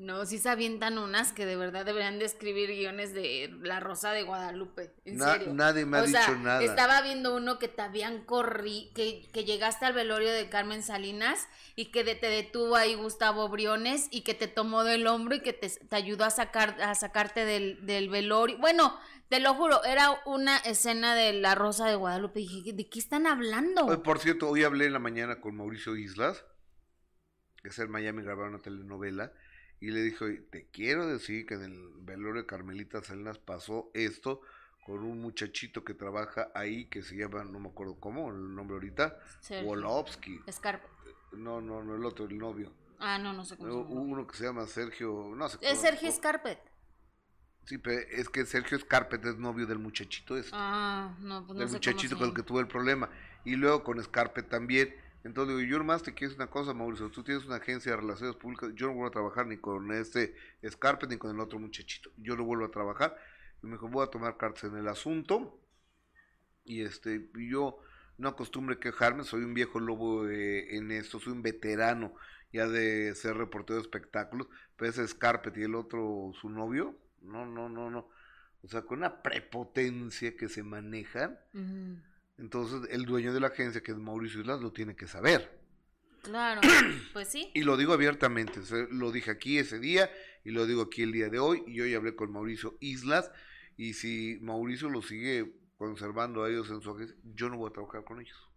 No, 0.00 0.24
sí 0.24 0.38
se 0.38 0.48
avientan 0.48 0.96
unas 0.96 1.32
que 1.34 1.44
de 1.44 1.56
verdad 1.56 1.84
deberían 1.84 2.18
de 2.18 2.24
escribir 2.24 2.70
guiones 2.70 3.12
de 3.12 3.54
La 3.60 3.80
Rosa 3.80 4.12
de 4.12 4.22
Guadalupe. 4.22 4.94
En 5.04 5.18
Na- 5.18 5.34
serio. 5.34 5.52
nadie 5.52 5.84
me 5.84 5.98
ha 5.98 6.02
o 6.02 6.06
sea, 6.06 6.20
dicho 6.22 6.38
nada. 6.38 6.62
Estaba 6.62 7.02
viendo 7.02 7.36
uno 7.36 7.58
que 7.58 7.68
te 7.68 7.82
habían 7.82 8.24
corri, 8.24 8.90
que, 8.94 9.28
que 9.30 9.44
llegaste 9.44 9.84
al 9.84 9.92
velorio 9.92 10.32
de 10.32 10.48
Carmen 10.48 10.82
Salinas 10.82 11.46
y 11.76 11.90
que 11.92 12.02
de- 12.02 12.14
te 12.14 12.28
detuvo 12.30 12.76
ahí 12.76 12.94
Gustavo 12.94 13.46
Briones 13.50 14.08
y 14.10 14.22
que 14.22 14.32
te 14.32 14.48
tomó 14.48 14.84
del 14.84 15.06
hombro 15.06 15.34
y 15.34 15.40
que 15.42 15.52
te, 15.52 15.68
te 15.68 15.96
ayudó 15.96 16.24
a 16.24 16.30
sacar, 16.30 16.80
a 16.80 16.94
sacarte 16.94 17.44
del, 17.44 17.84
del 17.84 18.08
velorio. 18.08 18.56
Bueno, 18.56 18.98
te 19.28 19.38
lo 19.38 19.52
juro, 19.52 19.84
era 19.84 20.18
una 20.24 20.56
escena 20.56 21.14
de 21.14 21.34
La 21.34 21.54
Rosa 21.54 21.86
de 21.86 21.96
Guadalupe. 21.96 22.40
Y 22.40 22.48
dije, 22.48 22.72
¿de 22.72 22.88
qué 22.88 22.98
están 23.00 23.26
hablando? 23.26 23.84
Oye, 23.84 23.98
por 23.98 24.18
cierto, 24.18 24.48
hoy 24.48 24.64
hablé 24.64 24.86
en 24.86 24.94
la 24.94 24.98
mañana 24.98 25.42
con 25.42 25.56
Mauricio 25.56 25.94
Islas, 25.94 26.42
que 27.62 27.68
es 27.68 27.78
en 27.78 27.90
Miami, 27.90 28.22
grabaron 28.22 28.54
una 28.54 28.62
telenovela, 28.62 29.30
y 29.80 29.90
le 29.90 30.02
dije, 30.02 30.24
"Oye, 30.24 30.40
te 30.50 30.66
quiero 30.70 31.06
decir 31.06 31.46
que 31.46 31.54
en 31.54 31.62
el 31.62 31.88
velorio 32.02 32.42
de 32.42 32.46
Carmelita 32.46 33.02
Salinas 33.02 33.38
pasó 33.38 33.90
esto 33.94 34.42
con 34.86 35.04
un 35.04 35.20
muchachito 35.20 35.84
que 35.84 35.94
trabaja 35.94 36.50
ahí, 36.54 36.86
que 36.86 37.02
se 37.02 37.16
llama, 37.16 37.44
no 37.44 37.60
me 37.60 37.68
acuerdo 37.68 37.98
cómo, 38.00 38.30
el 38.30 38.54
nombre 38.54 38.74
ahorita, 38.74 39.18
Sergio. 39.40 39.68
Wolowski. 39.68 40.40
Scarpa. 40.50 40.88
No, 41.32 41.60
no, 41.60 41.82
no, 41.82 41.94
el 41.94 42.04
otro, 42.04 42.24
el 42.26 42.36
novio. 42.38 42.72
Ah, 42.98 43.18
no, 43.18 43.32
no 43.32 43.44
sé 43.44 43.56
cómo. 43.56 43.82
Uno 43.82 44.26
que 44.26 44.36
se 44.36 44.44
llama 44.44 44.66
Sergio, 44.66 45.32
no 45.34 45.48
sé 45.48 45.58
Es 45.62 45.70
cómo- 45.70 45.80
Sergio 45.82 46.12
Scarpet. 46.12 46.58
Sí, 47.66 47.78
pero 47.78 48.00
es 48.10 48.28
que 48.28 48.44
Sergio 48.46 48.78
Scarpet 48.78 49.24
es 49.26 49.36
novio 49.36 49.66
del 49.66 49.78
muchachito 49.78 50.36
ese. 50.36 50.50
Ah, 50.52 51.14
no, 51.20 51.46
pues 51.46 51.54
no 51.54 51.60
del 51.60 51.68
sé 51.68 51.74
muchachito 51.74 52.16
cómo 52.16 52.20
con 52.20 52.28
el 52.30 52.34
que 52.34 52.42
tuve 52.42 52.60
el 52.60 52.66
problema. 52.68 53.08
Y 53.44 53.54
luego 53.56 53.84
con 53.84 54.02
Scarpet 54.02 54.48
también. 54.48 54.94
Entonces 55.22 55.56
digo, 55.56 55.70
yo 55.70 55.78
nomás 55.78 56.02
te 56.02 56.14
quiero 56.14 56.30
decir 56.30 56.42
una 56.42 56.50
cosa, 56.50 56.72
Mauricio. 56.72 57.10
Tú 57.10 57.22
tienes 57.22 57.44
una 57.44 57.56
agencia 57.56 57.92
de 57.92 57.98
relaciones 57.98 58.36
públicas. 58.36 58.70
Yo 58.74 58.86
no 58.86 58.94
vuelvo 58.94 59.08
a 59.08 59.12
trabajar 59.12 59.46
ni 59.46 59.58
con 59.58 59.92
este 59.92 60.34
Scarpet 60.66 61.10
ni 61.10 61.18
con 61.18 61.34
el 61.34 61.40
otro 61.40 61.58
muchachito. 61.58 62.10
Yo 62.16 62.36
no 62.36 62.44
vuelvo 62.44 62.64
a 62.64 62.70
trabajar. 62.70 63.16
Y 63.62 63.66
me 63.66 63.72
dijo, 63.72 63.88
voy 63.88 64.04
a 64.04 64.10
tomar 64.10 64.38
cartas 64.38 64.64
en 64.64 64.76
el 64.76 64.88
asunto. 64.88 65.60
Y 66.64 66.82
este, 66.82 67.28
yo 67.34 67.80
no 68.16 68.28
acostumbro 68.28 68.80
quejarme. 68.80 69.24
Soy 69.24 69.42
un 69.42 69.52
viejo 69.52 69.78
lobo 69.78 70.26
eh, 70.26 70.76
en 70.76 70.90
esto. 70.90 71.20
Soy 71.20 71.34
un 71.34 71.42
veterano 71.42 72.14
ya 72.52 72.66
de 72.66 73.14
ser 73.14 73.36
reportero 73.36 73.76
de 73.76 73.82
espectáculos. 73.82 74.48
Pero 74.76 74.90
ese 74.90 75.06
Scarpet 75.06 75.54
y 75.58 75.64
el 75.64 75.74
otro, 75.74 76.32
su 76.40 76.48
novio. 76.48 76.96
No, 77.20 77.44
no, 77.44 77.68
no, 77.68 77.90
no. 77.90 78.08
O 78.62 78.68
sea, 78.68 78.82
con 78.82 78.98
una 78.98 79.22
prepotencia 79.22 80.34
que 80.34 80.48
se 80.48 80.62
manejan. 80.62 81.38
Ujú. 81.52 82.09
Entonces, 82.40 82.88
el 82.90 83.04
dueño 83.04 83.32
de 83.32 83.40
la 83.40 83.48
agencia, 83.48 83.82
que 83.82 83.92
es 83.92 83.98
Mauricio 83.98 84.40
Islas, 84.40 84.60
lo 84.60 84.72
tiene 84.72 84.96
que 84.96 85.06
saber. 85.06 85.60
Claro, 86.22 86.60
pues 87.12 87.28
sí. 87.28 87.50
Y 87.54 87.62
lo 87.62 87.76
digo 87.76 87.92
abiertamente, 87.92 88.62
se- 88.64 88.88
lo 88.90 89.12
dije 89.12 89.30
aquí 89.30 89.58
ese 89.58 89.78
día 89.78 90.10
y 90.44 90.50
lo 90.50 90.66
digo 90.66 90.82
aquí 90.82 91.02
el 91.02 91.12
día 91.12 91.28
de 91.28 91.38
hoy. 91.38 91.62
Y 91.66 91.80
hoy 91.80 91.94
hablé 91.94 92.16
con 92.16 92.32
Mauricio 92.32 92.76
Islas. 92.80 93.30
Y 93.76 93.94
si 93.94 94.38
Mauricio 94.42 94.88
lo 94.90 95.00
sigue 95.02 95.54
conservando 95.78 96.42
a 96.44 96.50
ellos 96.50 96.68
en 96.70 96.80
su 96.82 96.90
agencia, 96.90 97.16
yo 97.34 97.48
no 97.48 97.56
voy 97.56 97.70
a 97.70 97.72
trabajar 97.72 98.04
con 98.04 98.20
ellos. 98.20 98.49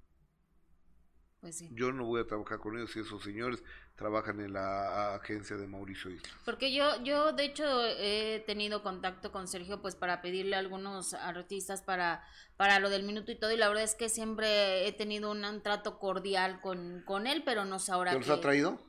Pues 1.43 1.57
sí. 1.57 1.67
Yo 1.73 1.91
no 1.91 2.05
voy 2.05 2.21
a 2.21 2.25
trabajar 2.25 2.57
con 2.59 2.77
ellos 2.77 2.91
si 2.93 3.01
esos 3.01 3.21
señores 3.21 3.61
trabajan 3.97 4.39
en 4.39 4.53
la 4.53 5.13
agencia 5.15 5.57
de 5.57 5.67
Mauricio 5.67 6.09
Islas. 6.09 6.31
Porque 6.45 6.73
yo, 6.73 7.03
yo 7.03 7.33
de 7.33 7.43
hecho 7.43 7.65
he 7.85 8.41
tenido 8.47 8.81
contacto 8.81 9.33
con 9.33 9.49
Sergio 9.49 9.81
pues 9.81 9.93
para 9.95 10.21
pedirle 10.21 10.55
a 10.55 10.59
algunos 10.59 11.13
artistas 11.13 11.81
para, 11.81 12.23
para 12.55 12.79
lo 12.79 12.89
del 12.89 13.03
minuto 13.03 13.33
y 13.33 13.35
todo 13.35 13.51
y 13.51 13.57
la 13.57 13.67
verdad 13.67 13.83
es 13.83 13.95
que 13.95 14.07
siempre 14.07 14.87
he 14.87 14.93
tenido 14.93 15.31
un, 15.31 15.43
un 15.43 15.61
trato 15.61 15.99
cordial 15.99 16.61
con, 16.61 17.03
con 17.05 17.27
él, 17.27 17.43
pero 17.43 17.65
no 17.65 17.77
sé 17.77 17.91
ahora 17.91 18.11
¿Te 18.13 18.19
los 18.19 18.29
ha 18.29 18.39
traído? 18.39 18.79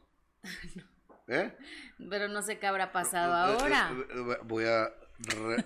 ¿Eh? 1.26 1.56
pero 2.08 2.28
no 2.28 2.40
sé 2.42 2.60
qué 2.60 2.68
habrá 2.68 2.92
pasado 2.92 3.32
Eh, 3.34 3.56
eh, 3.58 3.62
ahora. 3.62 3.90
eh, 4.10 4.38
Voy 4.44 4.64
a 4.66 4.92
re- 5.18 5.64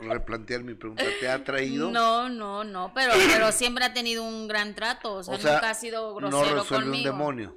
replantear 0.00 0.62
mi 0.62 0.74
pregunta. 0.74 1.04
¿Te 1.20 1.28
ha 1.28 1.42
traído? 1.44 1.90
No, 1.96 2.28
no, 2.28 2.64
no, 2.64 2.92
pero, 2.94 3.12
pero 3.32 3.52
siempre 3.52 3.84
ha 3.84 3.92
tenido 3.94 4.22
un 4.22 4.48
gran 4.48 4.74
trato, 4.74 5.14
o 5.14 5.22
sea, 5.22 5.34
O 5.34 5.38
sea, 5.38 5.54
nunca 5.54 5.70
ha 5.70 5.74
sido 5.74 6.08
no 6.20 6.28
grosero 6.28 6.60
resuelve 6.62 6.84
conmigo. 6.84 7.10
un 7.12 7.18
demonio. 7.18 7.56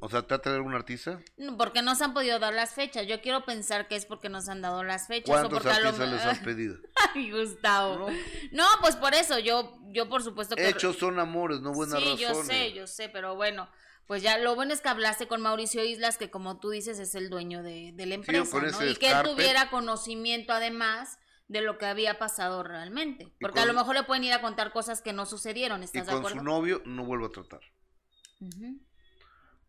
O 0.00 0.10
sea, 0.10 0.20
¿te 0.20 0.34
va 0.34 0.36
a 0.36 0.42
traer 0.42 0.60
un 0.60 0.74
artista? 0.74 1.20
No, 1.38 1.56
Porque 1.56 1.80
no 1.80 1.94
se 1.94 2.04
han 2.04 2.12
podido 2.12 2.38
dar 2.38 2.52
las 2.52 2.74
fechas. 2.74 3.06
Yo 3.06 3.22
quiero 3.22 3.46
pensar 3.46 3.88
que 3.88 3.96
es 3.96 4.04
porque 4.04 4.28
nos 4.28 4.46
han 4.50 4.60
dado 4.60 4.84
las 4.84 5.06
fechas. 5.06 5.30
¿Cuántos 5.30 5.64
lo- 5.64 5.70
artistas 5.70 6.06
les 6.10 6.20
has 6.20 6.38
pedido? 6.40 6.76
Ay, 7.14 7.30
Gustavo. 7.30 8.08
No. 8.52 8.64
pues 8.82 8.94
por 8.96 9.14
eso, 9.14 9.38
yo, 9.38 9.78
yo 9.86 10.06
por 10.10 10.22
supuesto 10.22 10.54
que. 10.54 10.68
Hechos 10.68 10.98
son 10.98 11.18
amores, 11.18 11.60
no 11.62 11.72
buenas 11.72 11.98
sí, 11.98 12.16
yo 12.18 12.28
razones. 12.28 12.46
sé, 12.46 12.72
yo 12.74 12.86
sé, 12.86 13.08
pero 13.08 13.36
bueno, 13.36 13.66
pues 14.06 14.22
ya 14.22 14.38
lo 14.38 14.54
bueno 14.54 14.72
es 14.74 14.80
que 14.80 14.88
hablaste 14.88 15.26
con 15.28 15.40
Mauricio 15.40 15.84
Islas, 15.84 16.18
que 16.18 16.30
como 16.30 16.58
tú 16.60 16.70
dices 16.70 16.98
es 16.98 17.14
el 17.14 17.30
dueño 17.30 17.62
de, 17.62 17.92
de 17.94 18.06
la 18.06 18.14
empresa, 18.14 18.58
Y 18.86 18.96
que 18.96 19.10
él 19.10 19.22
tuviera 19.24 19.70
conocimiento 19.70 20.52
además 20.52 21.18
de 21.48 21.60
lo 21.60 21.76
que 21.78 21.86
había 21.86 22.18
pasado 22.18 22.62
realmente. 22.62 23.32
Porque 23.40 23.60
a 23.60 23.66
lo 23.66 23.74
mejor 23.74 23.94
le 23.94 24.02
pueden 24.04 24.24
ir 24.24 24.32
a 24.32 24.40
contar 24.40 24.72
cosas 24.72 25.02
que 25.02 25.12
no 25.12 25.26
sucedieron, 25.26 25.82
Y 25.82 25.84
¿estás 25.84 26.06
de 26.06 26.12
con 26.12 26.18
acuerdo? 26.20 26.38
su 26.38 26.44
novio 26.44 26.82
no 26.84 27.04
vuelvo 27.04 27.26
a 27.26 27.32
tratar. 27.32 27.60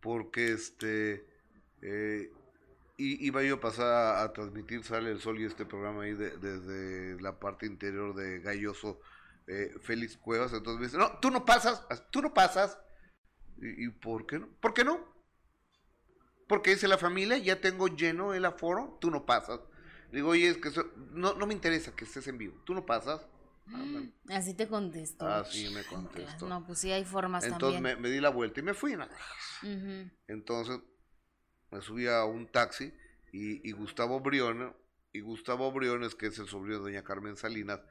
Porque 0.02 0.52
este. 0.54 1.26
eh, 1.82 2.30
iba 2.98 3.44
yo 3.44 3.56
a 3.56 3.60
pasar 3.60 3.88
a, 3.88 4.24
a 4.24 4.34
transmitir 4.34 4.84
Sale 4.84 5.12
el 5.12 5.20
Sol 5.22 5.40
y 5.40 5.46
este 5.46 5.66
programa 5.66 6.04
ahí 6.04 6.14
de- 6.14 6.38
desde 6.38 7.22
la 7.22 7.40
parte 7.40 7.66
interior 7.66 8.16
de 8.16 8.40
Galloso 8.40 9.00
eh, 9.48 9.74
Félix 9.82 10.18
Cuevas. 10.18 10.54
Entonces 10.54 10.80
me 10.80 10.86
dice: 10.88 10.98
No, 10.98 11.20
tú 11.20 11.32
no 11.32 11.44
pasas, 11.46 11.86
tú 12.12 12.22
no 12.22 12.34
pasas. 12.34 12.78
¿Y, 13.58 13.86
y 13.86 13.90
por 13.90 14.26
qué 14.26 14.40
no? 14.40 14.48
¿Por 14.60 14.74
qué 14.74 14.84
no? 14.84 15.00
Porque 16.48 16.72
dice 16.72 16.88
la 16.88 16.98
familia, 16.98 17.38
ya 17.38 17.60
tengo 17.60 17.88
lleno 17.88 18.34
el 18.34 18.46
aforo, 18.46 18.98
tú 19.02 19.10
no 19.10 19.26
pasas. 19.26 19.60
Digo, 20.12 20.30
oye, 20.30 20.48
es 20.50 20.58
que 20.58 20.70
eso- 20.70 20.86
no, 21.12 21.34
no 21.34 21.48
me 21.48 21.54
interesa 21.54 21.96
que 21.96 22.06
estés 22.06 22.28
en 22.28 22.38
vivo, 22.38 22.56
tú 22.66 22.74
no 22.74 22.86
pasas. 22.86 23.22
Ah, 23.68 23.84
bueno. 23.92 24.12
Así 24.30 24.54
te 24.54 24.68
contestó. 24.68 25.28
Así 25.28 25.68
me 25.74 25.84
contestó. 25.84 26.48
No, 26.48 26.66
pues 26.66 26.80
sí 26.80 26.92
hay 26.92 27.04
formas 27.04 27.44
Entonces 27.44 27.82
también. 27.82 27.98
me, 27.98 28.02
me 28.02 28.10
di 28.14 28.22
la 28.22 28.30
vuelta 28.30 28.60
y 28.60 28.64
me 28.64 28.74
fui. 28.76 28.96
¿no? 28.96 29.06
Ujú. 29.64 30.10
Entonces 30.28 30.80
me 31.72 31.82
subí 31.82 32.08
a 32.08 32.26
un 32.26 32.48
taxi 32.48 32.94
y, 33.32 33.68
y 33.68 33.72
Gustavo 33.74 34.20
Briones, 34.20 34.72
y 35.14 35.22
Gustavo 35.22 35.72
Briones, 35.72 36.16
que 36.16 36.28
es 36.28 36.40
el 36.40 36.48
sobrino 36.48 36.78
de 36.78 36.84
doña 36.84 37.04
Carmen 37.04 37.36
Salinas, 37.38 37.82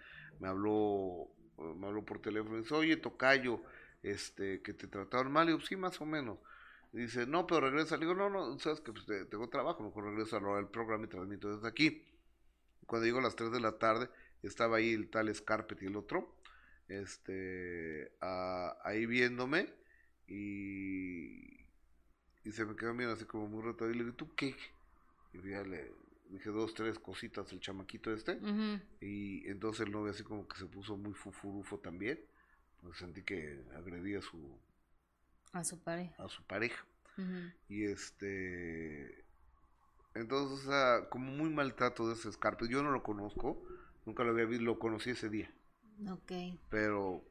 me 0.40 0.48
habló, 0.48 1.28
me 1.58 1.86
habló 1.86 2.04
por 2.04 2.20
teléfono 2.20 2.56
y 2.58 2.62
dice, 2.62 2.74
oye, 2.74 2.96
Tocayo, 2.96 3.62
este, 4.04 4.62
que 4.62 4.72
te 4.74 4.86
trataron 4.86 5.32
mal, 5.32 5.48
y 5.48 5.52
yo, 5.52 5.60
sí, 5.60 5.74
más 5.74 6.00
o 6.00 6.06
menos. 6.06 6.38
Y 6.92 6.98
dice, 6.98 7.26
no, 7.26 7.44
pero 7.46 7.62
regresa. 7.62 7.96
Le 7.96 8.02
digo, 8.06 8.14
no, 8.14 8.30
no, 8.30 8.56
sabes 8.60 8.80
que 8.80 8.92
pues, 8.92 9.04
te- 9.06 9.24
tengo 9.24 9.48
trabajo, 9.48 9.82
mejor 9.82 10.04
regreso 10.04 10.36
a 10.36 10.40
lo 10.40 10.54
del 10.56 10.68
programa 10.68 11.06
y 11.06 11.08
transmito 11.08 11.52
desde 11.52 11.66
aquí. 11.66 12.04
Cuando 12.86 13.06
llego 13.06 13.18
a 13.18 13.22
las 13.22 13.34
3 13.34 13.50
de 13.50 13.60
la 13.60 13.78
tarde, 13.78 14.08
estaba 14.42 14.76
ahí 14.76 14.92
el 14.92 15.08
tal 15.10 15.34
Scarpet 15.34 15.82
y 15.82 15.86
el 15.86 15.96
otro, 15.96 16.36
este, 16.86 18.12
a- 18.20 18.76
ahí 18.84 19.06
viéndome, 19.06 19.72
y, 20.28 21.60
y 22.44 22.52
se 22.52 22.64
me 22.64 22.76
quedó 22.76 22.92
mirando 22.94 23.14
así 23.16 23.24
como 23.24 23.48
muy 23.48 23.62
retado, 23.62 23.90
y 23.90 23.94
le 23.94 24.04
digo, 24.04 24.16
¿tú 24.16 24.34
qué? 24.34 24.54
Y 25.32 25.48
ya 25.50 25.62
le 25.64 25.90
dije 26.28 26.50
dos, 26.50 26.74
tres 26.74 26.98
cositas 26.98 27.50
al 27.52 27.60
chamaquito 27.60 28.12
este, 28.12 28.38
y 29.00 29.48
entonces 29.48 29.86
el 29.86 29.92
novio 29.92 30.12
así 30.12 30.22
como 30.22 30.46
que 30.46 30.56
se 30.58 30.66
puso 30.66 30.96
muy 30.96 31.12
fufurufo 31.14 31.78
también, 31.78 32.18
pues 32.18 32.33
sentí 32.92 33.22
que 33.22 33.64
agredía 33.76 34.18
a 34.18 34.22
su, 34.22 34.58
A 35.52 35.64
su 35.64 35.78
pareja. 35.82 36.14
a 36.22 36.28
su 36.28 36.42
pareja. 36.44 36.84
Y 37.68 37.84
este. 37.84 39.24
Entonces, 40.14 40.66
o 40.66 40.70
sea, 40.70 41.08
como 41.08 41.30
muy 41.32 41.48
maltrato 41.50 42.08
de 42.08 42.14
ese 42.14 42.30
Scarpet. 42.32 42.68
Yo 42.68 42.82
no 42.82 42.90
lo 42.90 43.02
conozco, 43.02 43.62
nunca 44.04 44.24
lo 44.24 44.30
había 44.30 44.44
visto, 44.44 44.64
lo 44.64 44.78
conocí 44.78 45.10
ese 45.10 45.28
día. 45.28 45.50
Ok. 46.10 46.32
Pero 46.70 47.24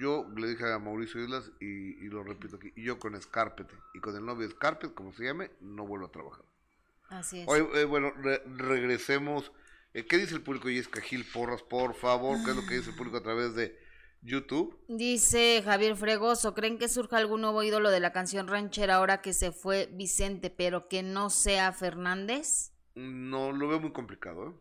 yo 0.00 0.28
le 0.36 0.48
dije 0.48 0.72
a 0.72 0.78
Mauricio 0.78 1.22
Islas, 1.22 1.50
y, 1.60 1.66
y 2.04 2.08
lo 2.08 2.22
repito 2.24 2.56
aquí, 2.56 2.72
y 2.76 2.82
yo 2.84 2.98
con 2.98 3.20
Scarpet 3.20 3.68
y 3.94 4.00
con 4.00 4.16
el 4.16 4.24
novio 4.24 4.48
Scarpet, 4.50 4.94
como 4.94 5.12
se 5.12 5.24
llame, 5.24 5.50
no 5.60 5.86
vuelvo 5.86 6.06
a 6.06 6.12
trabajar. 6.12 6.44
Así 7.08 7.40
es. 7.40 7.48
Oye, 7.48 7.66
eh, 7.80 7.84
bueno, 7.84 8.10
re- 8.12 8.42
regresemos. 8.46 9.52
Eh, 9.94 10.04
¿Qué 10.06 10.18
dice 10.18 10.34
el 10.34 10.42
público? 10.42 10.68
Y 10.68 10.78
es 10.78 10.88
Gil 10.88 11.24
Porras, 11.32 11.62
por 11.62 11.94
favor, 11.94 12.36
¿qué 12.44 12.50
es 12.50 12.56
lo 12.56 12.66
que 12.66 12.74
dice 12.76 12.90
el 12.90 12.96
público 12.96 13.16
a 13.18 13.22
través 13.22 13.54
de 13.54 13.78
YouTube? 14.26 14.78
Dice 14.88 15.62
Javier 15.64 15.96
Fregoso, 15.96 16.54
¿creen 16.54 16.78
que 16.78 16.88
surja 16.88 17.18
algún 17.18 17.40
nuevo 17.40 17.62
ídolo 17.62 17.90
de 17.90 18.00
la 18.00 18.12
canción 18.12 18.48
ranchera 18.48 18.96
ahora 18.96 19.20
que 19.22 19.32
se 19.32 19.52
fue 19.52 19.88
Vicente, 19.92 20.50
pero 20.50 20.88
que 20.88 21.02
no 21.02 21.30
sea 21.30 21.72
Fernández? 21.72 22.72
No, 22.94 23.52
lo 23.52 23.68
veo 23.68 23.80
muy 23.80 23.92
complicado, 23.92 24.48
¿eh? 24.48 24.52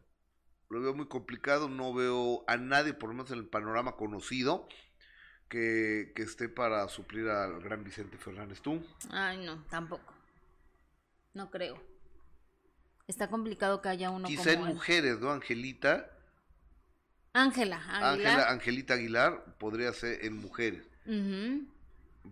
Lo 0.69 0.81
veo 0.81 0.93
muy 0.93 1.07
complicado, 1.07 1.69
no 1.69 1.93
veo 1.93 2.43
a 2.47 2.57
nadie, 2.57 2.93
por 2.93 3.09
lo 3.09 3.15
menos 3.15 3.31
en 3.31 3.37
el 3.39 3.47
panorama 3.47 3.95
conocido, 3.95 4.67
que, 5.47 6.11
que 6.15 6.23
esté 6.23 6.49
para 6.49 6.87
suplir 6.89 7.27
al 7.29 7.61
gran 7.61 7.83
Vicente 7.83 8.17
Fernández. 8.17 8.61
¿Tú? 8.61 8.83
Ay, 9.11 9.37
no, 9.45 9.63
tampoco. 9.69 10.13
No 11.33 11.51
creo. 11.51 11.81
Está 13.07 13.29
complicado 13.29 13.81
que 13.81 13.89
haya 13.89 14.09
uno 14.09 14.27
Quizá 14.27 14.51
en 14.53 14.59
como 14.59 14.67
él. 14.69 14.73
mujeres, 14.73 15.19
¿no? 15.19 15.31
Angelita, 15.31 16.14
Ángela, 17.35 17.81
Ángela. 17.89 18.49
Angelita 18.49 18.93
Aguilar 18.93 19.43
podría 19.57 19.91
ser 19.93 20.25
en 20.25 20.37
mujeres, 20.37 20.87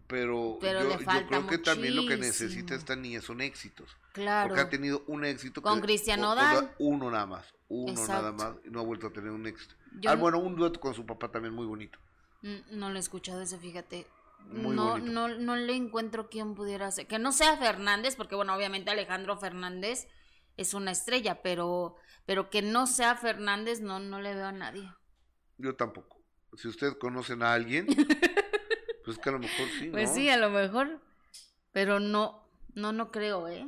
pero, 0.08 0.58
Pero 0.60 0.90
yo, 0.90 0.98
creo 1.28 1.48
que 1.48 1.58
también 1.58 1.96
lo 1.96 2.08
que 2.08 2.18
necesita 2.18 2.74
esta 2.74 2.96
niña 2.96 3.22
son 3.22 3.42
éxitos. 3.42 3.96
Claro. 4.14 4.50
Porque 4.50 4.62
ha 4.62 4.70
tenido 4.70 5.04
un 5.08 5.26
éxito. 5.26 5.62
Con 5.62 5.82
Cristian 5.82 6.22
Nodal. 6.22 6.72
uno 6.80 7.12
nada 7.12 7.26
más. 7.26 7.54
Uno 7.68 8.08
nada 8.08 8.32
más. 8.32 8.56
Y 8.66 8.70
no 8.70 8.80
ha 8.80 8.84
vuelto 8.84 9.08
a 9.08 9.12
tener 9.12 9.32
un 9.32 9.46
éxito. 9.46 9.76
Yo 10.00 10.10
ah, 10.12 10.16
no- 10.16 10.22
bueno, 10.22 10.40
un 10.40 10.56
dueto 10.56 10.80
con 10.80 10.94
su 10.94 11.06
papá 11.06 11.30
también 11.30 11.54
muy 11.54 11.66
bonito. 11.66 12.00
Mm, 12.42 12.58
No 12.72 12.90
lo 12.90 12.98
he 12.98 13.00
escuchado 13.00 13.42
ese, 13.42 13.58
fíjate. 13.58 14.08
Muy 14.52 14.76
no, 14.76 14.92
bonito. 14.92 15.12
no, 15.12 15.28
no 15.28 15.56
le 15.56 15.76
encuentro 15.76 16.30
quién 16.30 16.56
pudiera 16.56 16.90
ser. 16.92 17.08
Que 17.08 17.20
no 17.20 17.32
sea 17.32 17.58
Fernández, 17.58 18.16
porque 18.16 18.36
bueno, 18.36 18.56
obviamente 18.56 18.92
Alejandro 18.92 19.38
Fernández 19.38 20.08
es 20.58 20.74
una 20.74 20.92
estrella, 20.92 21.42
pero, 21.42 21.96
pero 22.26 22.50
que 22.50 22.62
no 22.62 22.88
sea 22.88 23.16
Fernández, 23.16 23.82
no, 23.82 24.00
no 24.00 24.22
le 24.22 24.34
veo 24.36 24.48
a 24.48 24.52
nadie. 24.52 24.92
Yo 25.58 25.76
tampoco. 25.76 26.22
Si 26.56 26.68
ustedes 26.68 26.96
conocen 26.96 27.44
a 27.44 27.54
alguien, 27.54 27.88
pues 29.06 29.18
que 29.18 29.30
a 29.30 29.34
lo 29.34 29.40
mejor 29.40 29.68
sí, 29.80 29.88
¿no? 29.88 29.92
Pues 29.94 30.14
sí, 30.14 30.30
a 30.30 30.38
lo 30.38 30.50
mejor. 30.50 31.00
Pero 31.72 32.00
no, 32.00 32.48
no, 32.76 32.94
no 32.94 33.12
creo, 33.12 33.48
¿eh? 33.48 33.68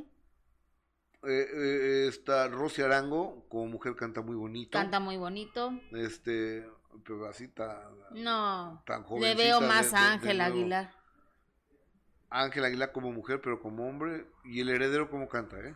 Eh, 1.24 1.46
eh, 1.52 2.06
está 2.08 2.46
Rosy 2.46 2.82
Arango, 2.82 3.46
como 3.48 3.66
mujer 3.66 3.96
canta 3.96 4.20
muy 4.22 4.36
bonito. 4.36 4.78
Canta 4.78 5.00
muy 5.00 5.16
bonito. 5.16 5.72
Este, 5.90 6.68
pero 7.04 7.26
así 7.26 7.48
tan, 7.48 7.76
No, 8.12 8.82
tan 8.86 9.04
le 9.18 9.34
veo 9.34 9.60
más 9.60 9.90
de- 9.90 9.96
a 9.96 10.12
Ángel. 10.12 10.40
Aguilar. 10.40 10.94
Ángel 12.30 12.64
Aguilar 12.64 12.92
como 12.92 13.10
mujer, 13.12 13.40
pero 13.40 13.60
como 13.60 13.88
hombre. 13.88 14.26
Y 14.44 14.60
el 14.60 14.68
heredero 14.68 15.10
como 15.10 15.28
canta, 15.28 15.58
¿eh? 15.58 15.74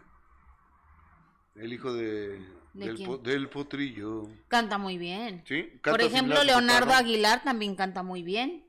El 1.57 1.73
hijo 1.73 1.93
de, 1.93 2.41
¿De 2.73 2.87
del, 2.87 2.97
quién? 2.97 3.09
po- 3.09 3.19
del 3.19 3.49
potrillo. 3.49 4.29
Canta 4.49 4.79
muy 4.79 4.97
bien. 4.99 5.43
¿Sí? 5.47 5.63
Por 5.83 6.01
ejemplo, 6.01 6.43
Leonardo. 6.45 6.93
Aguilar 6.93 7.43
también 7.43 7.75
canta 7.75 8.03
muy 8.03 8.23
bien. 8.23 8.65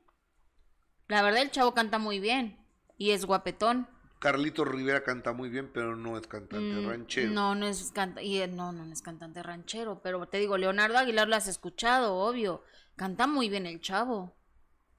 La 1.08 1.22
verdad, 1.22 1.42
el 1.42 1.50
chavo 1.50 1.74
canta 1.74 1.98
muy 1.98 2.20
bien. 2.20 2.58
Y 2.98 3.10
es 3.10 3.24
guapetón. 3.24 3.88
Carlito 4.18 4.64
Rivera 4.64 5.02
canta 5.02 5.32
muy 5.32 5.48
bien, 5.50 5.70
pero 5.74 5.96
no 5.96 6.16
es 6.16 6.26
cantante 6.28 6.80
Mm, 6.80 6.86
ranchero. 6.88 7.32
No, 7.32 7.54
no 7.56 7.66
es 7.66 7.90
canta 7.92 8.22
y, 8.22 8.40
eh, 8.40 8.46
no, 8.46 8.70
no, 8.72 8.84
no 8.86 8.92
es 8.92 9.02
cantante 9.02 9.42
ranchero, 9.42 10.00
pero 10.00 10.24
te 10.26 10.38
digo, 10.38 10.56
Leonardo 10.56 10.96
Aguilar 10.98 11.26
lo 11.28 11.34
has 11.34 11.48
escuchado, 11.48 12.14
obvio. 12.14 12.62
Canta 12.94 13.26
muy 13.26 13.48
bien 13.48 13.66
el 13.66 13.80
chavo. 13.80 14.36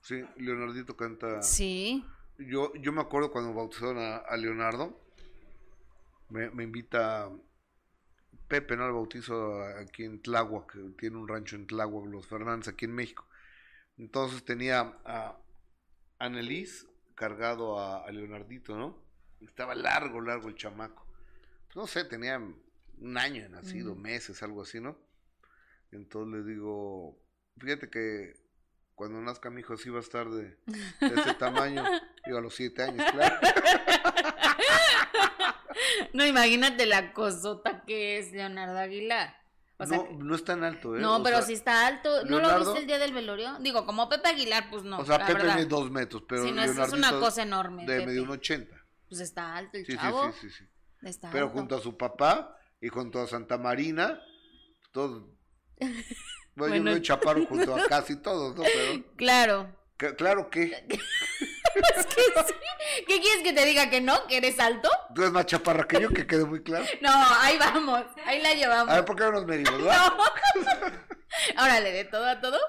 Sí, 0.01 0.21
Leonardito 0.35 0.97
canta. 0.97 1.41
Sí. 1.41 2.05
Yo, 2.37 2.73
yo 2.75 2.91
me 2.91 2.99
acuerdo 3.01 3.31
cuando 3.31 3.53
bautizaron 3.53 3.97
a, 3.99 4.17
a 4.17 4.35
Leonardo, 4.35 4.99
me, 6.29 6.49
me 6.49 6.63
invita 6.63 7.29
Pepe, 8.53 8.77
¿no? 8.77 8.83
Al 8.85 8.91
bautizo 8.91 9.63
aquí 9.79 10.03
en 10.03 10.21
Tláhuac, 10.21 10.73
que 10.73 10.79
tiene 10.95 11.17
un 11.17 11.27
rancho 11.27 11.55
en 11.55 11.65
Tláhuac, 11.65 12.05
los 12.05 12.27
Fernández, 12.27 12.67
aquí 12.67 12.85
en 12.85 12.93
México. 12.93 13.27
Entonces 13.97 14.45
tenía 14.45 14.99
a 15.05 15.39
Annelies 16.19 16.85
cargado 17.15 17.79
a, 17.79 18.05
a 18.05 18.11
Leonardito, 18.11 18.77
¿no? 18.77 19.03
Estaba 19.41 19.73
largo, 19.73 20.21
largo 20.21 20.49
el 20.49 20.55
chamaco. 20.55 21.03
Pues 21.65 21.75
no 21.77 21.87
sé, 21.87 22.05
tenía 22.05 22.37
un 22.37 23.17
año 23.17 23.41
de 23.41 23.49
nacido, 23.49 23.95
meses, 23.95 24.43
algo 24.43 24.61
así, 24.61 24.79
¿no? 24.79 24.99
Entonces 25.91 26.45
le 26.45 26.53
digo, 26.53 27.19
fíjate 27.57 27.89
que 27.89 28.35
cuando 28.93 29.19
nazca 29.19 29.49
mi 29.49 29.61
hijo 29.61 29.77
sí 29.77 29.89
va 29.89 29.97
a 29.97 30.01
estar 30.01 30.29
de, 30.29 30.59
de 30.67 31.21
ese 31.21 31.33
tamaño. 31.39 31.83
Yo 32.27 32.37
a 32.37 32.41
los 32.41 32.53
siete 32.53 32.83
años, 32.83 33.03
claro. 33.11 33.35
No, 36.13 36.23
imagínate 36.25 36.85
la 36.85 37.11
cosota 37.11 37.72
que 37.85 38.17
es 38.19 38.31
Leonardo 38.31 38.77
Aguilar. 38.77 39.35
O 39.77 39.85
sea, 39.85 39.97
no, 39.97 40.09
no 40.19 40.35
es 40.35 40.43
tan 40.45 40.63
alto, 40.63 40.95
¿eh? 40.95 40.99
no, 41.01 41.17
O 41.17 41.23
pero 41.23 41.37
sea, 41.37 41.45
sí 41.47 41.53
está 41.53 41.87
alto. 41.87 42.23
¿No 42.25 42.39
lo 42.39 42.47
Leonardo- 42.47 42.65
viste 42.65 42.79
el 42.81 42.87
día 42.87 42.99
del 42.99 43.11
velorio? 43.13 43.57
Digo, 43.59 43.85
como 43.85 44.07
Pepe 44.07 44.29
Aguilar, 44.29 44.69
pues 44.69 44.83
no. 44.83 44.99
o 44.99 45.05
sea, 45.05 45.17
la 45.17 45.25
Pepe 45.25 45.39
verdad. 45.39 45.55
mide 45.55 45.65
dos 45.65 45.89
metros, 45.91 46.23
pero 46.27 46.43
Sí, 46.43 46.51
no, 46.51 46.63
es- 46.63 46.77
es 46.77 46.93
una 46.93 47.11
cosa 47.19 47.41
enorme. 47.43 47.85
de 47.85 48.05
medio 48.05 48.23
un 48.23 48.29
ochenta. 48.29 48.75
Pues 49.09 49.19
está 49.21 49.55
alto 49.57 49.77
el 49.77 49.85
Sí, 49.85 49.91
sí, 49.93 49.97
chavo. 49.97 50.31
sí, 50.33 50.37
sí, 50.41 50.49
sí. 50.51 50.63
Está 51.01 51.31
Pero 51.31 51.45
alto. 51.47 51.57
junto 51.57 51.75
a 51.75 51.81
su 51.81 51.97
papá 51.97 52.55
y 52.79 52.87
junto 52.89 53.21
a 53.21 53.27
Santa 53.27 53.57
Marina, 53.57 54.19
todos... 54.91 55.23
Bueno, 56.55 56.75
yo 56.75 56.83
Bueno. 56.83 56.91
veo 56.91 56.99
chaparro 57.01 57.45
junto 57.47 57.75
a 57.75 57.83
casi 57.89 58.21
todos, 58.21 58.55
¿no? 58.55 58.61
Pero, 58.63 59.03
Claro. 59.15 59.75
que- 59.97 60.15
claro 60.15 60.49
que... 60.51 60.87
Es 61.97 62.05
que 62.05 62.21
sí. 62.47 62.53
¿Qué 63.07 63.19
quieres 63.19 63.43
que 63.43 63.53
te 63.53 63.65
diga 63.65 63.89
que 63.89 64.01
no? 64.01 64.27
¿Que 64.27 64.37
eres 64.37 64.59
alto? 64.59 64.89
Tú 65.15 65.21
eres 65.21 65.33
más 65.33 65.45
chaparra 65.45 65.87
que 65.87 66.01
yo, 66.01 66.09
que 66.09 66.27
quede 66.27 66.45
muy 66.45 66.61
claro. 66.63 66.85
No, 67.01 67.09
ahí 67.39 67.57
vamos, 67.57 68.03
ahí 68.25 68.41
la 68.41 68.53
llevamos. 68.53 68.89
A 68.91 68.95
ver, 68.97 69.05
¿por 69.05 69.15
qué 69.15 69.23
no 69.23 69.31
nos 69.31 69.45
medimos, 69.45 69.77
verdad? 69.83 70.13
Órale, 71.57 71.91
de 71.91 72.05
todo 72.05 72.25
a 72.27 72.39
todo. 72.39 72.59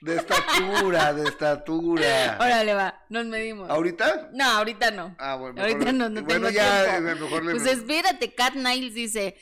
De 0.00 0.16
estatura, 0.16 1.14
de 1.14 1.24
estatura. 1.28 2.36
Órale, 2.38 2.74
va, 2.74 3.02
nos 3.08 3.24
medimos. 3.24 3.70
¿Ahorita? 3.70 4.28
No, 4.34 4.44
ahorita 4.44 4.90
no. 4.90 5.16
Ah, 5.18 5.36
bueno. 5.36 5.62
Ahorita 5.62 5.92
no, 5.92 6.10
no 6.10 6.22
bueno, 6.22 6.48
tengo 6.48 6.50
ya, 6.50 6.90
tiempo. 7.00 7.08
eh, 7.10 7.14
mejor 7.14 7.44
le 7.44 7.52
Pues 7.52 7.66
espérate, 7.66 8.34
Cat 8.34 8.54
Niles 8.54 8.92
dice, 8.92 9.36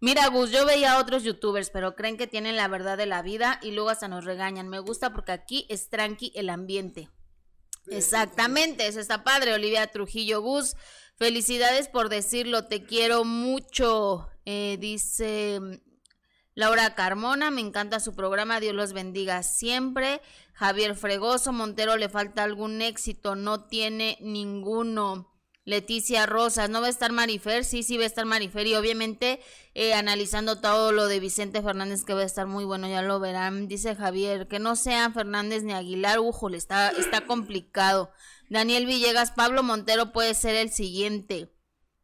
mira 0.00 0.28
Gus, 0.28 0.52
yo 0.52 0.64
veía 0.66 0.92
a 0.92 0.98
otros 1.00 1.24
youtubers, 1.24 1.70
pero 1.70 1.96
creen 1.96 2.16
que 2.16 2.28
tienen 2.28 2.56
la 2.56 2.68
verdad 2.68 2.96
de 2.96 3.06
la 3.06 3.22
vida 3.22 3.58
y 3.60 3.72
luego 3.72 3.90
hasta 3.90 4.06
nos 4.06 4.24
regañan. 4.24 4.68
Me 4.68 4.78
gusta 4.78 5.12
porque 5.12 5.32
aquí 5.32 5.66
es 5.68 5.90
tranqui 5.90 6.30
el 6.36 6.48
ambiente. 6.48 7.10
Exactamente, 7.88 8.86
eso 8.86 9.00
está 9.00 9.24
padre, 9.24 9.54
Olivia 9.54 9.86
Trujillo 9.88 10.40
Gus. 10.40 10.76
Felicidades 11.16 11.88
por 11.88 12.08
decirlo, 12.08 12.66
te 12.66 12.84
quiero 12.84 13.24
mucho. 13.24 14.28
Eh, 14.46 14.76
dice 14.80 15.60
Laura 16.54 16.94
Carmona, 16.94 17.50
me 17.50 17.60
encanta 17.60 18.00
su 18.00 18.14
programa, 18.14 18.60
Dios 18.60 18.74
los 18.74 18.92
bendiga 18.92 19.42
siempre. 19.42 20.20
Javier 20.52 20.94
Fregoso, 20.94 21.52
Montero 21.52 21.96
le 21.96 22.08
falta 22.08 22.44
algún 22.44 22.80
éxito, 22.80 23.34
no 23.34 23.64
tiene 23.66 24.18
ninguno. 24.20 25.33
Leticia 25.66 26.26
Rosas, 26.26 26.68
¿no 26.68 26.80
va 26.82 26.88
a 26.88 26.90
estar 26.90 27.10
Marifer? 27.12 27.64
Sí, 27.64 27.82
sí 27.82 27.96
va 27.96 28.04
a 28.04 28.06
estar 28.06 28.26
Marifer 28.26 28.66
y 28.66 28.74
obviamente 28.74 29.40
eh, 29.72 29.94
analizando 29.94 30.60
todo 30.60 30.92
lo 30.92 31.06
de 31.06 31.20
Vicente 31.20 31.62
Fernández 31.62 32.04
que 32.04 32.12
va 32.12 32.20
a 32.20 32.24
estar 32.26 32.46
muy 32.46 32.64
bueno, 32.64 32.86
ya 32.86 33.00
lo 33.02 33.18
verán. 33.18 33.66
Dice 33.66 33.96
Javier, 33.96 34.46
que 34.46 34.58
no 34.58 34.76
sean 34.76 35.14
Fernández 35.14 35.62
ni 35.62 35.72
Aguilar, 35.72 36.18
ujole, 36.20 36.58
está, 36.58 36.90
está 36.90 37.22
complicado. 37.22 38.10
Daniel 38.50 38.84
Villegas, 38.84 39.30
Pablo 39.30 39.62
Montero 39.62 40.12
puede 40.12 40.34
ser 40.34 40.54
el 40.56 40.70
siguiente. 40.70 41.50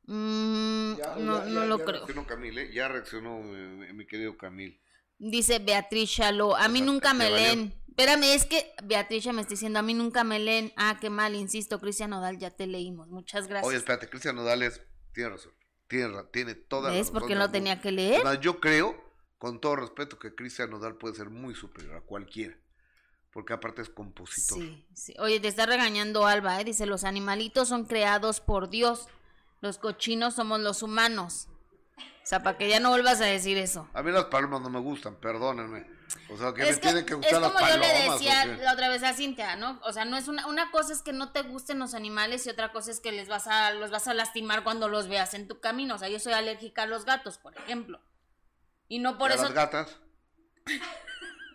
Mm, 0.07 0.97
Ya, 0.97 1.17
no, 1.17 1.39
ya, 1.45 1.45
no 1.45 1.61
ya, 1.61 1.67
lo 1.67 1.79
creo. 1.81 2.07
reaccionó 2.07 2.27
Camil, 2.27 2.59
¿eh? 2.59 2.71
Ya 2.73 2.89
reaccionó 2.89 3.39
mi, 3.41 3.93
mi 3.93 4.07
querido 4.07 4.37
Camil. 4.39 4.81
Dice 5.19 5.59
Beatriz 5.59 6.11
Chaló, 6.11 6.57
a 6.57 6.69
mí 6.69 6.81
nunca 6.81 7.13
me 7.13 7.31
leen. 7.31 7.75
Espérame, 8.01 8.33
es 8.33 8.47
que 8.47 8.73
Beatriz 8.83 9.27
me 9.27 9.43
está 9.43 9.51
diciendo, 9.51 9.79
a 9.79 9.83
mí 9.83 9.93
nunca 9.93 10.25
me 10.25 10.39
leen. 10.39 10.73
Ah, 10.77 10.97
qué 10.99 11.11
mal, 11.11 11.35
insisto, 11.35 11.79
Cristian 11.81 12.09
Nodal, 12.09 12.39
ya 12.39 12.51
te 12.51 12.67
leímos. 12.67 13.09
Muchas 13.09 13.47
gracias. 13.47 13.69
Oye, 13.69 13.77
espérate, 13.77 14.09
Cristian 14.09 14.37
Nodales 14.37 14.81
tiene 15.13 15.29
razón. 15.29 15.53
Tiene, 15.87 16.17
tiene 16.33 16.55
toda 16.55 16.89
la 16.89 16.97
¿Ves 16.97 17.11
por 17.11 17.27
qué 17.27 17.35
mundo. 17.35 17.51
tenía 17.51 17.83
que 17.83 17.93
leer? 17.93 18.23
Además, 18.25 18.41
yo 18.41 18.59
creo, 18.59 18.99
con 19.37 19.61
todo 19.61 19.77
respeto, 19.77 20.19
que 20.19 20.35
Cristian 20.35 20.71
Nodal 20.71 20.97
puede 20.97 21.15
ser 21.15 21.29
muy 21.29 21.55
superior 21.55 21.97
a 21.97 22.01
cualquiera. 22.01 22.57
Porque 23.35 23.53
aparte 23.53 23.83
es 23.83 23.91
compositor. 23.91 24.57
Sí, 24.59 24.87
sí. 24.95 25.15
Oye, 25.19 25.39
te 25.39 25.49
está 25.49 25.67
regañando 25.67 26.25
Alba, 26.25 26.59
¿eh? 26.59 26.65
Dice, 26.65 26.87
los 26.87 27.05
animalitos 27.05 27.69
son 27.69 27.85
creados 27.85 28.41
por 28.41 28.71
Dios. 28.71 29.09
Los 29.61 29.77
cochinos 29.77 30.37
somos 30.37 30.59
los 30.61 30.83
humanos. 30.83 31.49
O 31.99 32.27
sea, 32.27 32.43
para 32.43 32.57
que 32.57 32.67
ya 32.67 32.81
no 32.81 32.89
vuelvas 32.89 33.21
a 33.21 33.27
decir 33.27 33.59
eso. 33.59 33.91
A 33.93 34.03
mí 34.03 34.11
las 34.11 34.25
palomas 34.25 34.63
no 34.63 34.71
me 34.71 34.81
gustan, 34.81 35.17
perdónenme. 35.17 36.00
O 36.29 36.37
sea, 36.37 36.53
que 36.53 36.63
me 36.63 36.69
Es 36.69 36.77
que, 36.77 36.83
tienen 36.83 37.07
que 37.07 37.15
es 37.15 37.19
gustar 37.19 37.41
las 37.41 37.53
como 37.53 37.67
yo 37.67 37.77
le 37.77 38.09
¿o 38.09 38.13
decía 38.13 38.47
la 38.47 38.73
otra 38.73 38.89
vez 38.89 39.03
a 39.03 39.13
Cintia, 39.15 39.57
¿no? 39.57 39.81
O 39.83 39.93
sea, 39.93 40.05
no 40.05 40.17
es 40.17 40.29
una, 40.29 40.47
una 40.47 40.71
cosa 40.71 40.93
es 40.93 41.03
que 41.03 41.13
no 41.13 41.33
te 41.33 41.43
gusten 41.43 41.79
los 41.79 41.95
animales 41.95 42.47
y 42.47 42.51
otra 42.51 42.73
cosa 42.73 42.91
es 42.91 43.01
que 43.01 43.13
les 43.13 43.29
vas 43.29 43.47
a, 43.47 43.73
los 43.73 43.91
vas 43.91 44.09
a 44.09 44.15
lastimar 44.15 44.65
cuando 44.65 44.89
los 44.89 45.09
veas 45.09 45.35
en 45.35 45.49
tu 45.49 45.61
camino. 45.61 45.95
O 45.95 45.99
sea, 45.99 46.09
yo 46.09 46.19
soy 46.19 46.33
alérgica 46.33 46.83
a 46.83 46.87
los 46.87 47.05
gatos, 47.05 47.39
por 47.39 47.57
ejemplo. 47.59 48.01
Y 48.89 48.99
no 48.99 49.19
por 49.19 49.31
¿Y 49.31 49.33
a 49.33 49.37
eso 49.37 49.45
las 49.45 49.55
gatas? 49.55 49.99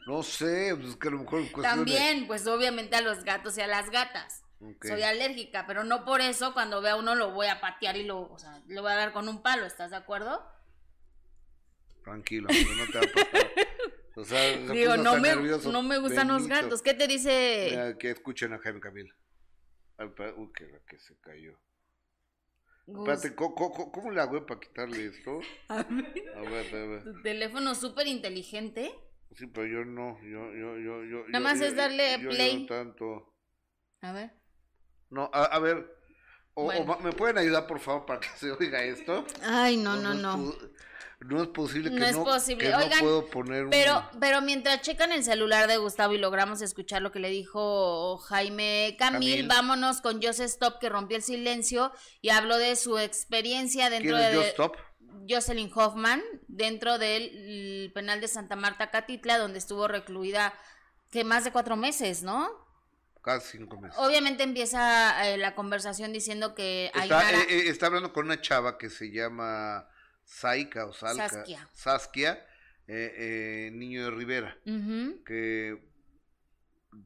No 0.06 0.22
sé, 0.22 0.76
pues 0.76 0.90
es 0.90 0.96
que 0.98 1.08
a 1.08 1.12
lo 1.12 1.20
mejor 1.22 1.44
también, 1.64 2.28
pues 2.28 2.46
obviamente 2.46 2.96
a 2.96 3.02
los 3.02 3.24
gatos 3.24 3.58
y 3.58 3.62
a 3.62 3.68
las 3.68 3.90
gatas. 3.90 4.44
Ok. 4.62 4.86
Soy 4.86 5.02
alérgica, 5.02 5.66
pero 5.66 5.84
no 5.84 6.06
por 6.06 6.22
eso 6.22 6.54
cuando 6.54 6.80
vea 6.80 6.96
uno 6.96 7.16
lo 7.16 7.32
voy 7.32 7.48
a 7.48 7.60
patear 7.60 7.98
y 7.98 8.04
lo, 8.04 8.32
o 8.32 8.38
sea, 8.38 8.62
le 8.68 8.82
voy 8.82 8.92
a 8.92 8.96
dar 8.96 9.14
con 9.14 9.28
un 9.28 9.42
palo, 9.42 9.66
¿estás 9.66 9.90
de 9.90 9.98
acuerdo? 9.98 10.48
Tranquilo, 12.04 12.48
no 12.50 12.86
te 12.92 13.00
va 13.00 13.04
a 13.04 13.14
pasar. 13.14 13.52
O 14.16 14.24
sea, 14.24 14.40
se 14.40 14.74
Digo, 14.74 14.92
puso 14.92 15.04
no 15.04 15.18
me, 15.18 15.36
no 15.36 15.84
me 15.84 15.98
gustan 15.98 16.28
los 16.30 16.48
gatos. 16.48 16.82
¿Qué 16.82 16.94
te 16.94 17.08
dice? 17.08 17.68
Mira, 17.72 17.98
que 17.98 18.12
escuchen 18.12 18.54
a 18.54 18.60
Jaime 18.60 18.80
Camil. 18.80 19.14
Uy, 20.00 20.52
que, 20.54 20.82
que 20.88 21.00
se 21.00 21.18
cayó. 21.20 21.58
Espérate, 22.88 23.34
¿cómo, 23.36 23.56
cómo, 23.56 23.92
cómo 23.92 24.12
le 24.12 24.22
hago 24.22 24.46
para 24.46 24.60
quitarle 24.60 25.08
esto? 25.08 25.40
A 25.70 25.82
ver, 25.84 26.34
A 26.36 26.42
ver, 26.42 26.76
a 26.76 26.86
ver. 26.86 27.04
tu 27.04 27.22
teléfono 27.24 27.74
súper 27.76 28.08
inteligente. 28.08 28.94
Sí, 29.36 29.48
pero 29.48 29.66
yo 29.68 29.84
no, 29.86 30.18
yo, 30.22 30.54
yo, 30.54 30.78
yo, 30.78 31.04
yo. 31.04 31.18
Nada 31.28 31.40
yo- 31.40 31.40
más 31.42 31.60
yo- 31.60 31.66
es 31.66 31.76
darle 31.76 32.12
yo- 32.14 32.20
yo 32.24 32.30
play. 32.30 32.62
no 32.62 32.66
tanto. 32.68 33.36
A 34.02 34.12
ver. 34.14 34.32
No, 35.10 35.30
a, 35.34 35.46
a 35.46 35.60
ver. 35.60 35.94
O, 36.54 36.66
Bueno. 36.66 36.98
¿Me 37.02 37.12
pueden 37.12 37.38
ayudar, 37.38 37.68
por 37.68 37.80
favor, 37.80 38.06
para 38.06 38.20
que 38.22 38.30
se 38.38 38.52
oiga 38.52 38.82
esto? 38.84 39.26
Ay, 39.44 39.76
no, 39.78 39.98
no, 39.98 40.14
no. 40.14 40.54
No 41.28 41.42
es 41.42 41.48
posible 41.50 41.90
que 41.90 41.96
No 41.96 42.02
no, 42.02 42.08
es 42.08 42.16
posible. 42.18 42.66
que 42.66 42.72
no 42.72 43.00
puedo 43.00 43.26
poner 43.28 43.64
un... 43.66 43.70
Pero, 43.72 44.04
pero 44.20 44.42
mientras 44.42 44.82
checan 44.82 45.12
el 45.12 45.24
celular 45.24 45.68
de 45.68 45.78
Gustavo 45.78 46.14
y 46.14 46.18
logramos 46.18 46.62
escuchar 46.62 47.02
lo 47.02 47.12
que 47.12 47.20
le 47.20 47.30
dijo 47.30 48.18
Jaime 48.18 48.96
Camil, 49.00 49.32
Camil. 49.32 49.48
vámonos 49.48 50.02
con 50.02 50.22
Joseph 50.22 50.48
Stop 50.48 50.80
que 50.80 50.90
rompió 50.90 51.18
el 51.18 51.24
silencio 51.24 51.92
y 52.22 52.30
habló 52.30 52.58
de 52.58 52.76
su 52.76 52.98
experiencia 53.00 53.90
dentro 53.90 54.18
¿Quién 54.18 54.22
es 54.28 54.32
de 54.32 54.38
Just 54.38 54.50
Stop? 54.50 54.78
Jocelyn 55.28 55.72
Hoffman 55.74 56.22
dentro 56.48 56.98
del 57.00 57.92
penal 57.96 58.22
de 58.22 58.28
Santa 58.28 58.56
Marta 58.56 58.92
Catitla 58.92 59.38
donde 59.40 59.58
estuvo 59.60 59.88
recluida 59.88 60.54
que 61.12 61.24
más 61.24 61.44
de 61.44 61.52
cuatro 61.52 61.76
meses, 61.76 62.22
¿no? 62.22 62.50
Casi 63.24 63.58
cinco 63.58 63.80
meses. 63.82 63.98
Obviamente 63.98 64.44
empieza 64.44 65.28
eh, 65.30 65.38
la 65.38 65.56
conversación 65.56 66.14
diciendo 66.14 66.54
que 66.54 66.88
Está, 66.94 67.02
Ainara- 67.22 67.42
eh, 67.42 67.46
eh, 67.50 67.64
está 67.70 67.88
hablando 67.88 68.14
con 68.14 68.26
una 68.26 68.40
chava 68.40 68.78
que 68.78 68.90
se 68.92 69.10
llama 69.12 69.88
Saika 70.26 70.86
o. 70.88 70.94
Saskia. 70.94 71.70
Saskia, 71.74 72.46
eh, 72.88 73.14
eh, 73.18 73.72
Niño 73.74 74.06
de 74.06 74.12
Rivera. 74.12 74.58
Ujú. 74.66 75.24
Que, 75.24 75.78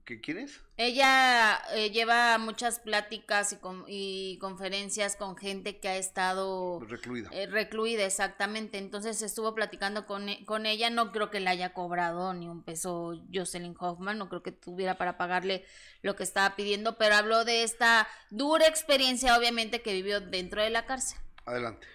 que 0.05 0.21
¿Quién 0.21 0.37
es? 0.39 0.59
Ella 0.77 1.59
eh, 1.73 1.89
lleva 1.91 2.37
muchas 2.37 2.79
pláticas 2.79 3.53
y, 3.53 3.57
con- 3.57 3.85
y 3.87 4.37
conferencias 4.39 5.15
con 5.15 5.35
gente 5.35 5.79
que 5.79 5.89
ha 5.89 5.97
estado 5.97 6.79
Recluida. 6.81 7.29
recluida, 7.49 8.05
exactamente. 8.05 8.77
Entonces 8.77 9.21
estuvo 9.21 9.53
platicando 9.55 10.05
con, 10.05 10.29
e- 10.29 10.45
con 10.45 10.65
ella. 10.65 10.89
No 10.89 11.11
creo 11.11 11.29
que 11.31 11.39
le 11.39 11.49
haya 11.49 11.73
cobrado 11.73 12.33
ni 12.33 12.47
un 12.47 12.63
peso 12.63 13.19
Jocelyn 13.33 13.75
Hoffman. 13.79 14.17
No 14.17 14.29
creo 14.29 14.43
que 14.43 14.51
tuviera 14.51 14.97
para 14.97 15.17
pagarle 15.17 15.65
lo 16.03 16.15
que 16.15 16.23
estaba 16.23 16.55
pidiendo, 16.55 16.97
pero 16.97 17.15
habló 17.15 17.43
de 17.43 17.63
esta 17.63 18.07
dura 18.29 18.67
experiencia, 18.67 19.37
obviamente, 19.37 19.81
que 19.81 19.93
vivió 19.93 20.21
dentro 20.21 20.61
de 20.61 20.69
la 20.69 20.85
cárcel. 20.85 21.19
Adelante. 21.45 21.87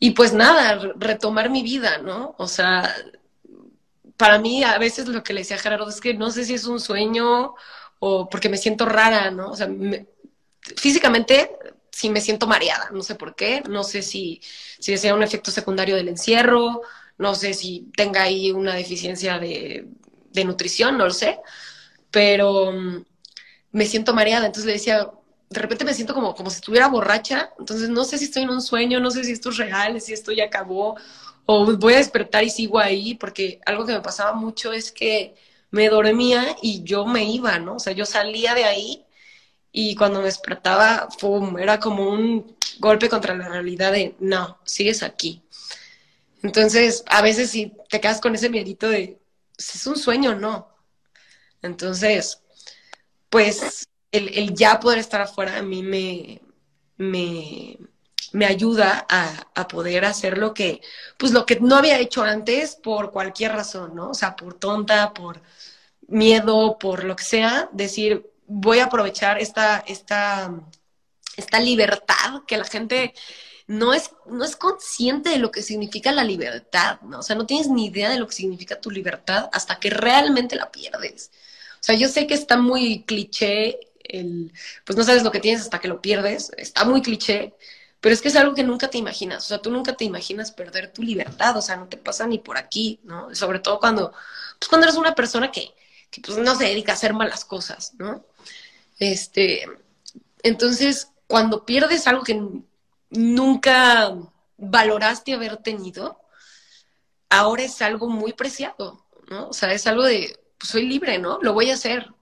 Y 0.00 0.12
pues 0.12 0.32
nada, 0.32 0.76
re- 0.76 0.92
retomar 0.96 1.50
mi 1.50 1.62
vida, 1.62 1.98
¿no? 1.98 2.34
O 2.38 2.46
sea, 2.48 2.94
para 4.16 4.38
mí 4.38 4.64
a 4.64 4.78
veces 4.78 5.08
lo 5.08 5.22
que 5.22 5.32
le 5.32 5.40
decía 5.40 5.56
a 5.56 5.60
Gerardo 5.60 5.88
es 5.88 6.00
que 6.00 6.14
no 6.14 6.30
sé 6.30 6.44
si 6.44 6.54
es 6.54 6.64
un 6.66 6.80
sueño 6.80 7.54
o 8.00 8.28
porque 8.28 8.48
me 8.48 8.56
siento 8.56 8.84
rara, 8.86 9.30
¿no? 9.30 9.50
O 9.50 9.56
sea, 9.56 9.66
me- 9.68 10.06
físicamente 10.76 11.50
sí 11.92 12.10
me 12.10 12.20
siento 12.20 12.46
mareada, 12.46 12.90
no 12.92 13.02
sé 13.02 13.14
por 13.16 13.34
qué, 13.36 13.62
no 13.68 13.84
sé 13.84 14.02
si, 14.02 14.40
si 14.78 14.96
sea 14.98 15.14
un 15.14 15.22
efecto 15.22 15.50
secundario 15.50 15.96
del 15.96 16.08
encierro, 16.08 16.82
no 17.18 17.34
sé 17.34 17.54
si 17.54 17.90
tenga 17.96 18.22
ahí 18.24 18.52
una 18.52 18.74
deficiencia 18.74 19.38
de, 19.38 19.88
de 20.32 20.44
nutrición, 20.44 20.98
no 20.98 21.06
lo 21.06 21.12
sé, 21.12 21.40
pero 22.10 22.72
mm, 22.72 23.04
me 23.72 23.86
siento 23.86 24.14
mareada, 24.14 24.46
entonces 24.46 24.66
le 24.66 24.72
decía, 24.74 25.10
de 25.50 25.60
repente 25.60 25.84
me 25.84 25.94
siento 25.94 26.14
como, 26.14 26.34
como 26.34 26.50
si 26.50 26.56
estuviera 26.56 26.88
borracha, 26.88 27.50
entonces 27.58 27.88
no 27.88 28.04
sé 28.04 28.18
si 28.18 28.24
estoy 28.24 28.42
en 28.42 28.50
un 28.50 28.60
sueño, 28.60 29.00
no 29.00 29.10
sé 29.10 29.24
si 29.24 29.32
esto 29.32 29.50
es 29.50 29.56
real, 29.56 30.00
si 30.00 30.12
esto 30.12 30.32
ya 30.32 30.44
acabó, 30.44 30.96
o 31.46 31.76
voy 31.76 31.94
a 31.94 31.98
despertar 31.98 32.44
y 32.44 32.50
sigo 32.50 32.78
ahí, 32.78 33.14
porque 33.14 33.60
algo 33.64 33.86
que 33.86 33.92
me 33.92 34.00
pasaba 34.00 34.34
mucho 34.34 34.72
es 34.72 34.92
que 34.92 35.34
me 35.70 35.88
dormía 35.88 36.56
y 36.62 36.82
yo 36.82 37.06
me 37.06 37.24
iba, 37.24 37.58
¿no? 37.58 37.76
O 37.76 37.78
sea, 37.78 37.92
yo 37.94 38.04
salía 38.04 38.54
de 38.54 38.64
ahí 38.64 39.06
y 39.72 39.94
cuando 39.96 40.20
me 40.20 40.26
despertaba, 40.26 41.08
¡pum! 41.20 41.58
era 41.58 41.80
como 41.80 42.10
un 42.10 42.56
golpe 42.78 43.08
contra 43.08 43.34
la 43.34 43.48
realidad 43.48 43.92
de, 43.92 44.16
no, 44.20 44.58
sigues 44.64 45.02
aquí. 45.02 45.42
Entonces, 46.42 47.04
a 47.06 47.22
veces 47.22 47.50
si 47.50 47.72
te 47.88 48.00
quedas 48.00 48.20
con 48.20 48.34
ese 48.34 48.50
miedito 48.50 48.88
de, 48.88 49.18
¿es 49.56 49.86
un 49.86 49.96
sueño 49.96 50.34
no? 50.34 50.68
Entonces, 51.62 52.42
pues 53.30 53.88
el, 54.18 54.54
ya 54.54 54.80
poder 54.80 54.98
estar 54.98 55.20
afuera 55.20 55.58
a 55.58 55.62
mí 55.62 55.82
me, 55.82 56.40
me, 56.96 57.78
me 58.32 58.46
ayuda 58.46 59.06
a, 59.08 59.48
a 59.54 59.68
poder 59.68 60.04
hacer 60.04 60.38
lo 60.38 60.54
que, 60.54 60.80
pues 61.18 61.32
lo 61.32 61.46
que 61.46 61.60
no 61.60 61.76
había 61.76 61.98
hecho 61.98 62.22
antes 62.22 62.76
por 62.76 63.12
cualquier 63.12 63.52
razón, 63.52 63.94
¿no? 63.94 64.10
O 64.10 64.14
sea, 64.14 64.36
por 64.36 64.54
tonta, 64.54 65.14
por 65.14 65.42
miedo, 66.08 66.78
por 66.78 67.04
lo 67.04 67.16
que 67.16 67.24
sea, 67.24 67.68
decir, 67.72 68.30
voy 68.46 68.80
a 68.80 68.86
aprovechar 68.86 69.38
esta, 69.40 69.84
esta, 69.86 70.52
esta 71.36 71.60
libertad 71.60 72.42
que 72.46 72.56
la 72.56 72.64
gente 72.64 73.14
no 73.68 73.92
es, 73.92 74.10
no 74.26 74.44
es 74.44 74.56
consciente 74.56 75.30
de 75.30 75.38
lo 75.38 75.50
que 75.52 75.62
significa 75.62 76.10
la 76.10 76.24
libertad, 76.24 77.00
¿no? 77.02 77.20
O 77.20 77.22
sea, 77.22 77.36
no 77.36 77.46
tienes 77.46 77.68
ni 77.68 77.86
idea 77.86 78.08
de 78.10 78.18
lo 78.18 78.26
que 78.26 78.34
significa 78.34 78.80
tu 78.80 78.90
libertad 78.90 79.50
hasta 79.52 79.78
que 79.78 79.90
realmente 79.90 80.56
la 80.56 80.72
pierdes. 80.72 81.30
O 81.74 81.82
sea, 81.82 81.94
yo 81.94 82.08
sé 82.08 82.26
que 82.26 82.34
está 82.34 82.56
muy 82.56 83.04
cliché 83.04 83.78
pues 84.84 84.96
no 84.96 85.04
sabes 85.04 85.22
lo 85.22 85.30
que 85.30 85.40
tienes 85.40 85.62
hasta 85.62 85.78
que 85.80 85.88
lo 85.88 86.00
pierdes, 86.00 86.50
está 86.56 86.84
muy 86.84 87.02
cliché, 87.02 87.54
pero 88.00 88.14
es 88.14 88.22
que 88.22 88.28
es 88.28 88.36
algo 88.36 88.54
que 88.54 88.62
nunca 88.62 88.88
te 88.88 88.98
imaginas, 88.98 89.44
o 89.44 89.48
sea, 89.48 89.58
tú 89.58 89.70
nunca 89.70 89.94
te 89.96 90.04
imaginas 90.04 90.52
perder 90.52 90.92
tu 90.92 91.02
libertad, 91.02 91.56
o 91.56 91.62
sea, 91.62 91.76
no 91.76 91.88
te 91.88 91.96
pasa 91.96 92.26
ni 92.26 92.38
por 92.38 92.56
aquí, 92.56 93.00
¿no? 93.04 93.34
Sobre 93.34 93.58
todo 93.58 93.80
cuando, 93.80 94.12
pues 94.58 94.68
cuando 94.68 94.86
eres 94.86 94.96
una 94.96 95.14
persona 95.14 95.50
que, 95.50 95.74
pues 96.24 96.38
no 96.38 96.54
se 96.56 96.64
dedica 96.64 96.92
a 96.92 96.94
hacer 96.94 97.12
malas 97.12 97.44
cosas, 97.44 97.94
¿no? 97.98 98.24
Este, 98.98 99.66
entonces, 100.42 101.10
cuando 101.26 101.64
pierdes 101.64 102.06
algo 102.06 102.22
que 102.24 102.40
nunca 103.10 104.14
valoraste 104.56 105.34
haber 105.34 105.56
tenido, 105.58 106.20
ahora 107.30 107.62
es 107.64 107.80
algo 107.82 108.08
muy 108.08 108.32
preciado, 108.32 109.04
¿no? 109.28 109.48
O 109.48 109.52
sea, 109.52 109.72
es 109.72 109.86
algo 109.86 110.04
de, 110.04 110.38
pues 110.58 110.70
soy 110.70 110.86
libre, 110.86 111.18
¿no? 111.18 111.38
Lo 111.42 111.52
voy 111.52 111.70
a 111.70 111.74
hacer. 111.74 112.12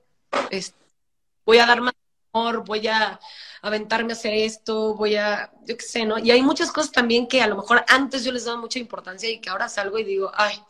Voy 1.47 1.59
a 1.59 1.67
dar 1.67 1.81
más 1.81 1.95
amor, 2.33 2.65
voy 2.67 2.87
a 2.89 3.19
aventarme 3.63 4.13
a 4.13 4.17
hacer 4.17 4.35
esto, 4.35 4.95
voy 4.95 5.17
a, 5.17 5.51
yo 5.65 5.77
qué 5.77 5.85
sé, 5.85 6.05
¿no? 6.05 6.19
Y 6.19 6.31
hay 6.31 6.43
muchas 6.43 6.71
cosas 6.71 6.93
también 6.93 7.27
que 7.27 7.41
a 7.41 7.47
lo 7.47 7.57
mejor 7.57 7.85
antes 7.89 8.25
yo 8.25 8.33
les 8.33 8.45
daba 8.45 8.61
mucha 8.61 8.79
importancia 8.79 9.31
y 9.31 9.41
que 9.41 9.49
ahora 9.49 9.69
salgo 9.69 9.99
y 9.99 10.05
digo, 10.05 10.31
ay, 10.35 10.61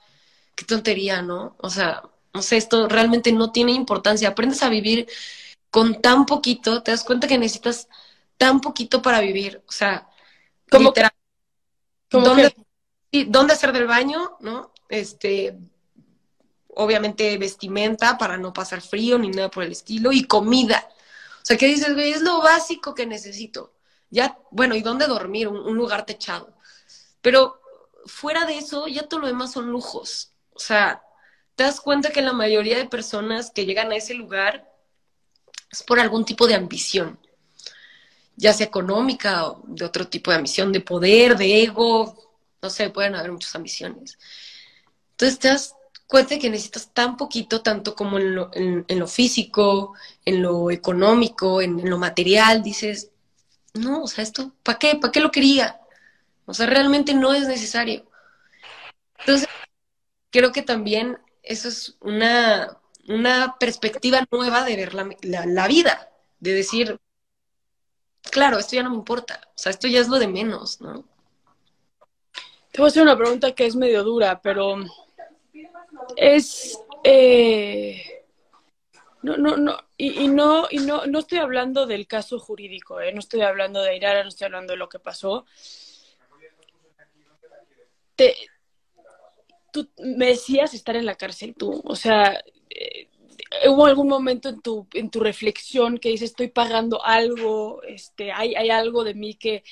qué 0.54 0.64
tontería, 0.64 1.22
¿no? 1.22 1.56
O 1.58 1.70
sea, 1.70 2.02
no 2.32 2.42
sé, 2.42 2.58
esto 2.58 2.88
realmente 2.88 3.32
no 3.32 3.50
tiene 3.50 3.72
importancia. 3.72 4.28
Aprendes 4.28 4.62
a 4.62 4.68
vivir 4.68 5.08
con 5.70 6.00
tan 6.00 6.26
poquito, 6.26 6.82
te 6.82 6.92
das 6.92 7.02
cuenta 7.04 7.26
que 7.26 7.38
necesitas 7.38 7.88
tan 8.36 8.60
poquito 8.60 9.02
para 9.02 9.20
vivir, 9.20 9.62
o 9.66 9.72
sea, 9.72 10.08
como 10.70 10.90
literal. 10.90 11.10
¿Dónde, 12.10 12.54
¿Dónde 13.26 13.52
hacer 13.52 13.72
del 13.72 13.86
baño, 13.86 14.36
no? 14.40 14.72
Este, 14.88 15.58
obviamente 16.76 17.36
vestimenta 17.38 18.18
para 18.18 18.36
no 18.36 18.52
pasar 18.52 18.80
frío 18.80 19.18
ni 19.18 19.30
nada 19.30 19.50
por 19.50 19.64
el 19.64 19.72
estilo, 19.72 20.12
y 20.12 20.24
comida. 20.24 20.88
O 21.42 21.46
sea, 21.46 21.56
¿qué 21.56 21.66
dices, 21.66 21.94
güey? 21.94 22.12
Es 22.12 22.22
lo 22.22 22.42
básico 22.42 22.94
que 22.94 23.06
necesito. 23.06 23.72
Ya, 24.10 24.38
bueno, 24.50 24.74
¿y 24.74 24.82
dónde 24.82 25.06
dormir? 25.06 25.48
Un, 25.48 25.58
un, 25.58 25.76
lugar 25.76 26.06
techado. 26.06 26.54
Pero 27.22 27.60
fuera 28.06 28.44
de 28.46 28.58
eso, 28.58 28.88
ya 28.88 29.08
todo 29.08 29.20
lo 29.20 29.26
demás 29.26 29.52
son 29.52 29.70
lujos. 29.70 30.32
O 30.52 30.58
sea, 30.58 31.02
te 31.54 31.64
das 31.64 31.80
cuenta 31.80 32.10
que 32.10 32.22
la 32.22 32.32
mayoría 32.32 32.76
de 32.76 32.86
personas 32.86 33.50
que 33.50 33.64
llegan 33.64 33.90
a 33.90 33.96
ese 33.96 34.14
lugar 34.14 34.70
es 35.70 35.82
por 35.82 35.98
algún 35.98 36.24
tipo 36.24 36.46
de 36.46 36.54
ambición, 36.54 37.18
ya 38.36 38.52
sea 38.52 38.66
económica 38.66 39.46
o 39.46 39.62
de 39.66 39.84
otro 39.84 40.08
tipo 40.08 40.30
de 40.30 40.36
ambición, 40.38 40.72
de 40.72 40.80
poder, 40.80 41.36
de 41.36 41.62
ego, 41.62 42.38
no 42.60 42.70
sé, 42.70 42.90
pueden 42.90 43.14
haber 43.14 43.32
muchas 43.32 43.54
ambiciones. 43.54 44.18
Entonces 45.12 45.38
te 45.38 45.48
das 45.48 45.75
cuenta 46.06 46.38
que 46.38 46.50
necesitas 46.50 46.92
tan 46.92 47.16
poquito, 47.16 47.62
tanto 47.62 47.94
como 47.94 48.18
en 48.18 48.34
lo, 48.34 48.50
en, 48.54 48.84
lo 48.98 49.06
físico, 49.06 49.94
en 50.24 50.42
lo 50.42 50.70
económico, 50.70 51.60
en, 51.60 51.80
en, 51.80 51.90
lo 51.90 51.98
material, 51.98 52.62
dices, 52.62 53.10
no, 53.74 54.02
o 54.02 54.06
sea, 54.06 54.24
esto, 54.24 54.52
¿para 54.62 54.78
qué? 54.78 54.96
¿Para 54.96 55.12
qué 55.12 55.20
lo 55.20 55.30
quería? 55.30 55.80
O 56.46 56.54
sea, 56.54 56.66
realmente 56.66 57.14
no 57.14 57.34
es 57.34 57.48
necesario. 57.48 58.06
Entonces, 59.18 59.48
creo 60.30 60.52
que 60.52 60.62
también 60.62 61.18
eso 61.42 61.68
es 61.68 61.96
una, 62.00 62.78
una 63.08 63.56
perspectiva 63.58 64.24
nueva 64.30 64.64
de 64.64 64.76
ver 64.76 64.94
la, 64.94 65.08
la, 65.22 65.46
la, 65.46 65.68
vida, 65.68 66.10
de 66.40 66.52
decir, 66.52 66.98
claro, 68.30 68.58
esto 68.58 68.76
ya 68.76 68.82
no 68.82 68.90
me 68.90 68.96
importa, 68.96 69.40
o 69.48 69.58
sea, 69.58 69.70
esto 69.70 69.88
ya 69.88 70.00
es 70.00 70.08
lo 70.08 70.18
de 70.18 70.28
menos, 70.28 70.80
¿no? 70.80 71.04
Te 72.70 72.82
voy 72.82 72.86
a 72.86 72.90
hacer 72.90 73.02
una 73.02 73.16
pregunta 73.16 73.54
que 73.54 73.64
es 73.64 73.74
medio 73.74 74.04
dura, 74.04 74.40
pero 74.42 74.76
es... 76.16 76.78
Eh, 77.04 78.02
no, 79.22 79.36
no, 79.36 79.56
no, 79.56 79.76
y, 79.96 80.28
no, 80.28 80.68
y 80.70 80.78
no, 80.78 81.06
no 81.06 81.18
estoy 81.18 81.38
hablando 81.38 81.86
del 81.86 82.06
caso 82.06 82.38
jurídico, 82.38 83.00
¿eh? 83.00 83.12
no 83.12 83.18
estoy 83.18 83.40
hablando 83.40 83.82
de 83.82 83.96
Irara, 83.96 84.22
no 84.22 84.28
estoy 84.28 84.44
hablando 84.44 84.72
de 84.72 84.76
lo 84.76 84.88
que 84.88 85.00
pasó. 85.00 85.46
Te, 88.14 88.36
tú 89.72 89.88
me 89.98 90.26
decías 90.26 90.74
estar 90.74 90.96
en 90.96 91.06
la 91.06 91.16
cárcel, 91.16 91.54
tú, 91.56 91.82
o 91.84 91.96
sea, 91.96 92.40
eh, 92.70 93.08
hubo 93.68 93.86
algún 93.86 94.08
momento 94.08 94.48
en 94.48 94.60
tu, 94.60 94.86
en 94.94 95.10
tu 95.10 95.20
reflexión 95.20 95.98
que 95.98 96.10
dices, 96.10 96.30
estoy 96.30 96.48
pagando 96.48 97.04
algo, 97.04 97.82
este, 97.82 98.32
hay, 98.32 98.54
hay 98.54 98.70
algo 98.70 99.02
de 99.02 99.14
mí 99.14 99.34
que, 99.34 99.64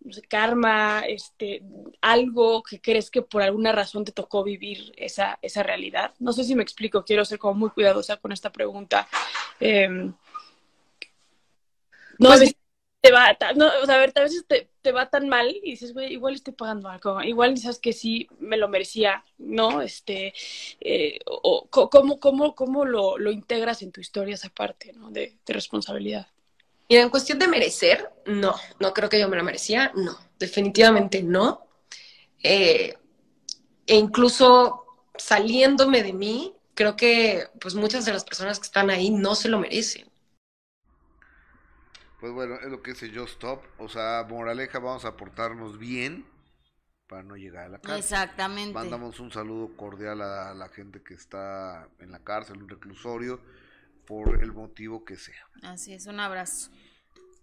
no 0.00 0.12
sé, 0.12 0.22
karma, 0.22 1.00
este, 1.06 1.62
algo 2.00 2.62
que 2.62 2.80
crees 2.80 3.10
que 3.10 3.22
por 3.22 3.42
alguna 3.42 3.72
razón 3.72 4.04
te 4.04 4.12
tocó 4.12 4.42
vivir 4.42 4.92
esa, 4.96 5.38
esa 5.42 5.62
realidad. 5.62 6.14
No 6.18 6.32
sé 6.32 6.44
si 6.44 6.54
me 6.54 6.62
explico, 6.62 7.04
quiero 7.04 7.24
ser 7.24 7.38
como 7.38 7.54
muy 7.54 7.70
cuidadosa 7.70 8.16
con 8.16 8.32
esta 8.32 8.50
pregunta. 8.50 9.08
Eh, 9.60 9.88
no, 12.18 12.28
pues, 12.28 12.54
te 13.00 13.12
va, 13.12 13.36
no, 13.56 13.66
o 13.82 13.86
sea, 13.86 13.94
a 13.94 13.98
ver, 13.98 14.12
a 14.14 14.20
veces 14.20 14.44
te, 14.46 14.70
te 14.82 14.92
va 14.92 15.08
tan 15.08 15.28
mal 15.28 15.48
y 15.62 15.70
dices, 15.70 15.94
güey, 15.94 16.12
igual 16.12 16.34
estoy 16.34 16.52
pagando 16.52 16.88
algo, 16.88 17.22
igual 17.22 17.56
sabes 17.56 17.78
que 17.78 17.94
sí 17.94 18.28
me 18.38 18.58
lo 18.58 18.68
merecía, 18.68 19.24
¿no? 19.38 19.80
Este, 19.80 20.34
eh, 20.80 21.18
o, 21.26 21.66
¿cómo, 21.70 22.20
cómo, 22.20 22.54
cómo 22.54 22.84
lo, 22.84 23.16
lo, 23.16 23.30
integras 23.30 23.80
en 23.80 23.92
tu 23.92 24.02
historia 24.02 24.34
esa 24.34 24.50
parte, 24.50 24.92
¿no? 24.92 25.10
De, 25.10 25.38
de 25.46 25.54
responsabilidad. 25.54 26.28
Mira, 26.90 27.02
en 27.02 27.10
cuestión 27.10 27.38
de 27.38 27.46
merecer, 27.46 28.10
no, 28.26 28.52
no 28.80 28.92
creo 28.92 29.08
que 29.08 29.20
yo 29.20 29.28
me 29.28 29.36
lo 29.36 29.44
merecía, 29.44 29.92
no, 29.94 30.18
definitivamente 30.40 31.22
no. 31.22 31.64
Eh, 32.42 32.96
e 33.86 33.96
incluso 33.96 34.84
saliéndome 35.16 36.02
de 36.02 36.12
mí, 36.12 36.52
creo 36.74 36.96
que 36.96 37.46
pues 37.60 37.76
muchas 37.76 38.06
de 38.06 38.12
las 38.12 38.24
personas 38.24 38.58
que 38.58 38.66
están 38.66 38.90
ahí 38.90 39.10
no 39.10 39.36
se 39.36 39.48
lo 39.48 39.60
merecen. 39.60 40.10
Pues 42.18 42.32
bueno, 42.32 42.56
es 42.56 42.68
lo 42.68 42.82
que 42.82 42.90
dice 42.90 43.10
Yo 43.10 43.22
Stop, 43.22 43.62
o 43.78 43.88
sea, 43.88 44.26
moraleja, 44.28 44.80
vamos 44.80 45.04
a 45.04 45.16
portarnos 45.16 45.78
bien 45.78 46.26
para 47.06 47.22
no 47.22 47.36
llegar 47.36 47.66
a 47.66 47.68
la 47.68 47.78
cárcel. 47.78 48.00
Exactamente. 48.00 48.74
Mandamos 48.74 49.20
un 49.20 49.30
saludo 49.30 49.76
cordial 49.76 50.22
a 50.22 50.54
la 50.54 50.68
gente 50.70 51.04
que 51.04 51.14
está 51.14 51.88
en 52.00 52.10
la 52.10 52.18
cárcel, 52.18 52.56
en 52.56 52.62
un 52.62 52.68
reclusorio 52.68 53.40
por 54.10 54.42
el 54.42 54.52
motivo 54.52 55.04
que 55.04 55.16
sea. 55.16 55.48
Así 55.62 55.94
es, 55.94 56.06
un 56.06 56.18
abrazo. 56.18 56.72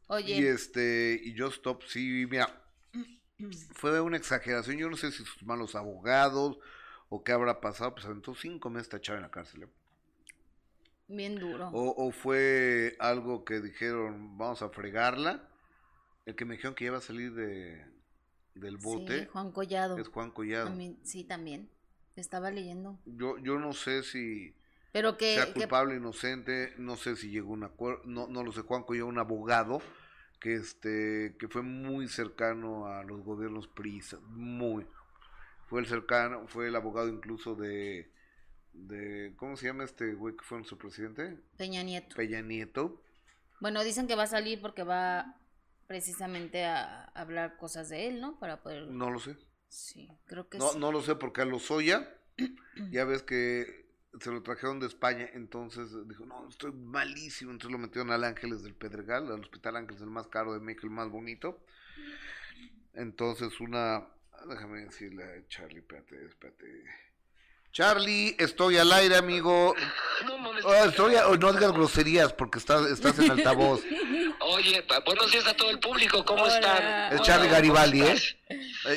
Oye. 0.07 0.35
Y 0.35 0.45
este, 0.45 1.17
y 1.23 1.37
Just 1.37 1.57
Stop, 1.57 1.83
sí, 1.83 2.27
mira, 2.29 2.61
fue 3.71 4.01
una 4.01 4.17
exageración. 4.17 4.77
Yo 4.77 4.89
no 4.89 4.97
sé 4.97 5.13
si 5.13 5.23
sus 5.23 5.43
malos 5.43 5.75
abogados 5.75 6.57
o 7.07 7.23
qué 7.23 7.31
habrá 7.31 7.61
pasado, 7.61 7.93
pues 7.93 8.05
aventó 8.05 8.35
cinco 8.35 8.69
meses 8.69 8.89
tachado 8.89 9.17
en 9.17 9.23
la 9.23 9.31
cárcel. 9.31 9.63
¿eh? 9.63 9.67
Bien 11.07 11.39
duro. 11.39 11.69
O, 11.69 12.05
o, 12.05 12.11
fue 12.11 12.97
algo 12.99 13.45
que 13.45 13.61
dijeron, 13.61 14.37
vamos 14.37 14.61
a 14.61 14.67
fregarla. 14.67 15.47
El 16.25 16.35
que 16.35 16.43
me 16.43 16.55
dijeron 16.55 16.75
que 16.75 16.83
iba 16.83 16.97
a 16.97 17.01
salir 17.01 17.33
de, 17.33 17.85
del 18.55 18.75
bote. 18.75 19.21
Sí, 19.21 19.27
Juan 19.31 19.53
Collado. 19.53 19.97
Es 19.97 20.09
Juan 20.09 20.31
Collado. 20.31 20.65
También, 20.65 20.99
sí, 21.03 21.23
también. 21.23 21.69
Estaba 22.17 22.51
leyendo. 22.51 22.99
Yo, 23.05 23.37
yo 23.37 23.57
no 23.57 23.71
sé 23.71 24.03
si 24.03 24.53
pero 24.91 25.17
que, 25.17 25.35
sea 25.35 25.53
culpable 25.53 25.95
inocente, 25.95 26.73
no 26.77 26.95
sé 26.95 27.15
si 27.15 27.29
llegó 27.29 27.51
un 27.51 27.63
acuerdo, 27.63 28.01
no, 28.05 28.27
no 28.27 28.43
lo 28.43 28.51
sé, 28.51 28.61
Juanco 28.61 28.93
llegó 28.93 29.07
un 29.07 29.19
abogado 29.19 29.81
que 30.39 30.55
este 30.55 31.35
que 31.39 31.47
fue 31.47 31.61
muy 31.61 32.07
cercano 32.07 32.87
a 32.87 33.03
los 33.03 33.23
gobiernos 33.23 33.67
PRISA, 33.67 34.19
muy 34.29 34.85
fue 35.67 35.81
el 35.81 35.87
cercano, 35.87 36.47
fue 36.47 36.67
el 36.67 36.75
abogado 36.75 37.09
incluso 37.09 37.55
de 37.55 38.11
de 38.73 39.33
¿cómo 39.37 39.57
se 39.57 39.67
llama 39.67 39.83
este 39.83 40.13
güey 40.13 40.35
que 40.35 40.43
fue 40.43 40.59
nuestro 40.59 40.77
presidente? 40.77 41.37
Peña 41.57 41.83
Nieto. 41.83 42.15
Peña 42.15 42.41
Nieto. 42.41 43.01
Bueno, 43.59 43.83
dicen 43.83 44.07
que 44.07 44.15
va 44.15 44.23
a 44.23 44.27
salir 44.27 44.61
porque 44.61 44.83
va 44.83 45.39
precisamente 45.87 46.65
a 46.65 47.05
hablar 47.15 47.57
cosas 47.57 47.89
de 47.89 48.07
él, 48.07 48.21
¿no? 48.21 48.39
Para 48.39 48.61
poder 48.61 48.87
No 48.87 49.09
lo 49.09 49.19
sé. 49.19 49.35
Sí, 49.67 50.09
creo 50.25 50.47
que 50.47 50.59
no, 50.59 50.69
sí. 50.69 50.79
No 50.79 50.91
lo 50.91 51.01
sé 51.01 51.15
porque 51.15 51.41
a 51.41 51.45
Lozoya 51.45 52.07
ya 52.91 53.03
ves 53.03 53.23
que 53.23 53.86
se 54.19 54.31
lo 54.31 54.41
trajeron 54.41 54.79
de 54.79 54.87
España, 54.87 55.29
entonces 55.33 55.89
dijo, 56.07 56.25
no, 56.25 56.47
estoy 56.47 56.71
malísimo, 56.71 57.51
entonces 57.51 57.71
lo 57.71 57.77
metieron 57.77 58.11
al 58.11 58.23
Ángeles 58.23 58.63
del 58.63 58.73
Pedregal, 58.73 59.31
al 59.31 59.41
Hospital 59.41 59.77
Ángeles, 59.77 60.01
el 60.01 60.09
más 60.09 60.27
caro 60.27 60.53
de 60.53 60.59
México, 60.59 60.87
el 60.87 60.93
más 60.93 61.09
bonito. 61.09 61.59
Entonces 62.93 63.59
una, 63.59 64.07
déjame 64.49 64.81
decirle 64.81 65.23
a 65.23 65.47
Charlie, 65.47 65.79
espérate, 65.79 66.25
espérate. 66.25 67.06
Charlie, 67.77 68.35
estoy 68.39 68.75
al 68.79 68.91
aire, 68.91 69.17
amigo. 69.17 69.75
No, 70.25 70.35
mames, 70.39 70.65
oh, 70.65 70.73
estoy 70.73 71.13
a, 71.13 71.27
oh, 71.27 71.35
no 71.37 71.53
digas 71.53 71.71
groserías 71.73 72.33
porque 72.33 72.57
estás, 72.57 72.81
estás 72.87 73.19
en 73.19 73.29
altavoz. 73.29 73.81
Oye, 74.39 74.83
buenos 75.05 75.31
días 75.31 75.45
a 75.45 75.55
todo 75.55 75.69
el 75.69 75.79
público, 75.79 76.25
¿cómo 76.25 76.41
Hola. 76.41 76.55
están? 76.55 76.83
Es 77.13 77.19
Hola, 77.19 77.21
Charlie 77.21 77.49
Garibaldi, 77.49 77.99
¿cómo 77.99 78.09
¿eh? 78.11 78.13
estás? 78.15 78.35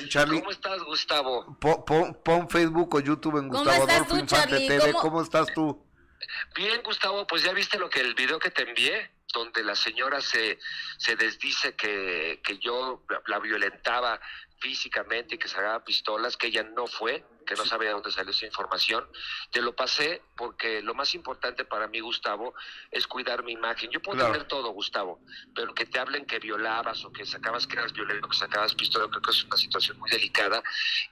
Eh, 0.02 0.08
Charlie, 0.08 0.38
¿Cómo 0.40 0.50
estás, 0.50 0.82
Gustavo? 0.84 1.58
pon, 1.60 1.84
pon, 1.84 2.18
pon 2.24 2.48
Facebook 2.48 2.94
o 2.94 3.00
YouTube 3.00 3.36
en 3.36 3.50
¿Cómo 3.50 3.62
Gustavo 3.62 3.82
estás 3.82 3.96
Adolfo 3.96 4.14
tú, 4.14 4.20
Infante 4.22 4.48
Charlie? 4.48 4.66
TV. 4.68 4.92
¿Cómo- 4.92 5.00
¿Cómo 5.02 5.22
estás 5.22 5.46
tú? 5.54 5.86
Bien, 6.56 6.80
Gustavo, 6.82 7.26
pues 7.26 7.42
ya 7.42 7.52
viste 7.52 7.78
lo 7.78 7.90
que 7.90 8.00
el 8.00 8.14
video 8.14 8.38
que 8.38 8.50
te 8.50 8.62
envié, 8.66 9.10
donde 9.34 9.62
la 9.62 9.74
señora 9.76 10.22
se, 10.22 10.58
se 10.96 11.16
desdice 11.16 11.74
que, 11.74 12.40
que 12.42 12.56
yo 12.58 13.04
la 13.26 13.40
violentaba 13.40 14.18
físicamente 14.60 15.34
y 15.34 15.38
que 15.38 15.48
sacaba 15.48 15.82
pistolas, 15.84 16.36
que 16.36 16.48
ella 16.48 16.62
no 16.62 16.86
fue, 16.86 17.24
que 17.46 17.54
no 17.56 17.64
sabía 17.64 17.88
de 17.88 17.94
dónde 17.94 18.12
salió 18.12 18.30
esa 18.30 18.46
información. 18.46 19.04
Te 19.50 19.60
lo 19.62 19.74
pasé 19.74 20.22
porque 20.36 20.82
lo 20.82 20.94
más 20.94 21.14
importante 21.14 21.64
para 21.64 21.88
mí, 21.88 22.00
Gustavo, 22.00 22.54
es 22.90 23.06
cuidar 23.06 23.42
mi 23.42 23.52
imagen. 23.52 23.90
Yo 23.90 24.00
puedo 24.00 24.18
Claro. 24.18 24.32
tener 24.32 24.46
todo, 24.48 24.70
Gustavo, 24.70 25.20
pero 25.54 25.74
que 25.74 25.86
te 25.86 25.98
hablen 25.98 26.26
que 26.26 26.38
violabas 26.38 27.04
o 27.04 27.12
que 27.12 27.24
sacabas 27.26 27.66
que 27.66 27.76
eras 27.76 27.92
violento, 27.92 28.28
que 28.28 28.36
sacabas 28.36 28.74
pistola, 28.74 29.08
creo 29.08 29.22
que 29.22 29.30
es 29.30 29.44
una 29.44 29.56
situación 29.56 29.98
muy 29.98 30.10
delicada. 30.10 30.62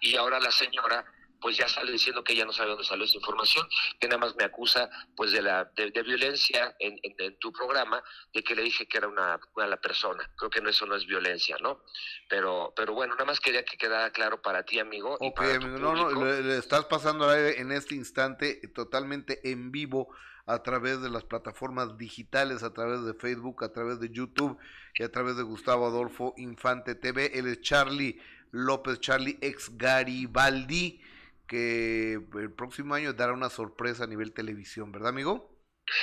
Y 0.01 0.15
ahora 0.17 0.39
la 0.39 0.53
señora 0.53 1.05
pues 1.41 1.57
ya 1.57 1.69
sale 1.69 1.93
diciendo 1.93 2.25
que 2.25 2.33
ella 2.33 2.45
no 2.45 2.53
sabe 2.53 2.71
dónde 2.71 2.85
salió 2.85 3.05
esa 3.05 3.17
información, 3.17 3.67
que 4.01 4.09
nada 4.09 4.19
más 4.19 4.35
me 4.37 4.45
acusa 4.45 4.91
pues 5.17 5.33
de 5.33 5.43
la 5.43 5.65
de, 5.77 5.91
de 5.91 6.03
violencia 6.03 6.75
en, 6.79 6.99
en- 7.03 7.15
en 7.19 7.39
tu 7.39 7.53
programa, 7.53 8.03
de 8.33 8.43
que 8.43 8.55
le 8.55 8.63
dije 8.63 8.87
que 8.87 8.99
era 8.99 9.09
una 9.09 9.39
mala 9.57 9.77
persona. 9.81 10.29
Creo 10.37 10.51
que 10.51 10.61
no, 10.61 10.69
eso 10.71 10.87
no 10.87 10.97
es 10.97 11.07
violencia, 11.07 11.57
¿no? 11.61 11.83
Pero, 12.29 12.73
pero 12.77 12.95
bueno, 12.95 13.15
nada 13.15 13.27
más 13.27 13.41
quería 13.41 13.65
que 13.65 13.77
quedara 13.77 14.11
claro 14.11 14.41
para 14.43 14.65
ti, 14.65 14.79
amigo. 14.79 15.17
y 15.21 15.29
Ok, 15.29 15.37
para 15.37 15.59
tu 15.59 15.69
no, 15.69 15.95
no, 15.95 16.25
le, 16.25 16.43
le 16.43 16.59
estás 16.59 16.85
pasando 16.87 17.33
en 17.35 17.73
este 17.73 17.95
instante 17.95 18.61
totalmente 18.75 19.41
en 19.51 19.71
vivo 19.71 20.09
a 20.47 20.63
través 20.63 21.03
de 21.03 21.11
las 21.11 21.25
plataformas 21.25 21.99
digitales, 21.99 22.63
a 22.63 22.73
través 22.73 23.05
de 23.05 23.13
Facebook, 23.15 23.63
a 23.65 23.73
través 23.73 24.01
de 24.01 24.09
YouTube 24.11 24.59
y 24.95 25.03
a 25.03 25.11
través 25.13 25.37
de 25.37 25.43
Gustavo 25.43 25.87
Adolfo 25.87 26.33
Infante 26.39 26.95
TV. 26.95 27.39
Él 27.39 27.47
es 27.49 27.61
Charlie 27.61 28.19
López, 28.51 28.99
Charlie 29.01 29.37
ex 29.43 29.77
Garibaldi, 29.77 31.01
que 31.49 32.15
el 32.15 32.53
próximo 32.53 32.95
año 32.95 33.15
dará 33.15 33.33
una 33.33 33.51
sorpresa 33.51 34.05
a 34.05 34.07
nivel 34.07 34.33
televisión, 34.33 34.93
¿verdad, 34.93 35.09
amigo? 35.11 35.58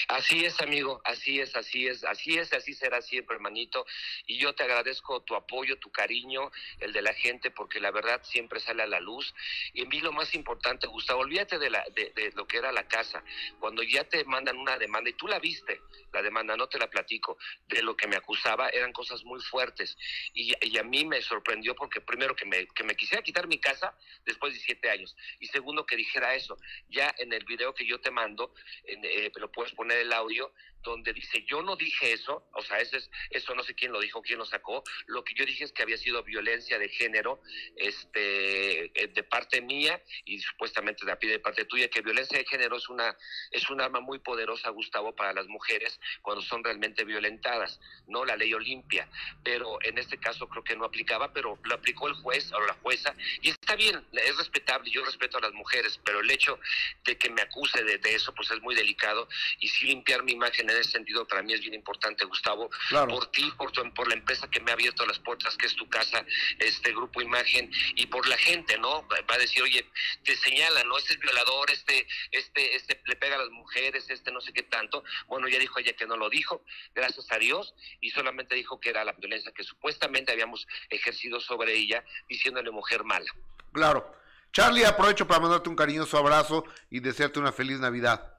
Así 0.08 0.46
es, 0.46 0.60
amigo, 0.62 1.02
así 1.04 1.40
es, 1.40 1.56
así 1.56 1.88
es, 1.88 2.04
así 2.04 2.38
es, 2.38 2.54
así 2.54 2.74
será 2.74 3.02
siempre, 3.02 3.36
hermanito. 3.36 3.86
Y 4.26 4.38
yo 4.38 4.54
te 4.54 4.64
agradezco 4.64 5.22
tu 5.22 5.36
apoyo, 5.36 5.78
tu 5.78 5.92
cariño, 5.92 6.52
el 6.80 6.94
de 6.94 7.02
la 7.02 7.14
gente, 7.14 7.52
porque 7.52 7.80
la 7.80 7.92
verdad 7.92 8.22
siempre 8.24 8.60
sale 8.60 8.84
a 8.84 8.88
la 8.88 9.00
luz. 9.00 9.34
Y 9.74 9.82
en 9.82 9.90
mí 9.90 10.00
lo 10.00 10.12
más 10.12 10.34
importante, 10.34 10.88
Gustavo, 10.88 11.22
olvídate 11.22 11.60
de, 11.60 11.70
lo 12.36 12.48
que 12.48 12.58
era 12.58 12.72
la 12.72 12.88
casa. 12.88 13.24
Cuando 13.60 13.84
ya 13.84 14.04
te 14.04 14.24
mandan 14.26 14.58
una 14.58 14.78
demanda, 14.78 15.10
y 15.10 15.14
tú 15.14 15.28
la 15.28 15.40
viste, 15.40 15.82
la 16.14 16.22
demanda, 16.22 16.56
no 16.56 16.68
te 16.68 16.80
la 16.80 16.90
platico, 16.90 17.38
de 17.68 17.82
lo 17.84 17.96
que 17.96 18.08
me 18.08 18.16
acusaba, 18.16 18.70
eran 18.70 18.92
cosas 18.92 19.24
muy 19.24 19.42
fuertes. 19.42 19.98
Y, 20.34 20.54
a 20.78 20.84
mí 20.84 21.06
me 21.06 21.22
sorprendió 21.22 21.74
porque 21.74 22.02
primero 22.02 22.36
que 22.36 22.46
me, 22.46 22.68
que 22.68 22.84
me 22.84 22.96
quisiera 22.96 23.24
quitar 23.24 23.48
mi 23.48 23.60
casa 23.60 23.98
después 24.26 24.54
de 24.54 24.60
siete 24.60 24.90
años. 24.90 25.16
Y 25.40 25.48
segundo 25.48 25.86
que 25.86 25.96
dijera 25.96 26.36
eso. 26.36 26.58
Ya 26.90 27.14
en 27.18 27.32
el 27.34 27.46
video 27.46 27.74
que 27.74 27.86
yo 27.86 28.00
te 28.00 28.12
mando, 28.12 28.54
en, 28.84 29.04
eh, 29.06 29.32
lo 29.36 29.52
puedes 29.52 29.75
poner 29.76 30.00
el 30.00 30.14
audio 30.14 30.52
donde 30.92 31.14
dice 31.14 31.44
yo 31.48 31.62
no 31.62 31.76
dije 31.76 32.14
eso, 32.14 32.48
o 32.54 32.62
sea, 32.62 32.80
eso 32.80 32.98
es, 32.98 33.10
eso 33.30 33.54
no 33.56 33.64
sé 33.64 33.76
quién 33.76 33.92
lo 33.92 34.00
dijo, 34.00 34.22
quién 34.22 34.40
lo 34.40 34.46
sacó, 34.46 34.84
lo 35.08 35.24
que 35.24 35.34
yo 35.34 35.46
dije 35.46 35.64
es 35.64 35.72
que 35.72 35.84
había 35.84 35.98
sido 35.98 36.24
violencia 36.24 36.80
de 36.80 36.90
género, 36.90 37.42
este, 37.76 38.86
eh, 38.86 39.08
de 39.08 39.24
parte 39.24 39.62
mía 39.62 40.02
y 40.26 40.40
supuestamente 40.40 41.06
de, 41.06 41.28
de 41.28 41.40
parte 41.40 41.66
tuya, 41.66 41.90
que 41.90 42.02
violencia 42.02 42.38
de 42.38 42.46
género 42.46 42.78
es 42.78 42.90
una, 42.90 43.16
es 43.52 43.70
un 43.70 43.82
arma 43.82 44.00
muy 44.00 44.20
poderosa, 44.20 44.70
Gustavo, 44.70 45.16
para 45.16 45.34
las 45.34 45.48
mujeres 45.48 46.00
cuando 46.22 46.42
son 46.42 46.64
realmente 46.64 47.04
violentadas, 47.04 47.80
no 48.08 48.26
la 48.26 48.36
ley 48.36 48.54
Olimpia, 48.54 49.10
pero 49.44 49.78
en 49.84 49.98
este 49.98 50.18
caso 50.18 50.48
creo 50.48 50.64
que 50.64 50.76
no 50.76 50.86
aplicaba, 50.86 51.34
pero 51.34 51.60
lo 51.64 51.76
aplicó 51.76 52.08
el 52.08 52.14
juez 52.16 52.52
o 52.54 52.60
la 52.62 52.74
jueza. 52.74 53.16
Y 53.42 53.50
está 53.50 53.76
bien, 53.76 54.06
es 54.14 54.38
respetable, 54.38 54.90
yo 54.92 55.04
respeto 55.04 55.38
a 55.38 55.42
las 55.42 55.54
mujeres, 55.54 56.00
pero 56.04 56.20
el 56.20 56.30
hecho 56.30 56.60
de 57.04 57.18
que 57.18 57.30
me 57.30 57.42
acuse 57.42 57.84
de, 57.84 57.98
de 57.98 58.16
eso, 58.16 58.34
pues 58.34 58.52
es 58.52 58.62
muy 58.62 58.76
delicado. 58.76 59.28
Y 59.60 59.68
sí 59.68 59.86
limpiar 59.88 60.24
mi 60.24 60.34
imagen 60.34 60.70
en 60.76 60.82
ese 60.82 60.92
sentido 60.92 61.28
para 61.28 61.42
mí 61.42 61.54
es 61.54 61.62
bien 61.62 61.74
importante, 61.74 62.26
Gustavo, 62.26 62.70
Claro. 62.90 63.08
por 63.14 63.32
ti, 63.32 63.52
por, 63.58 63.72
tu- 63.72 63.94
por 63.94 64.08
la 64.08 64.16
empresa 64.16 64.48
que 64.50 64.60
me 64.60 64.72
ha 64.72 64.74
abierto 64.74 65.06
las 65.06 65.20
puertas, 65.20 65.56
que 65.58 65.66
es 65.68 65.76
tu 65.76 65.88
casa, 65.90 66.26
este 66.60 66.92
grupo 66.92 67.22
Imagen, 67.22 67.72
y 67.96 68.06
por 68.08 68.28
la 68.28 68.38
gente, 68.38 68.78
¿no? 68.78 69.08
Va 69.08 69.36
a 69.36 69.38
decir, 69.38 69.64
oye, 69.64 69.86
te 70.24 70.36
señalan, 70.36 70.88
¿no? 70.88 70.98
Este 70.98 71.14
es 71.14 71.20
violador, 71.20 71.72
este, 71.72 72.08
este, 72.32 72.76
este 72.76 73.02
le 73.06 73.16
pega 73.16 73.36
a 73.36 73.40
las 73.40 73.50
mujeres, 73.50 74.10
este 74.10 74.32
no 74.32 74.42
sé 74.42 74.54
qué 74.54 74.64
tanto. 74.64 75.04
Bueno, 75.28 75.48
ya 75.48 75.60
dijo 75.60 75.80
ella 75.80 75.94
que 75.94 76.06
no 76.06 76.18
lo 76.18 76.30
dijo, 76.30 76.64
gracias 76.94 77.32
a 77.32 77.38
Dios, 77.38 77.74
y 78.02 78.10
solamente 78.12 78.56
dijo 78.56 78.80
que 78.80 78.90
era 78.90 79.04
la 79.04 79.14
violencia 79.14 79.52
que 79.52 79.64
supuestamente 79.64 80.32
habíamos 80.32 80.68
ejercido 80.90 81.40
sobre 81.40 81.74
ella, 81.74 82.04
diciéndole 82.28 82.72
mujer 82.72 83.04
mala. 83.04 83.32
Claro. 83.74 84.16
Charlie, 84.52 84.86
aprovecho 84.86 85.28
para 85.28 85.42
mandarte 85.42 85.68
un 85.70 85.76
cariñoso 85.76 86.18
abrazo 86.18 86.64
y 86.90 87.02
desearte 87.02 87.40
una 87.40 87.52
feliz 87.52 87.80
Navidad. 87.80 88.35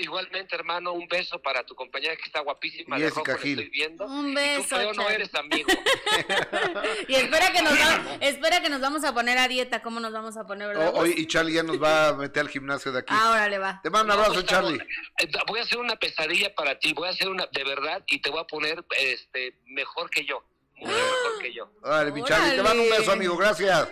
Igualmente, 0.00 0.54
hermano, 0.56 0.92
un 0.92 1.06
beso 1.08 1.40
para 1.40 1.64
tu 1.64 1.74
compañera 1.74 2.16
que 2.16 2.22
está 2.24 2.40
guapísima. 2.40 2.96
de 2.96 3.04
Jessica 3.04 3.32
rojo, 3.32 3.42
Gil. 3.42 3.58
estoy 3.60 3.70
viendo. 3.70 4.04
Un 4.06 4.30
Y 4.30 4.34
beso, 4.34 4.62
tú, 4.62 4.76
feo, 4.76 4.92
no 4.94 5.08
eres 5.10 5.34
amigo. 5.34 5.68
Y 7.08 7.14
espera 7.14 7.52
que 7.52 7.62
nos 7.62 7.72
va- 7.74 8.16
espera 8.20 8.60
que 8.62 8.68
nos 8.68 8.80
vamos 8.80 9.04
a 9.04 9.12
poner 9.14 9.38
a 9.38 9.48
dieta, 9.48 9.82
¿cómo 9.82 10.00
nos 10.00 10.12
vamos 10.12 10.36
a 10.36 10.46
poner, 10.46 10.68
verdad? 10.68 10.92
O- 10.94 10.98
oye, 11.00 11.14
y 11.16 11.26
Charlie 11.26 11.54
ya 11.54 11.62
nos 11.62 11.82
va 11.82 12.08
a 12.08 12.12
meter 12.14 12.40
al 12.42 12.48
gimnasio 12.48 12.92
de 12.92 13.00
aquí. 13.00 13.12
Ahora 13.16 13.48
le 13.48 13.58
va. 13.58 13.80
Te 13.82 13.90
mando 13.90 14.12
un 14.14 14.18
No, 14.20 14.24
abrazo, 14.26 14.42
Charlie. 14.46 14.78
eh, 15.18 15.28
Voy 15.46 15.60
a 15.60 15.62
hacer 15.62 15.78
una 15.78 15.96
pesadilla 15.96 16.54
para 16.54 16.78
ti, 16.78 16.92
voy 16.92 17.08
a 17.08 17.10
hacer 17.10 17.28
una 17.28 17.46
de 17.52 17.64
verdad 17.64 18.02
y 18.06 18.20
te 18.20 18.30
voy 18.30 18.40
a 18.40 18.44
poner 18.44 18.84
este 18.96 19.54
mejor 19.66 20.08
que 20.10 20.24
yo. 20.24 20.42
Mucho 20.76 20.92
mejor 20.92 21.42
que 21.42 21.52
yo. 21.52 21.70
Dale, 21.82 22.10
mi 22.12 22.22
Charlie, 22.24 22.56
te 22.56 22.62
mando 22.62 22.82
un 22.82 22.90
beso, 22.90 23.12
amigo, 23.12 23.36
gracias. 23.36 23.88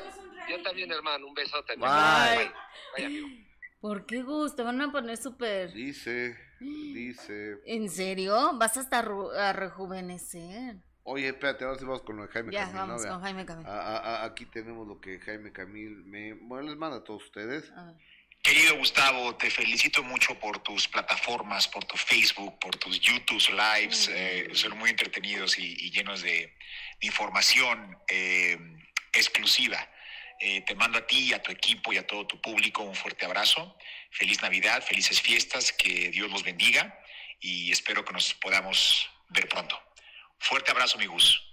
Yo 0.49 0.63
también, 0.63 0.91
hermano, 0.91 1.27
un 1.27 1.35
besote. 1.35 1.77
Bye. 1.77 1.89
Bye, 1.89 2.53
Bye, 2.97 3.05
amigo. 3.07 3.29
¿Por 3.81 4.07
qué 4.07 4.23
gusto? 4.23 4.65
Van 4.65 4.81
a 4.81 4.91
poner 4.91 5.17
súper... 5.17 5.73
Dice, 5.73 6.37
dice. 6.61 7.59
¿En 7.67 7.89
serio? 7.89 8.53
¿Vas 8.55 8.77
hasta 8.77 9.03
ru- 9.05 9.33
a 9.35 9.53
rejuvenecer? 9.53 10.77
Oye, 11.05 11.29
espérate, 11.29 11.65
ahora 11.65 11.79
sí 11.79 11.85
vamos 11.85 12.03
con 12.03 12.17
lo 12.17 12.23
de 12.27 12.29
Jaime 12.33 12.53
Ya, 12.53 12.61
Camil. 12.67 12.77
vamos 12.77 13.03
¿no? 13.03 13.09
con 13.09 13.21
Vea. 13.21 13.27
Jaime 13.27 13.47
Camil. 13.47 13.67
A- 13.67 13.81
a- 13.81 13.99
a- 13.99 14.25
aquí 14.25 14.47
tenemos 14.47 14.87
lo 14.87 15.01
que 15.01 15.19
Jaime 15.21 15.53
Camil 15.53 15.91
me. 16.05 16.35
Bueno, 16.35 16.69
les 16.69 16.77
manda 16.77 16.99
a 16.99 17.05
todos 17.05 17.25
ustedes. 17.25 17.71
A 17.77 17.85
ver. 17.85 17.95
Querido 18.43 18.77
Gustavo, 18.79 19.35
te 19.37 19.51
felicito 19.51 20.03
mucho 20.03 20.39
por 20.39 20.59
tus 20.63 20.87
plataformas, 20.89 21.67
por 21.69 21.85
tu 21.85 21.97
Facebook, 21.97 22.59
por 22.61 22.77
tus 22.77 23.01
YouTube 23.01 23.41
lives. 23.51 24.09
eh, 24.13 24.49
son 24.55 24.77
muy 24.79 24.91
entretenidos 24.91 25.59
y, 25.59 25.73
y 25.87 25.91
llenos 25.91 26.23
de, 26.23 26.31
de 27.01 27.07
información 27.07 27.97
eh, 28.09 28.59
exclusiva. 29.13 29.79
Eh, 30.41 30.63
te 30.63 30.75
mando 30.75 30.99
a 30.99 31.07
ti, 31.07 31.33
a 31.33 31.43
tu 31.43 31.51
equipo 31.51 31.93
y 31.93 31.99
a 31.99 32.07
todo 32.07 32.27
tu 32.27 32.41
público 32.41 32.83
un 32.83 32.95
fuerte 32.95 33.27
abrazo. 33.27 33.77
Feliz 34.11 34.41
Navidad, 34.43 34.83
felices 34.83 35.21
fiestas, 35.21 35.73
que 35.73 36.11
Dios 36.11 36.31
los 36.31 36.45
bendiga 36.45 36.99
y 37.41 37.71
espero 37.73 38.05
que 38.05 38.13
nos 38.13 38.35
podamos 38.35 39.09
ver 39.31 39.49
pronto. 39.49 39.77
Fuerte 40.39 40.71
abrazo, 40.71 40.99
mi 40.99 41.07
Gus. 41.07 41.45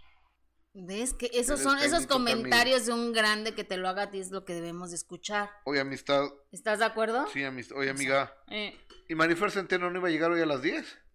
¿Ves? 0.73 1.13
Que 1.13 1.31
esos 1.33 1.61
son 1.61 1.79
esos 1.79 2.05
comentarios 2.05 2.85
de 2.85 2.93
un 2.93 3.13
grande 3.13 3.55
que 3.55 3.63
te 3.63 3.77
lo 3.77 3.87
haga 3.87 4.03
a 4.03 4.11
ti 4.11 4.19
es 4.19 4.29
lo 4.29 4.43
que 4.43 4.53
debemos 4.53 4.89
de 4.89 4.97
escuchar. 4.97 5.49
Oye, 5.63 5.79
amistad. 5.79 6.25
¿Estás 6.51 6.79
de 6.79 6.85
acuerdo? 6.85 7.27
Sí, 7.31 7.43
amistad. 7.43 7.77
Oye, 7.77 7.89
amiga. 7.89 8.35
Eh, 8.49 8.77
¿Y 9.07 9.15
Marifer 9.15 9.51
Centeno 9.51 9.89
no 9.89 9.99
iba 9.99 10.09
a 10.09 10.11
llegar 10.11 10.31
hoy 10.31 10.41
a 10.41 10.45
las 10.45 10.61
10? 10.61 11.05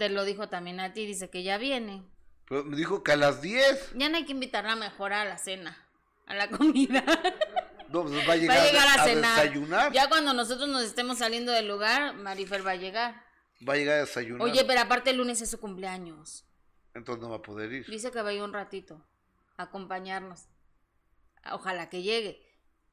te 0.00 0.08
lo 0.08 0.24
dijo 0.24 0.48
también 0.48 0.80
a 0.80 0.94
ti, 0.94 1.04
dice 1.04 1.28
que 1.28 1.42
ya 1.42 1.58
viene. 1.58 2.02
Pero 2.48 2.64
me 2.64 2.74
dijo 2.74 3.04
que 3.04 3.12
a 3.12 3.16
las 3.16 3.42
10. 3.42 3.92
Ya 3.96 4.08
no 4.08 4.16
hay 4.16 4.24
que 4.24 4.32
invitarla 4.32 4.74
mejor 4.74 5.12
a 5.12 5.26
la 5.26 5.36
cena, 5.36 5.76
a 6.30 6.34
la 6.34 6.48
comida. 6.48 7.04
No, 7.88 8.02
pues 8.02 8.28
va 8.28 8.34
a 8.34 8.36
llegar, 8.36 8.56
va 8.56 8.62
a 8.62 8.66
llegar 8.66 8.88
a, 8.88 9.02
a 9.02 9.04
cenar. 9.04 9.42
desayunar. 9.42 9.92
Ya 9.92 10.08
cuando 10.08 10.32
nosotros 10.32 10.68
nos 10.68 10.84
estemos 10.84 11.18
saliendo 11.18 11.50
del 11.50 11.66
lugar, 11.66 12.14
Marifer 12.14 12.64
va 12.64 12.70
a 12.70 12.76
llegar. 12.76 13.24
Va 13.68 13.72
a 13.74 13.76
llegar 13.76 13.96
a 13.96 14.00
desayunar. 14.00 14.42
Oye, 14.42 14.64
pero 14.64 14.80
aparte 14.80 15.10
el 15.10 15.16
lunes 15.16 15.42
es 15.42 15.50
su 15.50 15.58
cumpleaños. 15.58 16.44
Entonces 16.94 17.20
no 17.20 17.30
va 17.30 17.36
a 17.36 17.42
poder 17.42 17.72
ir. 17.72 17.86
Dice 17.86 18.12
que 18.12 18.22
va 18.22 18.30
a 18.30 18.32
ir 18.32 18.42
un 18.42 18.52
ratito 18.52 19.04
a 19.56 19.64
acompañarnos. 19.64 20.46
Ojalá 21.50 21.88
que 21.88 22.02
llegue, 22.02 22.40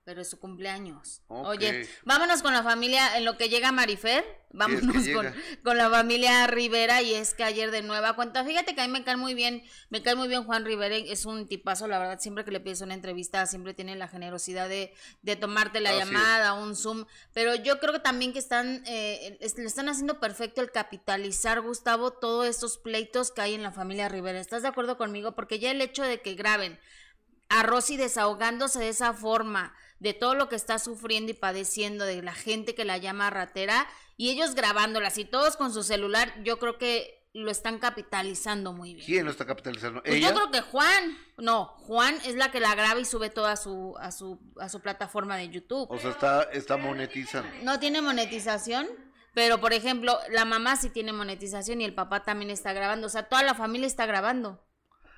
pero 0.08 0.22
es 0.22 0.30
su 0.30 0.40
cumpleaños. 0.40 1.22
Oye, 1.28 1.86
vámonos 2.06 2.42
con 2.42 2.54
la 2.54 2.64
familia, 2.64 3.18
en 3.18 3.26
lo 3.26 3.36
que 3.36 3.50
llega 3.50 3.74
Marifer, 3.74 4.24
vámonos 4.52 5.04
que 5.04 5.12
con, 5.14 5.26
llega. 5.26 5.36
con 5.66 5.78
la 5.78 5.90
familia 5.90 6.48
Rivera 6.48 7.02
y 7.02 7.14
es 7.14 7.34
que 7.34 7.44
ayer 7.44 7.72
de 7.72 7.82
nueva 7.82 8.16
cuenta, 8.16 8.46
fíjate 8.46 8.74
que 8.74 8.80
a 8.80 8.88
mí 8.88 8.94
me 8.94 9.04
cae 9.04 9.18
muy 9.18 9.34
bien, 9.34 9.64
me 9.90 10.02
cae 10.02 10.16
muy 10.16 10.30
bien 10.30 10.46
Juan 10.46 10.64
Rivera, 10.64 10.96
es 10.96 11.26
un 11.26 11.46
tipazo, 11.46 11.88
la 11.90 12.00
verdad, 12.00 12.22
siempre 12.22 12.46
que 12.46 12.52
le 12.52 12.62
pides 12.62 12.80
una 12.80 12.94
entrevista, 12.94 13.46
siempre 13.48 13.74
tiene 13.74 13.98
la 13.98 14.08
generosidad 14.08 14.70
de, 14.70 14.94
de 15.24 15.36
tomarte 15.36 15.82
la 15.82 15.92
llamada, 15.94 16.54
un 16.54 16.78
Zoom, 16.78 17.04
pero 17.34 17.56
yo 17.56 17.82
creo 17.82 17.92
que 17.92 18.00
también 18.00 18.32
que 18.32 18.40
están, 18.40 18.84
eh, 18.88 19.38
es- 19.42 19.58
le 19.58 19.66
están 19.66 19.90
haciendo 19.90 20.22
perfecto 20.22 20.62
el 20.62 20.72
capitalizar, 20.72 21.60
Gustavo, 21.60 22.12
todos 22.12 22.48
estos 22.48 22.78
pleitos 22.78 23.32
que 23.32 23.42
hay 23.42 23.56
en 23.56 23.62
la 23.64 23.74
familia 23.74 24.08
Rivera. 24.08 24.40
¿Estás 24.40 24.62
de 24.62 24.70
acuerdo 24.70 24.98
conmigo? 24.98 25.36
Porque 25.36 25.60
ya 25.60 25.70
el 25.72 25.82
hecho 25.82 26.04
de 26.04 26.22
que 26.22 26.34
graben 26.36 26.80
a 27.50 27.64
Rosy 27.64 27.98
desahogándose 27.98 28.80
de 28.80 28.90
esa 28.90 29.14
forma, 29.14 29.74
de 30.00 30.14
todo 30.14 30.36
lo 30.36 30.50
que 30.50 30.56
está 30.56 30.80
sufriendo 30.80 31.32
y 31.32 31.36
padeciendo, 31.36 32.06
de 32.06 32.22
la 32.22 32.34
gente 32.34 32.76
que 32.76 32.86
la 32.86 32.98
llama 32.98 33.30
ratera, 33.30 33.88
y 34.16 34.30
ellos 34.30 34.56
grabándolas 34.56 35.18
y 35.18 35.26
todos 35.26 35.58
con 35.58 35.74
su 35.74 35.84
celular, 35.84 36.34
yo 36.44 36.60
creo 36.60 36.78
que 36.78 37.18
lo 37.34 37.52
están 37.52 37.78
capitalizando 37.78 38.74
muy 38.74 38.96
bien. 38.96 39.06
¿Quién 39.06 39.26
lo 39.26 39.32
está 39.32 39.46
capitalizando? 39.46 40.02
Pues 40.02 40.16
¿Ella? 40.16 40.30
yo 40.30 40.36
creo 40.36 40.52
que 40.52 40.62
Juan, 40.62 41.18
no, 41.38 41.68
Juan 41.78 42.16
es 42.26 42.36
la 42.36 42.52
que 42.52 42.60
la 42.60 42.74
graba 42.74 43.00
y 43.00 43.06
sube 43.06 43.30
toda 43.30 43.56
su, 43.56 43.96
a 44.00 44.12
su, 44.12 44.40
a 44.60 44.70
su 44.70 44.82
plataforma 44.82 45.38
de 45.38 45.50
YouTube. 45.50 45.88
O 45.90 46.00
sea, 46.00 46.12
está, 46.12 46.44
está 46.44 46.78
monetizando. 46.78 47.50
No 47.62 47.80
tiene 47.80 48.02
monetización, 48.02 48.88
pero 49.34 49.62
por 49.62 49.74
ejemplo, 49.74 50.18
la 50.32 50.46
mamá 50.46 50.78
sí 50.78 50.90
tiene 50.90 51.14
monetización 51.14 51.80
y 51.82 51.86
el 51.86 51.94
papá 51.94 52.24
también 52.24 52.50
está 52.50 52.74
grabando, 52.74 53.06
o 53.06 53.10
sea, 53.10 53.30
toda 53.30 53.44
la 53.44 53.54
familia 53.54 53.86
está 53.86 54.08
grabando. 54.08 54.67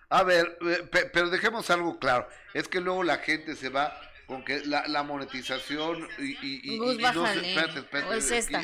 A 0.10 0.24
ver, 0.24 0.58
eh, 0.62 0.88
pe- 0.92 1.06
pero 1.06 1.30
dejemos 1.30 1.70
algo 1.70 2.00
claro. 2.00 2.28
Es 2.54 2.68
que 2.68 2.80
luego 2.82 3.04
la 3.04 3.18
gente 3.20 3.56
se 3.56 3.70
va 3.70 4.00
con 4.26 4.44
que 4.44 4.66
la, 4.66 4.88
la 4.88 5.04
monetización 5.04 6.08
y, 6.18 6.32
y, 6.46 6.62
y- 6.76 6.80
no 6.80 7.02
bájale. 7.02 7.50
espérate, 7.54 7.80
espérate, 7.80 8.10
¿O 8.10 8.14
es 8.18 8.26
aquí 8.26 8.36
esta? 8.38 8.62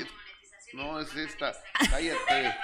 No, 0.74 1.00
es 1.00 1.16
esta. 1.16 1.54
Cállate. 1.90 2.56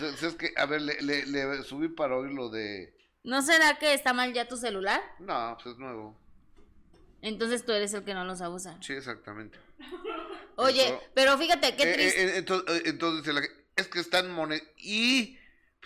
Es, 0.00 0.22
es 0.22 0.34
que, 0.34 0.52
a 0.56 0.66
ver, 0.66 0.82
le, 0.82 1.00
le, 1.02 1.26
le 1.26 1.62
subí 1.62 1.88
para 1.88 2.16
oír 2.16 2.32
lo 2.32 2.48
de... 2.48 2.94
¿No 3.24 3.42
será 3.42 3.78
que 3.78 3.94
está 3.94 4.12
mal 4.12 4.32
ya 4.32 4.48
tu 4.48 4.56
celular? 4.56 5.00
No, 5.18 5.56
pues 5.62 5.74
es 5.74 5.78
nuevo. 5.78 6.18
Entonces 7.22 7.64
tú 7.64 7.72
eres 7.72 7.92
el 7.94 8.04
que 8.04 8.14
no 8.14 8.24
los 8.24 8.40
abusa. 8.40 8.76
Sí, 8.80 8.92
exactamente. 8.94 9.58
Oye, 10.56 10.86
Eso- 10.88 11.02
pero 11.14 11.36
fíjate 11.38 11.76
qué 11.76 11.90
Eh, 11.90 11.94
triste. 11.94 12.22
eh, 12.24 12.36
entonces, 12.38 12.76
eh, 12.76 12.82
entonces 12.86 13.34
la- 13.34 13.42
es 13.76 13.88
que 13.88 14.00
están 14.00 14.30
monet 14.32 14.62
y 14.78 15.37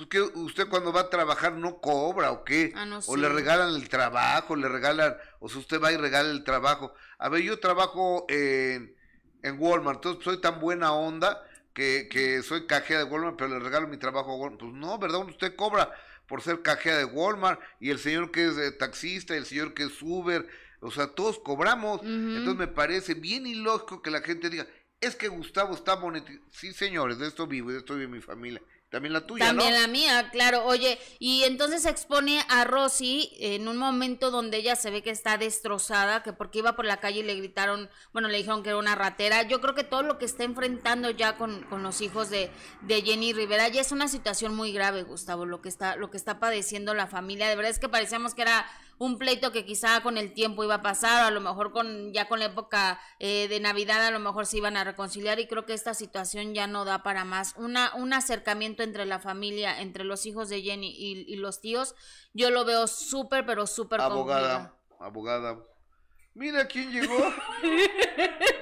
que 0.08 0.20
usted 0.20 0.68
cuando 0.68 0.92
va 0.92 1.02
a 1.02 1.10
trabajar 1.10 1.52
no 1.52 1.80
cobra 1.80 2.30
o 2.32 2.44
qué 2.44 2.72
Ah, 2.74 2.86
no, 2.86 3.00
o 3.06 3.16
le 3.16 3.28
regalan 3.28 3.74
el 3.74 3.88
trabajo 3.88 4.56
le 4.56 4.68
regalan 4.68 5.16
o 5.40 5.48
si 5.48 5.58
usted 5.58 5.80
va 5.80 5.92
y 5.92 5.96
regala 5.96 6.30
el 6.30 6.44
trabajo 6.44 6.94
a 7.18 7.28
ver 7.28 7.42
yo 7.42 7.58
trabajo 7.60 8.26
en, 8.28 8.96
en 9.42 9.56
Walmart 9.58 9.96
entonces 9.98 10.24
soy 10.24 10.40
tan 10.40 10.60
buena 10.60 10.92
onda 10.92 11.42
que, 11.74 12.08
que 12.10 12.42
soy 12.42 12.66
cajera 12.66 13.04
de 13.04 13.10
Walmart 13.10 13.36
pero 13.36 13.50
le 13.50 13.58
regalo 13.58 13.88
mi 13.88 13.96
trabajo 13.96 14.32
a 14.32 14.36
Walmart. 14.36 14.60
Pues 14.60 14.72
no 14.72 14.98
verdad 14.98 15.20
usted 15.26 15.56
cobra 15.56 15.90
por 16.26 16.42
ser 16.42 16.62
cajera 16.62 16.98
de 16.98 17.04
Walmart 17.04 17.60
y 17.80 17.90
el 17.90 17.98
señor 17.98 18.30
que 18.30 18.46
es 18.46 18.56
eh, 18.56 18.72
taxista 18.72 19.34
y 19.34 19.38
el 19.38 19.46
señor 19.46 19.74
que 19.74 19.84
es 19.84 20.00
Uber 20.00 20.46
o 20.80 20.90
sea 20.90 21.08
todos 21.08 21.38
cobramos. 21.38 22.00
Entonces 22.02 22.56
me 22.56 22.66
parece 22.66 23.14
bien 23.14 23.46
ilógico 23.46 24.02
que 24.02 24.10
la 24.10 24.20
gente 24.20 24.50
diga, 24.50 24.66
es 25.00 25.14
que 25.16 25.28
Gustavo 25.28 25.74
está 25.74 25.96
monetizando. 25.96 26.44
Sí, 26.50 26.72
señores, 26.72 27.18
de 27.18 27.28
esto 27.28 27.46
vivo, 27.46 27.70
de 27.70 27.78
esto 27.78 27.94
vive 27.94 28.08
mi 28.08 28.20
familia. 28.20 28.60
También 28.92 29.14
la 29.14 29.26
tuya, 29.26 29.46
También 29.46 29.72
¿no? 29.72 29.80
la 29.80 29.86
mía, 29.86 30.28
claro. 30.30 30.66
Oye, 30.66 30.98
y 31.18 31.44
entonces 31.44 31.86
expone 31.86 32.44
a 32.50 32.64
Rosy 32.64 33.32
en 33.40 33.66
un 33.66 33.78
momento 33.78 34.30
donde 34.30 34.58
ella 34.58 34.76
se 34.76 34.90
ve 34.90 35.02
que 35.02 35.08
está 35.08 35.38
destrozada, 35.38 36.22
que 36.22 36.34
porque 36.34 36.58
iba 36.58 36.76
por 36.76 36.84
la 36.84 36.98
calle 36.98 37.20
y 37.20 37.22
le 37.22 37.34
gritaron, 37.34 37.88
bueno, 38.12 38.28
le 38.28 38.36
dijeron 38.36 38.62
que 38.62 38.68
era 38.68 38.76
una 38.76 38.94
ratera. 38.94 39.44
Yo 39.44 39.62
creo 39.62 39.74
que 39.74 39.82
todo 39.82 40.02
lo 40.02 40.18
que 40.18 40.26
está 40.26 40.44
enfrentando 40.44 41.08
ya 41.08 41.38
con, 41.38 41.62
con 41.70 41.82
los 41.82 42.02
hijos 42.02 42.28
de, 42.28 42.50
de 42.82 43.00
Jenny 43.00 43.32
Rivera 43.32 43.66
ya 43.68 43.80
es 43.80 43.92
una 43.92 44.08
situación 44.08 44.54
muy 44.54 44.74
grave, 44.74 45.04
Gustavo, 45.04 45.46
lo 45.46 45.62
que 45.62 45.70
está, 45.70 45.96
lo 45.96 46.10
que 46.10 46.18
está 46.18 46.38
padeciendo 46.38 46.92
la 46.92 47.06
familia. 47.06 47.48
De 47.48 47.56
verdad 47.56 47.70
es 47.70 47.78
que 47.78 47.88
parecíamos 47.88 48.34
que 48.34 48.42
era 48.42 48.66
un 48.98 49.18
pleito 49.18 49.52
que 49.52 49.64
quizá 49.64 50.00
con 50.02 50.16
el 50.18 50.32
tiempo 50.32 50.64
iba 50.64 50.76
a 50.76 50.82
pasar, 50.82 51.24
o 51.24 51.26
a 51.26 51.30
lo 51.30 51.40
mejor 51.40 51.72
con 51.72 52.12
ya 52.12 52.28
con 52.28 52.38
la 52.38 52.46
época 52.46 53.00
eh, 53.18 53.48
de 53.48 53.60
Navidad 53.60 54.04
a 54.06 54.10
lo 54.10 54.20
mejor 54.20 54.46
se 54.46 54.58
iban 54.58 54.76
a 54.76 54.84
reconciliar 54.84 55.40
y 55.40 55.46
creo 55.48 55.66
que 55.66 55.74
esta 55.74 55.94
situación 55.94 56.54
ya 56.54 56.66
no 56.66 56.84
da 56.84 57.02
para 57.02 57.24
más. 57.24 57.54
Una, 57.56 57.92
un 57.94 58.12
acercamiento 58.12 58.82
entre 58.82 59.06
la 59.06 59.18
familia, 59.18 59.80
entre 59.80 60.04
los 60.04 60.24
hijos 60.26 60.48
de 60.48 60.62
Jenny 60.62 60.94
y, 60.96 61.24
y 61.32 61.36
los 61.36 61.60
tíos, 61.60 61.94
yo 62.32 62.50
lo 62.50 62.64
veo 62.64 62.86
súper, 62.86 63.44
pero 63.44 63.66
súper 63.66 64.00
Abogada, 64.00 64.74
complicado. 64.98 65.04
abogada. 65.04 65.58
Mira 66.34 66.66
quién 66.66 66.90
llegó. 66.92 67.32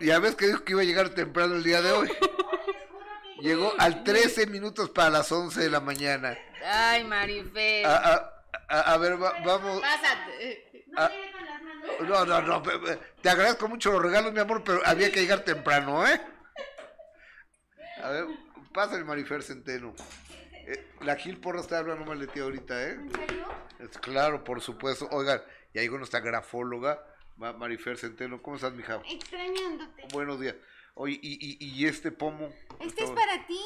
ya 0.00 0.18
ves 0.18 0.34
que 0.34 0.46
dijo 0.46 0.64
que 0.64 0.72
iba 0.72 0.82
a 0.82 0.84
llegar 0.84 1.10
temprano 1.10 1.54
el 1.56 1.62
día 1.62 1.82
de 1.82 1.92
hoy. 1.92 2.10
Llegó 3.40 3.72
al 3.78 4.04
13 4.04 4.46
minutos 4.46 4.90
para 4.90 5.10
las 5.10 5.30
11 5.32 5.60
de 5.60 5.70
la 5.70 5.80
mañana. 5.80 6.36
Ay, 6.64 7.04
Marife. 7.04 7.84
A, 7.84 7.96
a- 8.14 8.41
a- 8.68 8.92
a 8.94 8.98
ver, 8.98 9.22
va- 9.22 9.34
vamos. 9.44 9.80
Pásate. 9.80 10.84
No, 12.02 12.24
no, 12.26 12.42
no. 12.42 12.62
pe- 12.62 12.78
pe- 12.78 12.98
Te 13.20 13.30
agradezco 13.30 13.68
mucho 13.68 13.92
los 13.92 14.02
regalos, 14.02 14.32
mi 14.32 14.40
amor, 14.40 14.62
pero 14.64 14.80
había 14.84 15.10
que 15.10 15.20
llegar 15.20 15.40
temprano, 15.44 16.06
¿eh? 16.06 16.20
A 18.02 18.10
ver, 18.10 18.24
pásale, 18.72 19.04
Marifer 19.04 19.42
Centeno. 19.42 19.94
Eh, 20.66 20.92
la 21.00 21.16
Gil 21.16 21.38
Porra 21.38 21.60
está 21.60 21.78
hablando 21.78 22.04
mal 22.04 22.18
de 22.18 22.26
ti 22.26 22.40
ahorita, 22.40 22.82
¿eh? 22.88 22.98
Es 23.78 23.98
claro, 23.98 24.44
por 24.44 24.60
supuesto. 24.60 25.08
Oigan, 25.10 25.42
ya 25.74 25.80
llegó 25.82 25.98
nuestra 25.98 26.20
grafóloga, 26.20 27.04
Ma- 27.36 27.52
Marifer 27.52 27.96
Centeno. 27.98 28.42
¿Cómo 28.42 28.56
estás, 28.56 28.72
mija? 28.72 29.00
Extrañándote. 29.08 30.04
Buenos 30.12 30.40
días. 30.40 30.54
Oye, 30.94 31.18
¿y, 31.22 31.38
y, 31.64 31.64
y 31.64 31.86
este 31.86 32.12
pomo? 32.12 32.52
Este 32.80 33.04
es 33.04 33.10
para 33.10 33.46
ti. 33.46 33.58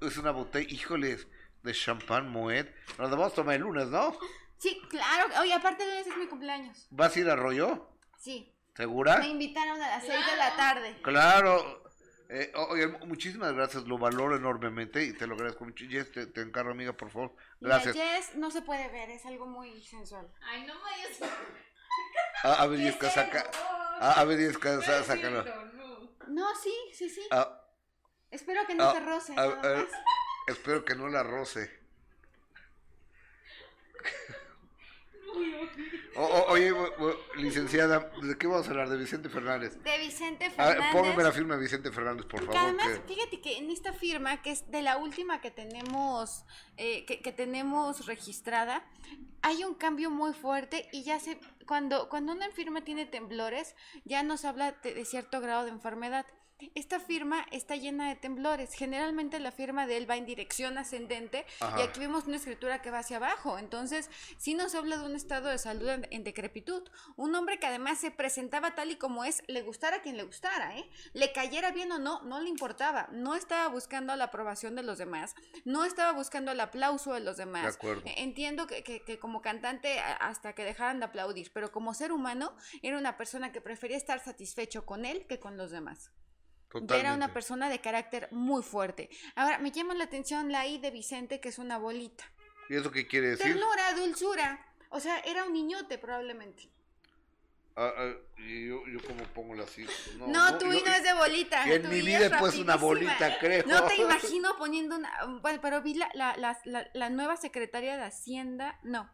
Es 0.00 0.16
una 0.16 0.30
botella, 0.32 0.66
híjoles, 0.68 1.26
de 1.62 1.72
champán 1.72 2.28
Moet. 2.30 2.66
Nos 2.98 3.10
la 3.10 3.16
vamos 3.16 3.32
a 3.32 3.34
tomar 3.36 3.54
el 3.54 3.62
lunes, 3.62 3.88
¿no? 3.88 4.16
Sí, 4.58 4.80
claro. 4.88 5.28
Oye, 5.40 5.52
aparte 5.52 5.84
de 5.84 5.90
lunes 5.90 6.06
es 6.06 6.16
mi 6.16 6.26
cumpleaños. 6.26 6.86
¿Vas 6.90 7.16
a 7.16 7.20
ir 7.20 7.30
a 7.30 7.36
Rollo? 7.36 7.88
Sí. 8.18 8.54
¿Segura? 8.76 9.18
Me 9.18 9.28
invitaron 9.28 9.80
a 9.82 9.88
las 9.88 10.04
6 10.04 10.26
de 10.30 10.36
la 10.36 10.56
tarde. 10.56 10.98
Claro. 11.02 11.82
Eh, 12.28 12.50
oye, 12.70 12.86
muchísimas 13.04 13.52
gracias, 13.52 13.84
lo 13.84 13.98
valoro 13.98 14.36
enormemente 14.36 15.04
y 15.04 15.12
te 15.12 15.26
lo 15.26 15.34
agradezco 15.34 15.66
mucho. 15.66 15.84
Jess, 15.86 16.10
te, 16.12 16.26
te 16.26 16.40
encargo, 16.40 16.70
amiga, 16.70 16.94
por 16.94 17.10
favor. 17.10 17.36
Gracias. 17.60 17.94
La 17.94 18.02
Jess 18.02 18.36
no 18.36 18.50
se 18.50 18.62
puede 18.62 18.88
ver, 18.88 19.10
es 19.10 19.26
algo 19.26 19.46
muy 19.46 19.82
sensual. 19.82 20.32
Ay, 20.40 20.64
no 20.66 20.74
me 20.76 21.26
Ah, 22.44 22.62
a 22.62 22.66
ver, 22.66 22.80
Jessica, 22.80 23.10
saca. 23.10 23.50
Ah, 24.00 24.14
a 24.16 24.24
ver, 24.24 24.38
Jessica, 24.38 24.80
sa- 24.80 25.04
sácalo. 25.04 25.44
No, 26.28 26.54
sí, 26.56 26.74
sí, 26.94 27.10
sí. 27.10 27.22
Ah, 27.30 27.60
Espero 28.30 28.66
que 28.66 28.74
no 28.74 28.84
ah, 28.84 28.92
se 28.94 29.00
roce. 29.00 29.32
ah, 29.36 29.46
nada 29.46 29.60
ah, 29.62 29.76
más. 29.76 29.86
Espero 30.46 30.84
que 30.84 30.94
no 30.94 31.08
la 31.08 31.22
roce. 31.22 31.80
O- 36.14 36.20
o- 36.26 36.46
oye, 36.52 36.70
o- 36.72 37.16
licenciada, 37.36 38.10
¿de 38.22 38.36
qué 38.36 38.46
vamos 38.46 38.66
a 38.66 38.70
hablar? 38.70 38.90
De 38.90 38.98
Vicente 38.98 39.30
Fernández. 39.30 39.78
De 39.82 39.98
Vicente 39.98 40.50
Fernández. 40.50 40.84
Ah, 40.86 40.92
póngame 40.92 41.22
la 41.22 41.32
firma 41.32 41.54
de 41.56 41.62
Vicente 41.62 41.90
Fernández, 41.90 42.26
por 42.26 42.40
favor. 42.44 42.56
además, 42.60 42.86
que- 42.88 43.14
fíjate 43.14 43.40
que 43.40 43.56
en 43.56 43.70
esta 43.70 43.94
firma, 43.94 44.42
que 44.42 44.50
es 44.50 44.70
de 44.70 44.82
la 44.82 44.98
última 44.98 45.40
que 45.40 45.50
tenemos, 45.50 46.44
eh, 46.76 47.06
que, 47.06 47.22
que 47.22 47.32
tenemos 47.32 48.04
registrada, 48.04 48.84
hay 49.40 49.64
un 49.64 49.74
cambio 49.74 50.10
muy 50.10 50.34
fuerte 50.34 50.86
y 50.92 51.02
ya 51.02 51.18
se, 51.18 51.40
cuando, 51.66 52.10
cuando 52.10 52.32
una 52.32 52.50
firma 52.50 52.84
tiene 52.84 53.06
temblores, 53.06 53.74
ya 54.04 54.22
nos 54.22 54.44
habla 54.44 54.72
de, 54.82 54.92
de 54.92 55.04
cierto 55.06 55.40
grado 55.40 55.64
de 55.64 55.70
enfermedad. 55.70 56.26
Esta 56.74 57.00
firma 57.00 57.46
está 57.50 57.76
llena 57.76 58.08
de 58.08 58.16
temblores. 58.16 58.72
Generalmente 58.74 59.40
la 59.40 59.52
firma 59.52 59.86
de 59.86 59.96
él 59.96 60.08
va 60.08 60.16
en 60.16 60.26
dirección 60.26 60.78
ascendente 60.78 61.46
Ajá. 61.60 61.80
y 61.80 61.82
aquí 61.82 62.00
vemos 62.00 62.24
una 62.26 62.36
escritura 62.36 62.82
que 62.82 62.90
va 62.90 63.00
hacia 63.00 63.16
abajo. 63.18 63.58
Entonces, 63.58 64.10
sí 64.38 64.54
nos 64.54 64.74
habla 64.74 64.96
de 64.96 65.04
un 65.06 65.16
estado 65.16 65.48
de 65.48 65.58
salud 65.58 65.88
en, 65.88 66.06
en 66.10 66.24
decrepitud. 66.24 66.88
Un 67.16 67.34
hombre 67.34 67.58
que 67.58 67.66
además 67.66 67.98
se 67.98 68.10
presentaba 68.10 68.74
tal 68.74 68.90
y 68.90 68.96
como 68.96 69.24
es, 69.24 69.42
le 69.48 69.62
gustara 69.62 69.96
a 69.96 70.02
quien 70.02 70.16
le 70.16 70.22
gustara, 70.24 70.76
¿eh? 70.78 70.88
Le 71.12 71.32
cayera 71.32 71.70
bien 71.72 71.90
o 71.92 71.98
no, 71.98 72.22
no 72.22 72.40
le 72.40 72.48
importaba. 72.48 73.08
No 73.12 73.34
estaba 73.34 73.68
buscando 73.68 74.14
la 74.16 74.24
aprobación 74.24 74.74
de 74.76 74.82
los 74.82 74.98
demás, 74.98 75.34
no 75.64 75.84
estaba 75.84 76.12
buscando 76.12 76.52
el 76.52 76.60
aplauso 76.60 77.12
de 77.14 77.20
los 77.20 77.36
demás. 77.36 77.62
De 77.62 77.68
acuerdo. 77.68 78.02
Eh, 78.06 78.14
Entiendo 78.18 78.66
que, 78.66 78.82
que- 78.82 79.02
que 79.04 79.18
como 79.18 79.42
cantante 79.42 79.98
hasta 80.00 80.54
que 80.54 80.64
dejaran 80.64 80.98
de 81.00 81.06
aplaudir, 81.06 81.50
pero 81.52 81.72
como 81.72 81.92
ser 81.94 82.12
humano 82.12 82.54
era 82.82 82.96
una 82.98 83.16
persona 83.16 83.52
que 83.52 83.60
prefería 83.60 83.96
estar 83.96 84.20
satisfecho 84.24 84.86
con 84.86 85.04
él 85.04 85.26
que 85.26 85.38
con 85.40 85.56
los 85.56 85.70
demás. 85.70 86.10
Era 86.90 87.14
una 87.14 87.32
persona 87.32 87.68
de 87.68 87.80
carácter 87.80 88.28
muy 88.30 88.62
fuerte. 88.62 89.10
Ahora, 89.34 89.58
me 89.58 89.70
llama 89.70 89.94
la 89.94 90.04
atención 90.04 90.50
la 90.52 90.66
I 90.66 90.78
de 90.78 90.90
Vicente, 90.90 91.40
que 91.40 91.48
es 91.50 91.58
una 91.58 91.78
bolita. 91.78 92.24
¿Y 92.68 92.76
eso 92.76 92.90
qué 92.90 93.06
quiere 93.06 93.30
decir? 93.30 93.46
Ternura, 93.46 93.92
dulzura. 93.94 94.66
O 94.90 95.00
sea, 95.00 95.18
era 95.20 95.44
un 95.44 95.52
niñote 95.52 95.98
probablemente. 95.98 96.70
Ah, 97.74 97.90
ah, 97.96 98.12
y 98.36 98.68
yo, 98.68 98.82
yo 98.86 99.02
como 99.06 99.24
pongo 99.24 99.54
la 99.54 99.64
así. 99.64 99.86
No, 100.26 100.58
tu 100.58 100.66
yo- 100.66 100.74
I 100.74 100.82
no 100.84 100.92
es 100.92 101.02
de 101.02 101.14
bolita. 101.14 101.64
en 101.64 101.88
mi 101.88 101.96
I 101.98 102.02
vida 102.02 102.26
es 102.26 102.58
una 102.58 102.76
bolita, 102.76 103.38
creo. 103.38 103.64
No 103.66 103.84
te 103.86 103.96
imagino 104.02 104.56
poniendo 104.58 104.96
una... 104.96 105.10
Bueno, 105.40 105.58
pero 105.62 105.80
vi 105.80 105.94
la, 105.94 106.10
la, 106.14 106.36
la, 106.64 106.90
la- 106.92 107.10
nueva 107.10 107.36
secretaria 107.36 107.96
de 107.96 108.02
Hacienda. 108.04 108.78
No. 108.82 109.10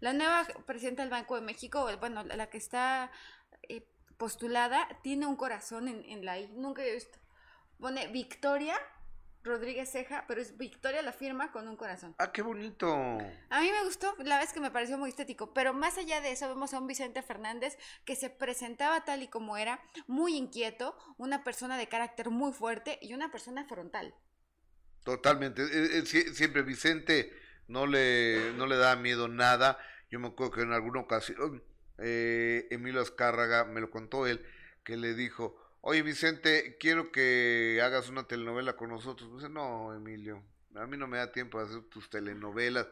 La 0.00 0.12
nueva 0.12 0.44
presidenta 0.66 1.02
del 1.02 1.10
Banco 1.10 1.36
de 1.36 1.42
México, 1.42 1.88
bueno, 2.00 2.24
la, 2.24 2.34
la 2.36 2.50
que 2.50 2.58
está 2.58 3.12
eh, 3.68 3.86
postulada, 4.20 4.86
tiene 5.02 5.26
un 5.26 5.34
corazón 5.34 5.88
en, 5.88 6.04
en 6.04 6.24
la 6.24 6.38
I. 6.38 6.46
Nunca 6.54 6.84
he 6.84 6.92
visto. 6.94 7.18
Pone 7.80 8.06
Victoria 8.08 8.76
Rodríguez 9.42 9.90
Ceja, 9.90 10.26
pero 10.28 10.42
es 10.42 10.58
Victoria 10.58 11.00
la 11.00 11.12
firma 11.12 11.50
con 11.50 11.66
un 11.66 11.76
corazón. 11.76 12.14
Ah, 12.18 12.30
qué 12.30 12.42
bonito. 12.42 12.92
A 13.48 13.60
mí 13.62 13.70
me 13.72 13.82
gustó, 13.84 14.14
la 14.18 14.38
vez 14.38 14.52
que 14.52 14.60
me 14.60 14.70
pareció 14.70 14.98
muy 14.98 15.08
estético, 15.08 15.54
pero 15.54 15.72
más 15.72 15.96
allá 15.96 16.20
de 16.20 16.32
eso 16.32 16.46
vemos 16.46 16.74
a 16.74 16.78
un 16.78 16.86
Vicente 16.86 17.22
Fernández 17.22 17.78
que 18.04 18.16
se 18.16 18.28
presentaba 18.28 19.02
tal 19.06 19.22
y 19.22 19.28
como 19.28 19.56
era, 19.56 19.80
muy 20.06 20.36
inquieto, 20.36 20.94
una 21.16 21.42
persona 21.42 21.78
de 21.78 21.88
carácter 21.88 22.28
muy 22.28 22.52
fuerte 22.52 22.98
y 23.00 23.14
una 23.14 23.32
persona 23.32 23.64
frontal. 23.64 24.14
Totalmente. 25.04 25.62
Eh, 25.62 25.98
eh, 25.98 26.02
sie- 26.04 26.34
siempre 26.34 26.60
Vicente 26.60 27.32
no 27.66 27.86
le, 27.86 28.52
no 28.58 28.66
le 28.66 28.76
da 28.76 28.94
miedo 28.96 29.26
nada. 29.28 29.78
Yo 30.10 30.20
me 30.20 30.28
acuerdo 30.28 30.52
que 30.52 30.60
en 30.62 30.72
alguna 30.74 31.00
ocasión 31.00 31.64
eh, 32.00 32.66
Emilio 32.70 33.00
Azcárraga 33.00 33.64
me 33.64 33.80
lo 33.80 33.90
contó 33.90 34.26
él, 34.26 34.44
que 34.84 34.96
le 34.96 35.14
dijo, 35.14 35.56
oye 35.82 36.02
Vicente, 36.02 36.76
quiero 36.78 37.12
que 37.12 37.80
hagas 37.82 38.08
una 38.08 38.24
telenovela 38.24 38.76
con 38.76 38.90
nosotros. 38.90 39.32
Dice, 39.34 39.48
no, 39.48 39.94
Emilio, 39.94 40.42
a 40.74 40.86
mí 40.86 40.96
no 40.96 41.06
me 41.06 41.18
da 41.18 41.32
tiempo 41.32 41.58
de 41.58 41.66
hacer 41.66 41.82
tus 41.90 42.10
telenovelas. 42.10 42.86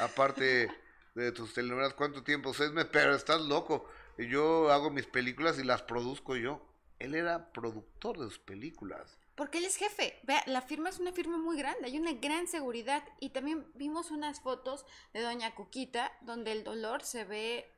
Aparte 0.00 0.70
de 1.14 1.32
tus 1.32 1.54
telenovelas, 1.54 1.94
¿cuánto 1.94 2.22
tiempo 2.22 2.50
es? 2.50 2.72
Pero 2.92 3.14
estás 3.14 3.40
loco. 3.40 3.88
Yo 4.18 4.70
hago 4.70 4.90
mis 4.90 5.06
películas 5.06 5.58
y 5.58 5.64
las 5.64 5.82
produzco 5.82 6.36
yo. 6.36 6.64
él 6.98 7.14
era 7.14 7.52
productor 7.52 8.18
de 8.18 8.24
sus 8.24 8.40
películas. 8.40 9.18
Porque 9.36 9.58
él 9.58 9.66
es 9.66 9.76
jefe. 9.76 10.18
Vea, 10.24 10.42
la 10.46 10.62
firma 10.62 10.88
es 10.88 10.98
una 10.98 11.12
firma 11.12 11.38
muy 11.38 11.56
grande, 11.56 11.86
hay 11.86 11.96
una 11.96 12.12
gran 12.12 12.48
seguridad. 12.48 13.04
Y 13.20 13.30
también 13.30 13.70
vimos 13.76 14.10
unas 14.10 14.40
fotos 14.40 14.84
de 15.12 15.20
Doña 15.20 15.54
Cuquita, 15.54 16.10
donde 16.22 16.50
el 16.50 16.64
dolor 16.64 17.04
se 17.04 17.24
ve. 17.24 17.72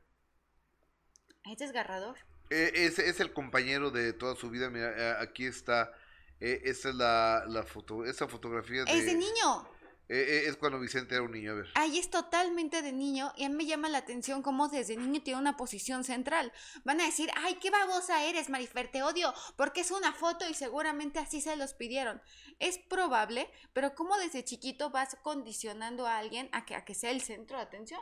Es 1.45 1.59
desgarrador. 1.59 2.17
Eh, 2.51 2.73
ese 2.75 3.09
es 3.09 3.21
el 3.21 3.33
compañero 3.33 3.91
de 3.91 4.13
toda 4.13 4.37
su 4.37 4.51
vida. 4.51 4.71
Mira, 4.71 4.93
eh, 4.97 5.17
aquí 5.21 5.47
está. 5.47 5.93
Eh, 6.41 6.63
esta 6.65 6.89
es 6.89 6.95
la, 6.95 7.45
la 7.49 7.63
foto, 7.65 8.05
esa 8.05 8.27
fotografía 8.27 8.85
de... 8.85 8.99
Es 8.99 9.05
de 9.05 9.15
niño. 9.15 9.69
Eh, 10.09 10.17
eh, 10.19 10.49
es 10.49 10.57
cuando 10.57 10.81
Vicente 10.81 11.15
era 11.15 11.23
un 11.23 11.31
niño, 11.31 11.53
a 11.53 11.55
ver. 11.55 11.69
Ahí 11.75 11.99
es 11.99 12.11
totalmente 12.11 12.83
de 12.83 12.93
niño 12.93 13.33
y 13.37 13.45
a 13.45 13.49
mí 13.49 13.55
me 13.55 13.67
llama 13.67 13.89
la 13.89 13.99
atención 13.99 14.43
cómo 14.43 14.67
desde 14.69 14.97
niño 14.97 15.23
tiene 15.23 15.39
una 15.39 15.57
posición 15.57 16.03
central. 16.03 16.51
Van 16.83 17.01
a 17.01 17.05
decir, 17.07 17.31
ay, 17.37 17.59
qué 17.61 17.71
babosa 17.71 18.25
eres, 18.25 18.49
Marifer, 18.49 18.91
te 18.91 19.05
odio, 19.05 19.33
porque 19.57 19.83
es 19.83 19.93
una 19.93 20.13
foto 20.13 20.49
y 20.49 20.55
seguramente 20.55 21.21
así 21.21 21.41
se 21.41 21.55
los 21.55 21.75
pidieron. 21.75 22.21
Es 22.59 22.79
probable, 22.79 23.49
pero 23.73 23.95
cómo 23.95 24.17
desde 24.17 24.43
chiquito 24.43 24.91
vas 24.91 25.17
condicionando 25.23 26.09
a 26.09 26.19
alguien 26.19 26.49
a 26.51 26.65
que, 26.65 26.75
a 26.75 26.85
que 26.85 26.95
sea 26.95 27.13
el 27.13 27.21
centro 27.21 27.59
de 27.59 27.63
atención. 27.63 28.01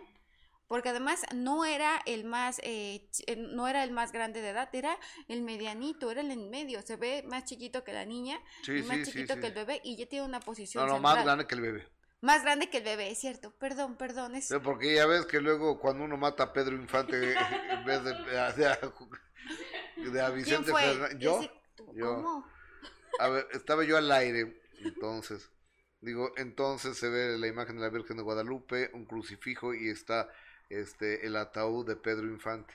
Porque 0.69 0.91
además 0.91 1.23
no 1.35 1.65
era 1.65 2.01
el 2.07 2.25
más, 2.25 2.61
eh, 2.63 3.09
eh, 3.27 3.37
no 3.37 3.67
era 3.69 3.83
el 3.85 3.91
más 3.91 4.13
grande 4.13 4.41
de 4.43 4.51
edad, 4.51 4.69
era 4.75 4.99
el 5.27 5.43
medianito, 5.43 6.11
era 6.11 6.21
el 6.21 6.31
en 6.31 6.51
medio. 6.51 6.83
Se 6.83 6.97
ve 6.97 7.25
más 7.27 7.45
chiquito 7.47 7.83
que 7.85 7.93
la 7.93 8.05
niña, 8.05 8.39
Sí, 8.63 8.73
y 8.79 8.83
más 8.83 8.99
sí, 8.99 9.05
chiquito 9.07 9.35
sí. 9.35 9.41
que 9.41 9.47
el 9.49 9.55
bebé 9.55 9.81
y 9.83 9.97
ya 9.97 10.07
tiene 10.07 10.27
una 10.27 10.41
posición 10.41 10.85
No, 10.85 10.89
no, 10.89 10.95
central. 10.97 11.17
más 11.17 11.25
grande 11.25 11.47
que 11.47 11.55
el 11.55 11.61
bebé. 11.63 11.89
Más 12.21 12.43
grande 12.43 12.69
que 12.69 12.79
el 12.79 12.85
bebé, 12.85 13.11
es 13.11 13.19
cierto. 13.19 13.53
Perdón, 13.59 13.97
perdón. 13.97 14.35
Es... 14.35 14.53
Porque 14.63 14.95
ya 14.95 15.07
ves 15.07 15.25
que 15.27 15.41
luego 15.41 15.79
cuando 15.79 16.05
uno 16.05 16.17
mata 16.17 16.43
a 16.45 16.53
Pedro 16.53 16.75
Infante 16.77 17.33
en 17.71 17.85
vez 17.85 18.05
de, 18.05 18.13
de, 18.25 18.39
a- 18.39 18.53
de 18.53 18.67
a 18.69 18.79
¿Quién 19.95 20.35
Vicente? 20.35 20.73
Fernández. 20.73 21.19
¿Yo? 21.19 21.41
Ese- 21.41 21.51
Yo. 21.95 22.15
¿Cómo? 22.17 22.47
A 23.21 23.29
ver, 23.29 23.49
estaba 23.53 23.85
yo 23.85 23.97
al 23.97 24.11
aire, 24.13 24.61
entonces, 24.81 25.51
digo, 26.01 26.33
entonces 26.37 26.97
se 26.99 27.09
ve 27.09 27.39
la 27.39 27.47
imagen 27.47 27.77
de 27.77 27.83
la 27.83 27.89
Virgen 27.89 28.17
de 28.17 28.23
Guadalupe, 28.23 28.91
un 28.95 29.07
crucifijo 29.07 29.75
y 29.75 29.89
está 29.89 30.29
este 30.71 31.27
el 31.27 31.37
ataúd 31.37 31.87
de 31.87 31.97
Pedro 31.97 32.27
Infante. 32.27 32.75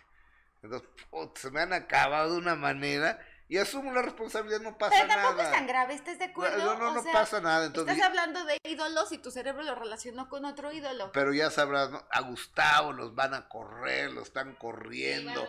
Entonces, 0.61 0.87
put, 1.09 1.37
se 1.37 1.51
me 1.51 1.61
han 1.61 1.73
acabado 1.73 2.31
de 2.33 2.37
una 2.37 2.55
manera 2.55 3.19
y 3.49 3.57
asumo 3.57 3.91
la 3.91 4.01
responsabilidad, 4.01 4.61
no 4.61 4.77
pasa 4.77 4.95
Pero 4.95 5.07
tampoco 5.09 5.33
nada. 5.35 5.49
es 5.49 5.51
tan 5.51 5.67
grave, 5.67 5.93
¿estás 5.93 6.17
de 6.17 6.25
acuerdo? 6.25 6.57
No, 6.57 6.79
no, 6.79 6.91
O 6.91 6.93
no 6.95 7.03
sea, 7.03 7.11
pasa 7.11 7.41
nada, 7.41 7.65
entonces, 7.65 7.93
Estás 7.95 8.09
hablando 8.09 8.45
de 8.45 8.57
ídolos 8.63 9.11
y 9.11 9.17
tu 9.17 9.29
cerebro 9.31 9.61
lo 9.63 9.75
relacionó 9.75 10.29
con 10.29 10.45
otro 10.45 10.71
ídolo. 10.71 11.11
pero 11.11 11.33
ya 11.33 11.51
sabrás, 11.51 11.89
¿no? 11.91 12.03
a 12.09 12.21
Gustavo 12.21 12.93
los 12.93 13.13
van 13.13 13.33
a 13.33 13.49
correr, 13.49 14.11
lo 14.11 14.21
están 14.21 14.55
corriendo, 14.55 15.45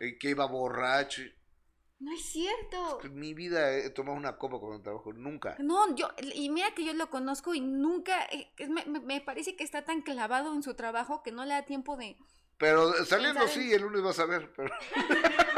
y 0.00 0.16
que 0.18 0.30
iba 0.30 0.46
borracho. 0.46 1.22
No 2.00 2.12
es 2.12 2.22
cierto. 2.22 3.00
En 3.02 3.14
mi 3.18 3.32
vida 3.34 3.70
he 3.76 3.88
tomado 3.90 4.16
una 4.18 4.36
copa 4.36 4.58
cuando 4.58 4.82
trabajo, 4.82 5.12
nunca. 5.12 5.56
No, 5.58 5.94
yo, 5.94 6.08
y 6.34 6.50
mira 6.50 6.72
que 6.74 6.84
yo 6.84 6.92
lo 6.92 7.08
conozco 7.08 7.54
y 7.54 7.60
nunca, 7.60 8.24
eh, 8.26 8.52
me, 8.68 8.84
me- 9.00 9.20
parece 9.20 9.56
que 9.56 9.64
está 9.64 9.84
tan 9.84 10.02
clavado 10.02 10.52
en 10.54 10.62
su 10.62 10.74
trabajo 10.74 11.22
que 11.22 11.32
no 11.32 11.44
le 11.44 11.54
da 11.54 11.62
tiempo 11.64 11.96
de... 11.96 12.16
Pero 12.58 12.92
saliendo 13.04 13.48
sí, 13.48 13.72
el 13.72 13.82
lunes 13.82 14.02
vas 14.02 14.18
a 14.18 14.26
ver, 14.26 14.52
pero... 14.54 14.72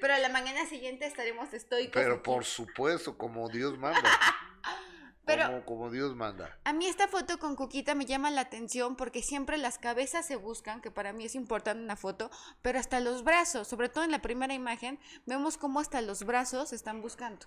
Pero 0.00 0.14
a 0.14 0.18
la 0.20 0.28
mañana 0.28 0.64
siguiente 0.66 1.06
estaremos 1.06 1.52
estoicos. 1.52 1.92
Pero 1.92 2.14
aquí. 2.14 2.22
por 2.22 2.44
supuesto, 2.44 3.18
como 3.18 3.48
Dios 3.48 3.76
manda. 3.78 4.00
Pero- 5.28 5.46
como, 5.46 5.64
como 5.64 5.90
Dios 5.90 6.14
manda. 6.16 6.58
A 6.64 6.72
mí 6.72 6.86
esta 6.86 7.06
foto 7.08 7.38
con 7.38 7.54
Cuquita 7.54 7.94
me 7.94 8.04
llama 8.06 8.30
la 8.30 8.40
atención 8.42 8.96
porque 8.96 9.22
siempre 9.22 9.58
las 9.58 9.78
cabezas 9.78 10.26
se 10.26 10.36
buscan, 10.36 10.80
que 10.80 10.90
para 10.90 11.12
mí 11.12 11.24
es 11.24 11.34
importante 11.34 11.82
una 11.82 11.96
foto, 11.96 12.30
pero 12.62 12.78
hasta 12.78 13.00
los 13.00 13.22
brazos, 13.22 13.68
sobre 13.68 13.88
todo 13.88 14.04
en 14.04 14.10
la 14.10 14.22
primera 14.22 14.54
imagen, 14.54 14.98
vemos 15.26 15.56
cómo 15.58 15.80
hasta 15.80 16.00
los 16.00 16.24
brazos 16.24 16.70
se 16.70 16.74
están 16.76 17.00
buscando. 17.02 17.46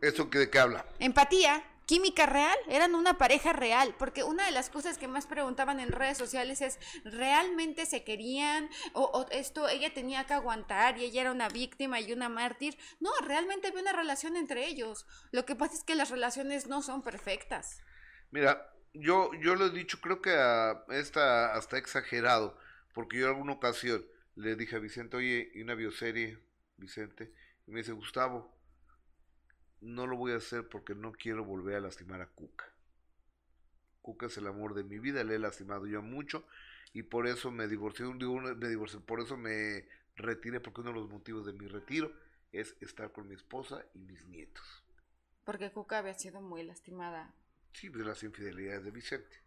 ¿Eso 0.00 0.24
de 0.26 0.50
qué 0.50 0.58
habla? 0.58 0.84
Empatía, 1.00 1.64
química 1.88 2.26
real, 2.26 2.56
eran 2.68 2.94
una 2.94 3.16
pareja 3.16 3.54
real, 3.54 3.94
porque 3.98 4.22
una 4.22 4.44
de 4.44 4.52
las 4.52 4.68
cosas 4.68 4.98
que 4.98 5.08
más 5.08 5.26
preguntaban 5.26 5.80
en 5.80 5.90
redes 5.90 6.18
sociales 6.18 6.60
es, 6.60 6.78
¿realmente 7.02 7.86
se 7.86 8.04
querían? 8.04 8.68
O, 8.92 9.26
esto, 9.30 9.66
ella 9.70 9.94
tenía 9.94 10.26
que 10.26 10.34
aguantar 10.34 10.98
y 10.98 11.04
ella 11.04 11.22
era 11.22 11.32
una 11.32 11.48
víctima 11.48 11.98
y 11.98 12.12
una 12.12 12.28
mártir. 12.28 12.76
No, 13.00 13.10
realmente 13.24 13.68
había 13.68 13.80
una 13.80 13.94
relación 13.94 14.36
entre 14.36 14.66
ellos. 14.66 15.06
Lo 15.32 15.46
que 15.46 15.56
pasa 15.56 15.76
es 15.76 15.82
que 15.82 15.94
las 15.94 16.10
relaciones 16.10 16.66
no 16.66 16.82
son 16.82 17.02
perfectas. 17.02 17.80
Mira, 18.30 18.70
yo, 18.92 19.30
yo 19.40 19.54
lo 19.54 19.66
he 19.66 19.70
dicho, 19.70 19.98
creo 20.02 20.20
que 20.20 20.36
a 20.36 20.84
esta 20.90 21.54
hasta 21.54 21.78
exagerado, 21.78 22.58
porque 22.92 23.16
yo 23.16 23.28
en 23.28 23.32
alguna 23.32 23.54
ocasión 23.54 24.04
le 24.34 24.56
dije 24.56 24.76
a 24.76 24.78
Vicente, 24.78 25.16
oye, 25.16 25.50
y 25.54 25.62
una 25.62 25.74
bioserie, 25.74 26.38
Vicente, 26.76 27.32
y 27.66 27.70
me 27.70 27.78
dice, 27.78 27.92
Gustavo, 27.92 28.57
no 29.80 30.06
lo 30.06 30.16
voy 30.16 30.32
a 30.32 30.36
hacer 30.36 30.68
porque 30.68 30.94
no 30.94 31.12
quiero 31.12 31.44
volver 31.44 31.76
a 31.76 31.80
lastimar 31.80 32.20
a 32.20 32.26
Cuca. 32.26 32.66
Cuca 34.02 34.26
es 34.26 34.36
el 34.38 34.46
amor 34.46 34.74
de 34.74 34.84
mi 34.84 34.98
vida, 34.98 35.24
le 35.24 35.34
he 35.34 35.38
lastimado 35.38 35.86
yo 35.86 36.02
mucho 36.02 36.44
y 36.92 37.02
por 37.02 37.26
eso 37.26 37.50
me 37.50 37.68
divorcié, 37.68 38.06
me 38.06 38.68
divorcié, 38.68 39.00
por 39.00 39.20
eso 39.20 39.36
me 39.36 39.86
retiré, 40.16 40.60
porque 40.60 40.80
uno 40.80 40.90
de 40.90 41.00
los 41.00 41.10
motivos 41.10 41.46
de 41.46 41.52
mi 41.52 41.66
retiro 41.66 42.12
es 42.52 42.76
estar 42.80 43.12
con 43.12 43.28
mi 43.28 43.34
esposa 43.34 43.84
y 43.94 43.98
mis 43.98 44.26
nietos. 44.26 44.84
Porque 45.44 45.70
Cuca 45.70 45.98
había 45.98 46.14
sido 46.14 46.40
muy 46.40 46.62
lastimada. 46.62 47.34
Sí, 47.72 47.88
de 47.88 48.04
las 48.04 48.22
infidelidades 48.22 48.84
de 48.84 48.90
Vicente. 48.90 49.42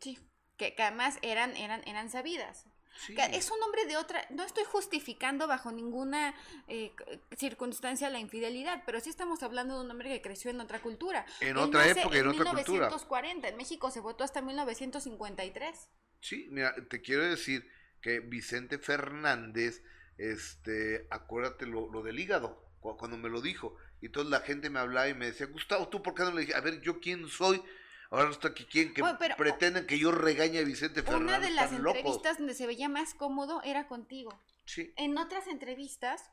Sí. 0.00 0.18
Que, 0.56 0.74
que 0.74 0.82
además 0.82 1.18
eran, 1.22 1.56
eran, 1.56 1.86
eran 1.86 2.10
sabidas. 2.10 2.66
Sí. 3.06 3.14
Es 3.32 3.50
un 3.50 3.62
hombre 3.62 3.86
de 3.86 3.96
otra. 3.96 4.24
No 4.30 4.42
estoy 4.44 4.64
justificando 4.64 5.46
bajo 5.46 5.70
ninguna 5.72 6.34
eh, 6.66 6.92
circunstancia 7.36 8.10
la 8.10 8.18
infidelidad, 8.18 8.82
pero 8.86 9.00
sí 9.00 9.10
estamos 9.10 9.42
hablando 9.42 9.78
de 9.78 9.84
un 9.84 9.90
hombre 9.90 10.08
que 10.08 10.20
creció 10.22 10.50
en 10.50 10.60
otra 10.60 10.80
cultura. 10.80 11.24
En 11.40 11.50
Él 11.50 11.58
otra 11.58 11.86
nace 11.86 12.00
época, 12.00 12.18
en 12.18 12.26
otra 12.28 12.44
cultura. 12.46 12.86
1940. 12.86 13.48
En 13.48 13.56
México 13.56 13.90
se 13.90 14.00
votó 14.00 14.24
hasta 14.24 14.40
1953. 14.42 15.88
Sí, 16.20 16.48
mira, 16.50 16.74
te 16.88 17.00
quiero 17.00 17.22
decir 17.24 17.68
que 18.00 18.20
Vicente 18.20 18.78
Fernández, 18.78 19.82
este, 20.16 21.06
acuérdate 21.10 21.66
lo, 21.66 21.90
lo 21.90 22.02
del 22.02 22.18
hígado, 22.18 22.64
cu- 22.80 22.96
cuando 22.96 23.16
me 23.16 23.28
lo 23.28 23.40
dijo. 23.40 23.76
Y 24.00 24.10
toda 24.10 24.28
la 24.28 24.40
gente 24.40 24.70
me 24.70 24.78
hablaba 24.80 25.08
y 25.08 25.14
me 25.14 25.26
decía, 25.26 25.46
Gustavo, 25.46 25.88
¿tú 25.88 26.02
por 26.02 26.14
qué 26.14 26.22
no 26.22 26.32
le 26.32 26.42
dije? 26.42 26.54
A 26.54 26.60
ver, 26.60 26.80
¿yo 26.80 27.00
quién 27.00 27.28
soy? 27.28 27.62
Ahora 28.10 28.30
está 28.30 28.48
aquí 28.48 28.64
quién 28.64 28.94
que 28.94 29.02
Bueno, 29.02 29.18
pero- 29.18 29.36
pretenden 29.36 29.86
que 29.86 29.98
yo 29.98 30.10
regañe 30.10 30.58
a 30.60 30.64
Vicente 30.64 31.02
Fernández. 31.02 31.26
Una 31.26 31.38
de 31.40 31.50
las 31.50 31.72
locos. 31.72 31.96
entrevistas 31.98 32.38
donde 32.38 32.54
se 32.54 32.66
veía 32.66 32.88
más 32.88 33.14
cómodo 33.14 33.60
era 33.64 33.86
contigo. 33.86 34.30
Sí, 34.64 34.92
En 34.96 35.16
otras 35.18 35.46
entrevistas, 35.46 36.30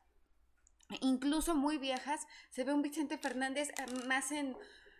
incluso 1.01 1.55
muy 1.55 1.77
viejas, 1.77 2.27
se 2.49 2.63
ve 2.63 2.73
un 2.73 2.81
Vicente 2.81 3.17
Fernández 3.17 3.69
eh, 3.69 4.05
más 4.07 4.31
en 4.31 4.55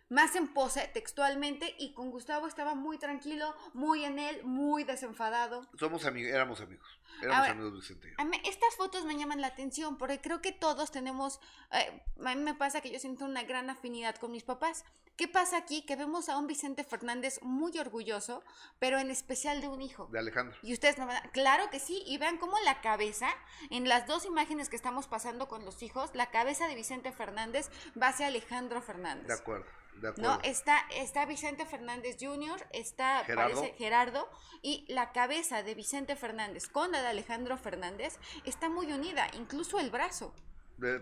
más 0.08 0.36
en 0.36 0.46
pose 0.54 0.86
textualmente 0.94 1.74
y 1.80 1.92
con 1.92 2.12
Gustavo 2.12 2.46
estaba 2.46 2.76
muy 2.76 2.96
tranquilo, 2.96 3.56
muy 3.74 4.04
en 4.04 4.20
él, 4.20 4.40
muy 4.44 4.84
desenfadado. 4.84 5.68
somos 5.76 6.04
amigos, 6.04 6.30
éramos 6.32 6.60
amigos. 6.60 6.86
Éramos 7.20 7.36
Ahora, 7.38 7.50
amigos 7.52 7.74
Vicente. 7.74 8.14
A 8.18 8.24
mí 8.24 8.40
estas 8.44 8.74
fotos 8.76 9.04
me 9.04 9.16
llaman 9.16 9.40
la 9.40 9.48
atención 9.48 9.96
porque 9.98 10.20
creo 10.20 10.42
que 10.42 10.52
todos 10.52 10.90
tenemos, 10.90 11.40
eh, 11.72 12.02
a 12.24 12.34
mí 12.34 12.42
me 12.42 12.54
pasa 12.54 12.80
que 12.80 12.90
yo 12.90 12.98
siento 12.98 13.24
una 13.24 13.42
gran 13.42 13.70
afinidad 13.70 14.16
con 14.16 14.32
mis 14.32 14.42
papás. 14.42 14.84
¿Qué 15.16 15.28
pasa 15.28 15.56
aquí? 15.56 15.80
Que 15.82 15.96
vemos 15.96 16.28
a 16.28 16.36
un 16.36 16.46
Vicente 16.46 16.84
Fernández 16.84 17.40
muy 17.40 17.78
orgulloso, 17.78 18.44
pero 18.78 18.98
en 18.98 19.10
especial 19.10 19.62
de 19.62 19.68
un 19.68 19.80
hijo. 19.80 20.08
De 20.12 20.18
Alejandro. 20.18 20.58
Y 20.62 20.74
ustedes 20.74 20.98
me 20.98 21.06
van 21.06 21.16
a... 21.16 21.30
Claro 21.30 21.70
que 21.70 21.80
sí, 21.80 22.02
y 22.06 22.18
vean 22.18 22.36
cómo 22.36 22.58
la 22.60 22.82
cabeza, 22.82 23.30
en 23.70 23.88
las 23.88 24.06
dos 24.06 24.26
imágenes 24.26 24.68
que 24.68 24.76
estamos 24.76 25.06
pasando 25.06 25.48
con 25.48 25.64
los 25.64 25.82
hijos, 25.82 26.10
la 26.12 26.30
cabeza 26.30 26.68
de 26.68 26.74
Vicente 26.74 27.12
Fernández 27.12 27.70
va 28.00 28.08
hacia 28.08 28.26
Alejandro 28.26 28.82
Fernández. 28.82 29.26
De 29.26 29.32
acuerdo, 29.32 29.64
de 29.94 30.08
acuerdo. 30.08 30.34
¿No? 30.34 30.42
Está, 30.42 30.84
está 30.90 31.24
Vicente 31.24 31.64
Fernández 31.64 32.18
Jr., 32.20 32.66
está 32.72 33.24
Gerardo. 33.24 33.54
parece 33.54 33.74
Gerardo, 33.78 34.28
y 34.60 34.84
la 34.92 35.12
cabeza 35.12 35.62
de 35.62 35.74
Vicente 35.74 36.14
Fernández 36.16 36.68
con 36.68 36.94
la 36.96 37.02
de 37.02 37.08
Alejandro 37.08 37.56
Fernández 37.58 38.18
está 38.44 38.68
muy 38.68 38.92
unida, 38.92 39.28
incluso 39.34 39.78
el 39.78 39.90
brazo. 39.90 40.34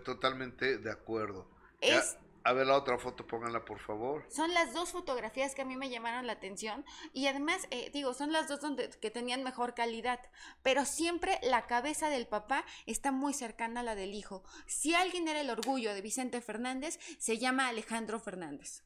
Totalmente 0.04 0.78
de 0.78 0.90
acuerdo. 0.90 1.48
Es 1.80 2.16
a 2.44 2.52
ver 2.52 2.66
la 2.66 2.76
otra 2.76 2.98
foto, 2.98 3.26
pónganla 3.26 3.64
por 3.64 3.78
favor. 3.78 4.26
Son 4.28 4.52
las 4.52 4.74
dos 4.74 4.92
fotografías 4.92 5.54
que 5.54 5.62
a 5.62 5.64
mí 5.64 5.76
me 5.76 5.88
llamaron 5.88 6.26
la 6.26 6.34
atención 6.34 6.84
y 7.14 7.26
además, 7.26 7.66
eh, 7.70 7.90
digo, 7.92 8.12
son 8.12 8.32
las 8.32 8.48
dos 8.48 8.60
donde, 8.60 8.90
que 8.90 9.10
tenían 9.10 9.42
mejor 9.42 9.74
calidad, 9.74 10.20
pero 10.62 10.84
siempre 10.84 11.38
la 11.42 11.66
cabeza 11.66 12.10
del 12.10 12.26
papá 12.26 12.66
está 12.84 13.12
muy 13.12 13.32
cercana 13.32 13.80
a 13.80 13.82
la 13.82 13.94
del 13.94 14.12
hijo. 14.12 14.44
Si 14.66 14.94
alguien 14.94 15.26
era 15.26 15.40
el 15.40 15.48
orgullo 15.48 15.94
de 15.94 16.02
Vicente 16.02 16.42
Fernández, 16.42 16.98
se 17.18 17.38
llama 17.38 17.68
Alejandro 17.68 18.20
Fernández. 18.20 18.84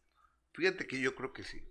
Fíjate 0.52 0.86
que 0.86 1.00
yo 1.00 1.16
creo 1.16 1.32
que 1.32 1.42
sí. 1.42 1.64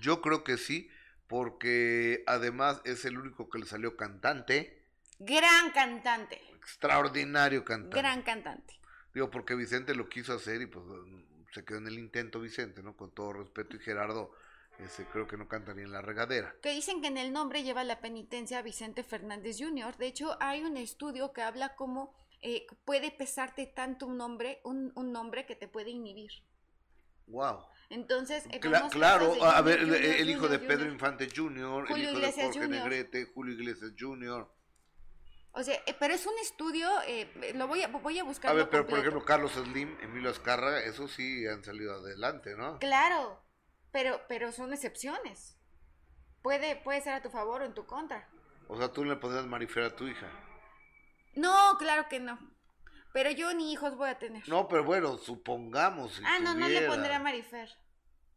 Yo 0.00 0.20
creo 0.20 0.44
que 0.44 0.56
sí, 0.56 0.88
porque 1.28 2.22
además 2.26 2.80
es 2.84 3.04
el 3.04 3.18
único 3.18 3.48
que 3.48 3.58
le 3.58 3.66
salió 3.66 3.96
cantante, 3.96 4.84
Gran 5.18 5.70
cantante, 5.72 6.40
extraordinario 6.56 7.64
cantante. 7.64 7.96
gran 7.96 8.22
cantante. 8.22 8.78
Digo, 9.14 9.30
porque 9.30 9.54
Vicente 9.54 9.94
lo 9.94 10.08
quiso 10.08 10.34
hacer 10.34 10.60
y 10.60 10.66
pues 10.66 10.84
se 11.52 11.64
quedó 11.64 11.78
en 11.78 11.86
el 11.86 11.98
intento 11.98 12.38
Vicente, 12.40 12.82
¿no? 12.82 12.94
Con 12.96 13.12
todo 13.12 13.32
respeto 13.32 13.76
y 13.76 13.78
Gerardo, 13.80 14.32
ese 14.78 15.06
creo 15.06 15.26
que 15.26 15.38
no 15.38 15.48
canta 15.48 15.72
ni 15.72 15.82
en 15.82 15.90
la 15.92 16.02
regadera. 16.02 16.54
Que 16.60 16.72
dicen 16.72 17.00
que 17.00 17.08
en 17.08 17.16
el 17.16 17.32
nombre 17.32 17.62
lleva 17.62 17.82
la 17.82 18.00
penitencia 18.00 18.60
Vicente 18.60 19.04
Fernández 19.04 19.56
Jr. 19.58 19.96
De 19.96 20.06
hecho, 20.06 20.36
hay 20.40 20.62
un 20.64 20.76
estudio 20.76 21.32
que 21.32 21.40
habla 21.40 21.74
cómo 21.76 22.14
eh, 22.42 22.66
puede 22.84 23.10
pesarte 23.10 23.66
tanto 23.66 24.06
un 24.06 24.18
nombre, 24.18 24.60
un, 24.64 24.92
un 24.94 25.12
nombre 25.12 25.46
que 25.46 25.56
te 25.56 25.66
puede 25.66 25.90
inhibir. 25.90 26.30
Wow. 27.26 27.64
Entonces, 27.88 28.44
eh, 28.50 28.60
Cla- 28.60 28.90
claro, 28.90 29.34
de 29.34 29.40
a 29.42 29.58
Junior, 29.58 29.64
ver, 29.64 29.78
el, 29.80 29.84
Junior, 29.86 30.04
el 30.04 30.30
hijo 30.30 30.48
de 30.48 30.58
Pedro 30.58 30.76
Junior. 30.78 30.92
Infante 30.92 31.28
Jr., 31.34 31.84
el 31.90 31.98
hijo 32.02 32.10
de 32.10 32.16
Iglesias 32.18 32.46
Jorge 32.46 32.58
Jr.. 32.60 32.70
Negrete, 32.70 33.24
Julio 33.32 33.54
Iglesias 33.54 33.92
Jr. 33.98 34.48
O 35.52 35.62
sea, 35.62 35.74
eh, 35.86 35.96
pero 35.98 36.12
es 36.12 36.26
un 36.26 36.36
estudio, 36.38 36.88
eh, 37.06 37.52
lo 37.54 37.66
voy 37.66 37.82
a, 37.82 37.88
voy 37.88 38.18
a 38.18 38.24
buscar. 38.24 38.50
A 38.50 38.54
ver, 38.54 38.68
pero 38.68 38.86
por 38.86 38.98
ejemplo, 38.98 39.24
Carlos 39.24 39.52
Slim, 39.52 39.96
Emilio 40.02 40.30
Azcarra, 40.30 40.80
esos 40.80 41.12
sí 41.12 41.46
han 41.46 41.64
salido 41.64 41.94
adelante, 41.94 42.54
¿no? 42.56 42.78
Claro, 42.78 43.40
pero, 43.92 44.20
pero 44.28 44.52
son 44.52 44.74
excepciones. 44.74 45.56
Puede, 46.42 46.76
puede 46.76 47.00
ser 47.00 47.14
a 47.14 47.22
tu 47.22 47.30
favor 47.30 47.62
o 47.62 47.64
en 47.64 47.72
tu 47.74 47.86
contra. 47.86 48.28
O 48.68 48.76
sea, 48.76 48.92
tú 48.92 49.04
le 49.04 49.16
podrías 49.16 49.46
Marifer 49.46 49.84
a 49.84 49.96
tu 49.96 50.06
hija. 50.06 50.28
No, 51.34 51.76
claro 51.78 52.06
que 52.08 52.20
no. 52.20 52.38
Pero 53.16 53.30
yo 53.30 53.54
ni 53.54 53.72
hijos 53.72 53.96
voy 53.96 54.10
a 54.10 54.18
tener. 54.18 54.46
No, 54.46 54.68
pero 54.68 54.84
bueno, 54.84 55.16
supongamos. 55.16 56.12
Si 56.12 56.22
ah, 56.22 56.38
no, 56.38 56.54
no 56.54 56.68
le 56.68 56.86
pondré 56.86 57.14
a 57.14 57.18
Marifer. 57.18 57.66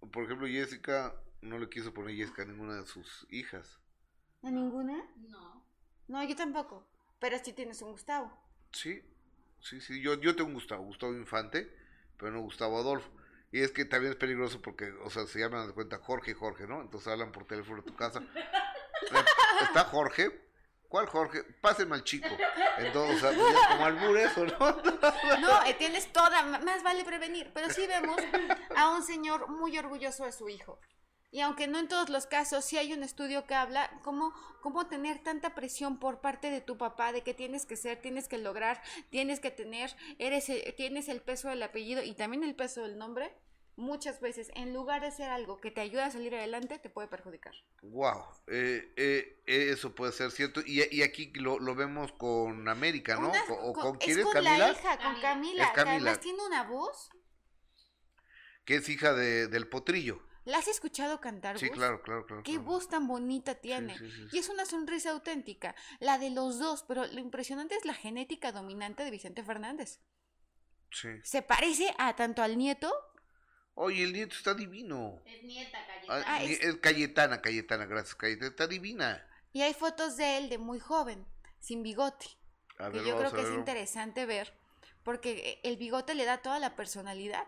Por 0.09 0.23
ejemplo, 0.23 0.47
Jessica 0.47 1.13
no 1.41 1.59
le 1.59 1.67
quiso 1.67 1.93
poner 1.93 2.15
Jessica 2.15 2.43
a 2.43 2.45
ninguna 2.45 2.75
de 2.75 2.87
sus 2.87 3.27
hijas. 3.29 3.77
¿A 4.41 4.49
ninguna? 4.49 5.03
No. 5.17 5.65
No, 6.07 6.23
yo 6.23 6.33
tampoco. 6.33 6.87
Pero 7.19 7.37
sí 7.43 7.51
tienes 7.51 7.81
un 7.81 7.91
Gustavo. 7.91 8.31
Sí, 8.71 9.03
sí, 9.59 9.81
sí. 9.81 10.01
Yo, 10.01 10.13
yo 10.13 10.33
tengo 10.37 10.47
un 10.47 10.53
Gustavo, 10.53 10.85
Gustavo 10.85 11.13
Infante, 11.13 11.75
pero 12.15 12.31
no 12.31 12.39
Gustavo 12.39 12.77
Adolfo. 12.77 13.11
Y 13.51 13.59
es 13.59 13.71
que 13.71 13.83
también 13.83 14.13
es 14.13 14.17
peligroso 14.17 14.61
porque, 14.61 14.93
o 15.03 15.09
sea, 15.09 15.27
se 15.27 15.39
llaman 15.39 15.67
de 15.67 15.73
cuenta 15.73 15.97
Jorge 15.97 16.31
y 16.31 16.35
Jorge, 16.35 16.67
¿no? 16.67 16.79
Entonces 16.79 17.09
hablan 17.09 17.33
por 17.33 17.45
teléfono 17.45 17.81
a 17.81 17.83
tu 17.83 17.97
casa. 17.97 18.23
¿Está 19.61 19.83
Jorge? 19.83 20.48
¿Cuál 20.89 21.05
Jorge? 21.05 21.43
Pásenme 21.61 21.95
al 21.95 22.03
chico. 22.03 22.27
Entonces, 22.79 23.37
pues 23.37 23.57
como 23.69 23.85
albur 23.85 24.17
eso, 24.17 24.45
¿no? 24.45 24.57
No, 25.39 25.65
eh, 25.65 25.75
tienes 25.77 26.11
toda, 26.11 26.43
más 26.43 26.83
vale 26.83 27.05
prevenir. 27.05 27.51
Pero 27.53 27.69
sí 27.69 27.85
vemos 27.85 28.17
a 28.75 28.89
un 28.89 29.03
señor 29.03 29.49
muy 29.49 29.77
orgulloso 29.77 30.25
de 30.25 30.31
su 30.31 30.49
hijo. 30.49 30.79
Y 31.31 31.41
aunque 31.41 31.67
no 31.67 31.77
en 31.77 31.87
todos 31.87 32.09
los 32.09 32.25
casos, 32.25 32.65
sí 32.65 32.77
hay 32.79 32.91
un 32.91 33.03
estudio 33.03 33.45
que 33.45 33.53
habla 33.53 33.91
cómo, 34.03 34.33
cómo 34.61 34.87
tener 34.87 35.19
tanta 35.19 35.53
presión 35.53 35.99
por 35.99 36.21
parte 36.21 36.49
de 36.49 36.59
tu 36.59 36.75
papá 36.75 37.11
de 37.13 37.21
que 37.21 37.35
tienes 37.35 37.67
que 37.67 37.75
ser, 37.75 38.01
tienes 38.01 38.27
que 38.27 38.39
lograr, 38.39 38.81
tienes 39.11 39.39
que 39.39 39.51
tener, 39.51 39.95
eres, 40.17 40.51
tienes 40.75 41.07
el 41.07 41.21
peso 41.21 41.49
del 41.49 41.61
apellido 41.61 42.01
y 42.01 42.15
también 42.15 42.43
el 42.43 42.55
peso 42.55 42.81
del 42.81 42.97
nombre. 42.97 43.31
Muchas 43.79 44.19
veces, 44.19 44.51
en 44.55 44.73
lugar 44.73 45.01
de 45.01 45.07
hacer 45.07 45.29
algo 45.29 45.59
que 45.61 45.71
te 45.71 45.81
ayude 45.81 46.01
a 46.01 46.11
salir 46.11 46.35
adelante, 46.35 46.77
te 46.79 46.89
puede 46.89 47.07
perjudicar. 47.07 47.53
Wow, 47.81 48.23
eh, 48.47 48.93
eh, 48.97 49.41
eh, 49.47 49.69
eso 49.71 49.95
puede 49.95 50.11
ser 50.11 50.31
cierto. 50.31 50.61
Y, 50.65 50.83
y 50.93 51.01
aquí 51.01 51.31
lo, 51.35 51.59
lo 51.59 51.75
vemos 51.75 52.11
con 52.11 52.67
América, 52.67 53.15
¿no? 53.15 53.29
Una- 53.29 53.43
¿O 53.61 53.73
con- 53.73 53.83
con, 53.83 53.95
es 53.99 54.05
quién 54.05 54.17
es 54.19 54.23
con 54.25 54.33
Camila? 54.33 54.57
la 54.57 54.71
hija, 54.71 54.97
con 54.97 55.21
Camila. 55.21 55.21
Camila, 55.21 55.63
Es 55.63 55.69
que 55.69 55.75
Camila. 55.75 55.95
además 55.95 56.19
tiene 56.19 56.45
una 56.45 56.63
voz. 56.63 57.09
Que 58.65 58.75
es 58.75 58.89
hija 58.89 59.13
de, 59.13 59.47
del 59.47 59.67
potrillo. 59.67 60.21
¿La 60.45 60.57
has 60.57 60.67
escuchado 60.67 61.19
cantar, 61.21 61.59
Sí, 61.59 61.69
claro, 61.69 62.01
claro, 62.01 62.25
claro. 62.25 62.43
Qué 62.43 62.53
claro. 62.53 62.65
voz 62.65 62.87
tan 62.89 63.07
bonita 63.07 63.55
tiene. 63.55 63.97
sí, 63.97 64.09
sí, 64.09 64.27
sí. 64.29 64.35
Y 64.35 64.39
es 64.39 64.49
una 64.49 64.65
sonrisa 64.65 65.11
auténtica, 65.11 65.75
la 65.99 66.17
de 66.17 66.29
los 66.31 66.59
dos, 66.59 66.83
pero 66.87 67.05
lo 67.05 67.19
impresionante 67.19 67.75
es 67.75 67.85
la 67.85 67.93
genética 67.93 68.51
dominante 68.51 69.03
de 69.03 69.11
Vicente 69.11 69.43
Fernández. 69.43 69.99
Sí. 70.91 71.09
Se 71.23 71.41
parece 71.43 71.93
a 71.99 72.15
tanto 72.15 72.41
al 72.41 72.57
nieto, 72.57 72.91
Oye, 73.81 74.03
el 74.03 74.11
nieto 74.11 74.35
está 74.35 74.53
divino. 74.53 75.21
Es 75.25 75.41
nieta, 75.43 75.77
Ah, 75.79 75.87
Cayetana. 75.87 76.23
Ah, 76.35 76.39
ni- 76.39 76.51
es- 76.51 76.59
es 76.63 76.75
Cayetana, 76.77 77.41
Cayetana, 77.41 77.85
gracias, 77.85 78.13
Cayetana. 78.15 78.49
Está 78.49 78.67
divina. 78.67 79.25
y 79.53 79.61
hay 79.63 79.73
fotos 79.73 80.15
de 80.17 80.37
él 80.37 80.49
de 80.49 80.57
muy 80.59 80.79
joven, 80.79 81.25
sin 81.59 81.81
bigote, 81.81 82.27
A 82.77 82.91
que 82.91 83.03
yo 83.03 83.17
creo 83.17 83.31
que 83.31 83.41
es 83.41 83.49
interesante 83.49 84.25
ver, 84.27 84.53
porque 85.03 85.59
el 85.63 85.75
bigote 85.77 86.13
le 86.13 86.25
da 86.25 86.37
toda 86.43 86.59
la 86.59 86.75
personalidad. 86.75 87.47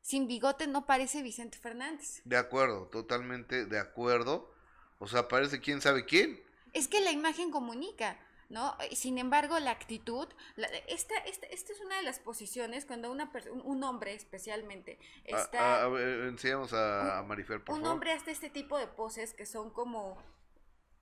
Sin 0.00 0.26
bigote 0.26 0.66
no 0.66 0.84
parece 0.86 1.22
Vicente 1.22 1.58
Fernández. 1.58 2.22
De 2.24 2.36
acuerdo, 2.38 2.88
totalmente 2.88 3.66
de 3.66 3.78
acuerdo. 3.78 4.52
O 4.98 5.06
sea, 5.06 5.28
parece 5.28 5.60
quién 5.60 5.80
sabe 5.82 6.06
quién. 6.06 6.42
Es 6.72 6.88
que 6.88 7.00
la 7.00 7.12
imagen 7.12 7.50
comunica, 7.52 8.18
¿no? 8.48 8.76
Sin 8.92 9.18
embargo, 9.18 9.58
la 9.58 9.70
actitud, 9.72 10.26
la- 10.56 10.68
esta, 10.88 11.16
esta, 11.18 11.46
esta 11.48 11.72
es 11.72 11.80
una 11.80 11.96
de 11.96 12.02
las 12.02 12.18
posiciones 12.18 12.86
cuando 12.86 13.10
una 13.10 13.30
un, 13.52 13.60
un 13.62 13.84
hombre 13.84 14.14
especialmente 14.14 14.98
A- 15.32 15.38
está... 15.40 15.82
A, 15.82 15.84
a 15.84 15.88
ver, 15.88 16.20
enseñamos 16.28 16.72
a, 16.72 17.22
Marifer, 17.24 17.62
por 17.62 17.74
un 17.74 17.82
favor. 17.82 17.94
hombre 17.94 18.12
hace 18.12 18.30
este 18.30 18.50
tipo 18.50 18.78
de 18.78 18.86
poses 18.86 19.34
que 19.34 19.46
son 19.46 19.70
como 19.70 20.16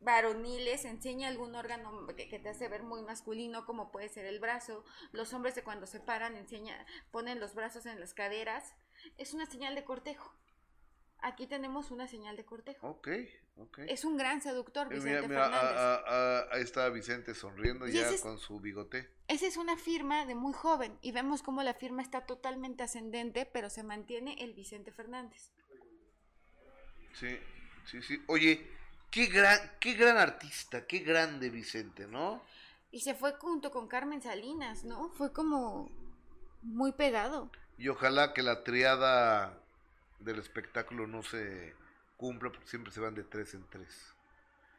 varoniles, 0.00 0.84
enseña 0.84 1.28
algún 1.28 1.54
órgano 1.54 2.06
que, 2.16 2.28
que 2.28 2.38
te 2.38 2.48
hace 2.50 2.68
ver 2.68 2.82
muy 2.82 3.02
masculino, 3.02 3.64
como 3.64 3.90
puede 3.90 4.08
ser 4.08 4.26
el 4.26 4.40
brazo. 4.40 4.84
Los 5.12 5.32
hombres 5.32 5.54
de 5.54 5.62
cuando 5.64 5.86
se 5.86 6.00
paran 6.00 6.36
enseña, 6.36 6.84
ponen 7.10 7.40
los 7.40 7.54
brazos 7.54 7.86
en 7.86 7.98
las 8.00 8.12
caderas. 8.14 8.74
Es 9.18 9.34
una 9.34 9.46
señal 9.46 9.74
de 9.74 9.84
cortejo. 9.84 10.32
Aquí 11.20 11.46
tenemos 11.46 11.90
una 11.90 12.06
señal 12.06 12.36
de 12.36 12.44
cortejo. 12.44 12.88
Ok, 12.88 13.08
ok. 13.56 13.78
Es 13.88 14.04
un 14.04 14.16
gran 14.16 14.40
seductor, 14.42 14.86
Eh, 14.92 14.96
Vicente 14.96 15.28
mira, 15.28 15.48
mira, 15.48 15.60
Fernández. 15.60 16.52
ahí 16.52 16.62
está 16.62 16.88
Vicente 16.90 17.34
sonriendo 17.34 17.88
Y 17.88 17.92
ya 17.92 18.10
es- 18.10 18.20
con 18.20 18.38
su 18.38 18.60
bigote. 18.60 19.08
Esa 19.28 19.46
es 19.46 19.56
una 19.56 19.76
firma 19.76 20.24
de 20.26 20.34
muy 20.34 20.52
joven 20.52 20.96
y 21.02 21.12
vemos 21.12 21.42
cómo 21.42 21.62
la 21.62 21.74
firma 21.74 22.02
está 22.02 22.26
totalmente 22.26 22.82
ascendente, 22.84 23.44
pero 23.46 23.70
se 23.70 23.82
mantiene 23.82 24.36
el 24.38 24.52
Vicente 24.54 24.92
Fernández. 24.92 25.50
Sí, 27.14 27.38
sí, 27.86 28.02
sí. 28.02 28.22
Oye, 28.28 28.66
qué 29.10 29.26
gran, 29.26 29.58
qué 29.80 29.94
gran 29.94 30.18
artista, 30.18 30.86
qué 30.86 30.98
grande 31.00 31.50
Vicente, 31.50 32.06
¿no? 32.06 32.42
Y 32.90 33.00
se 33.00 33.14
fue 33.14 33.32
junto 33.34 33.70
con 33.70 33.88
Carmen 33.88 34.22
Salinas, 34.22 34.84
¿no? 34.84 35.08
Fue 35.10 35.32
como 35.32 35.90
muy 36.62 36.92
pegado. 36.92 37.50
Y 37.78 37.88
ojalá 37.88 38.32
que 38.32 38.42
la 38.42 38.62
triada 38.64 39.58
del 40.20 40.38
espectáculo 40.38 41.06
no 41.06 41.22
se 41.22 41.74
cumpla, 42.16 42.50
porque 42.50 42.66
siempre 42.66 42.92
se 42.92 43.00
van 43.00 43.14
de 43.14 43.24
tres 43.24 43.54
en 43.54 43.64
tres. 43.68 44.14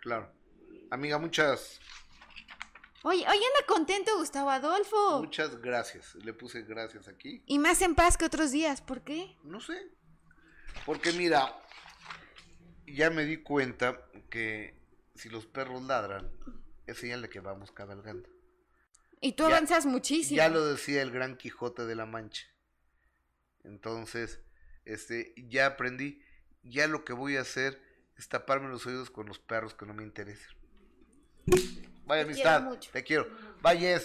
Claro. 0.00 0.32
Amiga, 0.90 1.18
muchas, 1.18 1.78
Oye, 3.02 3.20
oye, 3.20 3.28
anda 3.46 3.66
contento 3.66 4.14
Gustavo 4.18 4.50
Adolfo. 4.50 5.20
muchas 5.20 5.58
gracias. 5.62 6.14
Le 6.16 6.34
puse 6.34 6.62
gracias 6.62 7.08
aquí. 7.08 7.42
Y 7.46 7.58
más 7.58 7.80
en 7.80 7.94
paz 7.94 8.18
que 8.18 8.26
otros 8.26 8.50
días, 8.50 8.82
¿por 8.82 9.02
qué? 9.02 9.36
No 9.42 9.58
sé. 9.60 9.88
Porque 10.84 11.12
mira, 11.12 11.54
ya 12.86 13.08
me 13.08 13.24
di 13.24 13.38
cuenta 13.38 14.06
que 14.28 14.78
si 15.14 15.30
los 15.30 15.46
perros 15.46 15.82
ladran, 15.82 16.30
es 16.86 16.98
señal 16.98 17.22
de 17.22 17.30
que 17.30 17.40
vamos 17.40 17.72
cabalgando. 17.72 18.28
Y 19.22 19.32
tú 19.32 19.44
Ya- 19.44 19.48
avanzas 19.56 19.86
muchísimo. 19.86 20.36
Ya 20.36 20.48
lo 20.50 20.66
decía 20.66 21.00
el 21.00 21.10
gran 21.10 21.36
Quijote 21.38 21.86
de 21.86 21.94
la 21.94 22.04
Mancha. 22.04 22.46
Entonces, 23.64 24.40
este, 24.84 25.32
ya 25.48 25.66
aprendí. 25.66 26.22
Ya 26.62 26.86
lo 26.86 27.04
que 27.06 27.14
voy 27.14 27.36
a 27.38 27.42
hacer 27.42 27.80
es 28.20 28.28
taparme 28.28 28.68
los 28.68 28.84
oídos 28.84 29.10
con 29.10 29.26
los 29.26 29.38
perros 29.38 29.72
que 29.74 29.86
no 29.86 29.94
me 29.94 30.02
interesen. 30.02 30.50
Vaya 32.04 32.22
Te 32.22 32.30
amistad, 32.30 32.56
quiero 32.58 32.70
mucho. 32.70 32.90
te 32.92 33.02
quiero. 33.02 33.28
Bye. 33.62 34.00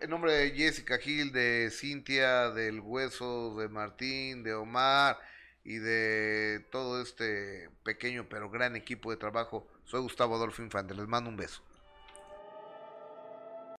en 0.00 0.10
nombre 0.10 0.32
de 0.32 0.50
Jessica 0.50 0.98
Gil, 0.98 1.30
de 1.30 1.70
Cintia, 1.70 2.50
del 2.50 2.80
Hueso, 2.80 3.56
de 3.56 3.68
Martín, 3.68 4.42
de 4.42 4.54
Omar 4.54 5.20
y 5.62 5.76
de 5.76 6.66
todo 6.72 7.00
este 7.00 7.70
pequeño 7.84 8.26
pero 8.28 8.50
gran 8.50 8.74
equipo 8.74 9.12
de 9.12 9.16
trabajo, 9.16 9.64
soy 9.84 10.00
Gustavo 10.00 10.34
Adolfo 10.34 10.62
Infante. 10.62 10.92
Les 10.92 11.06
mando 11.06 11.30
un 11.30 11.36
beso. 11.36 11.62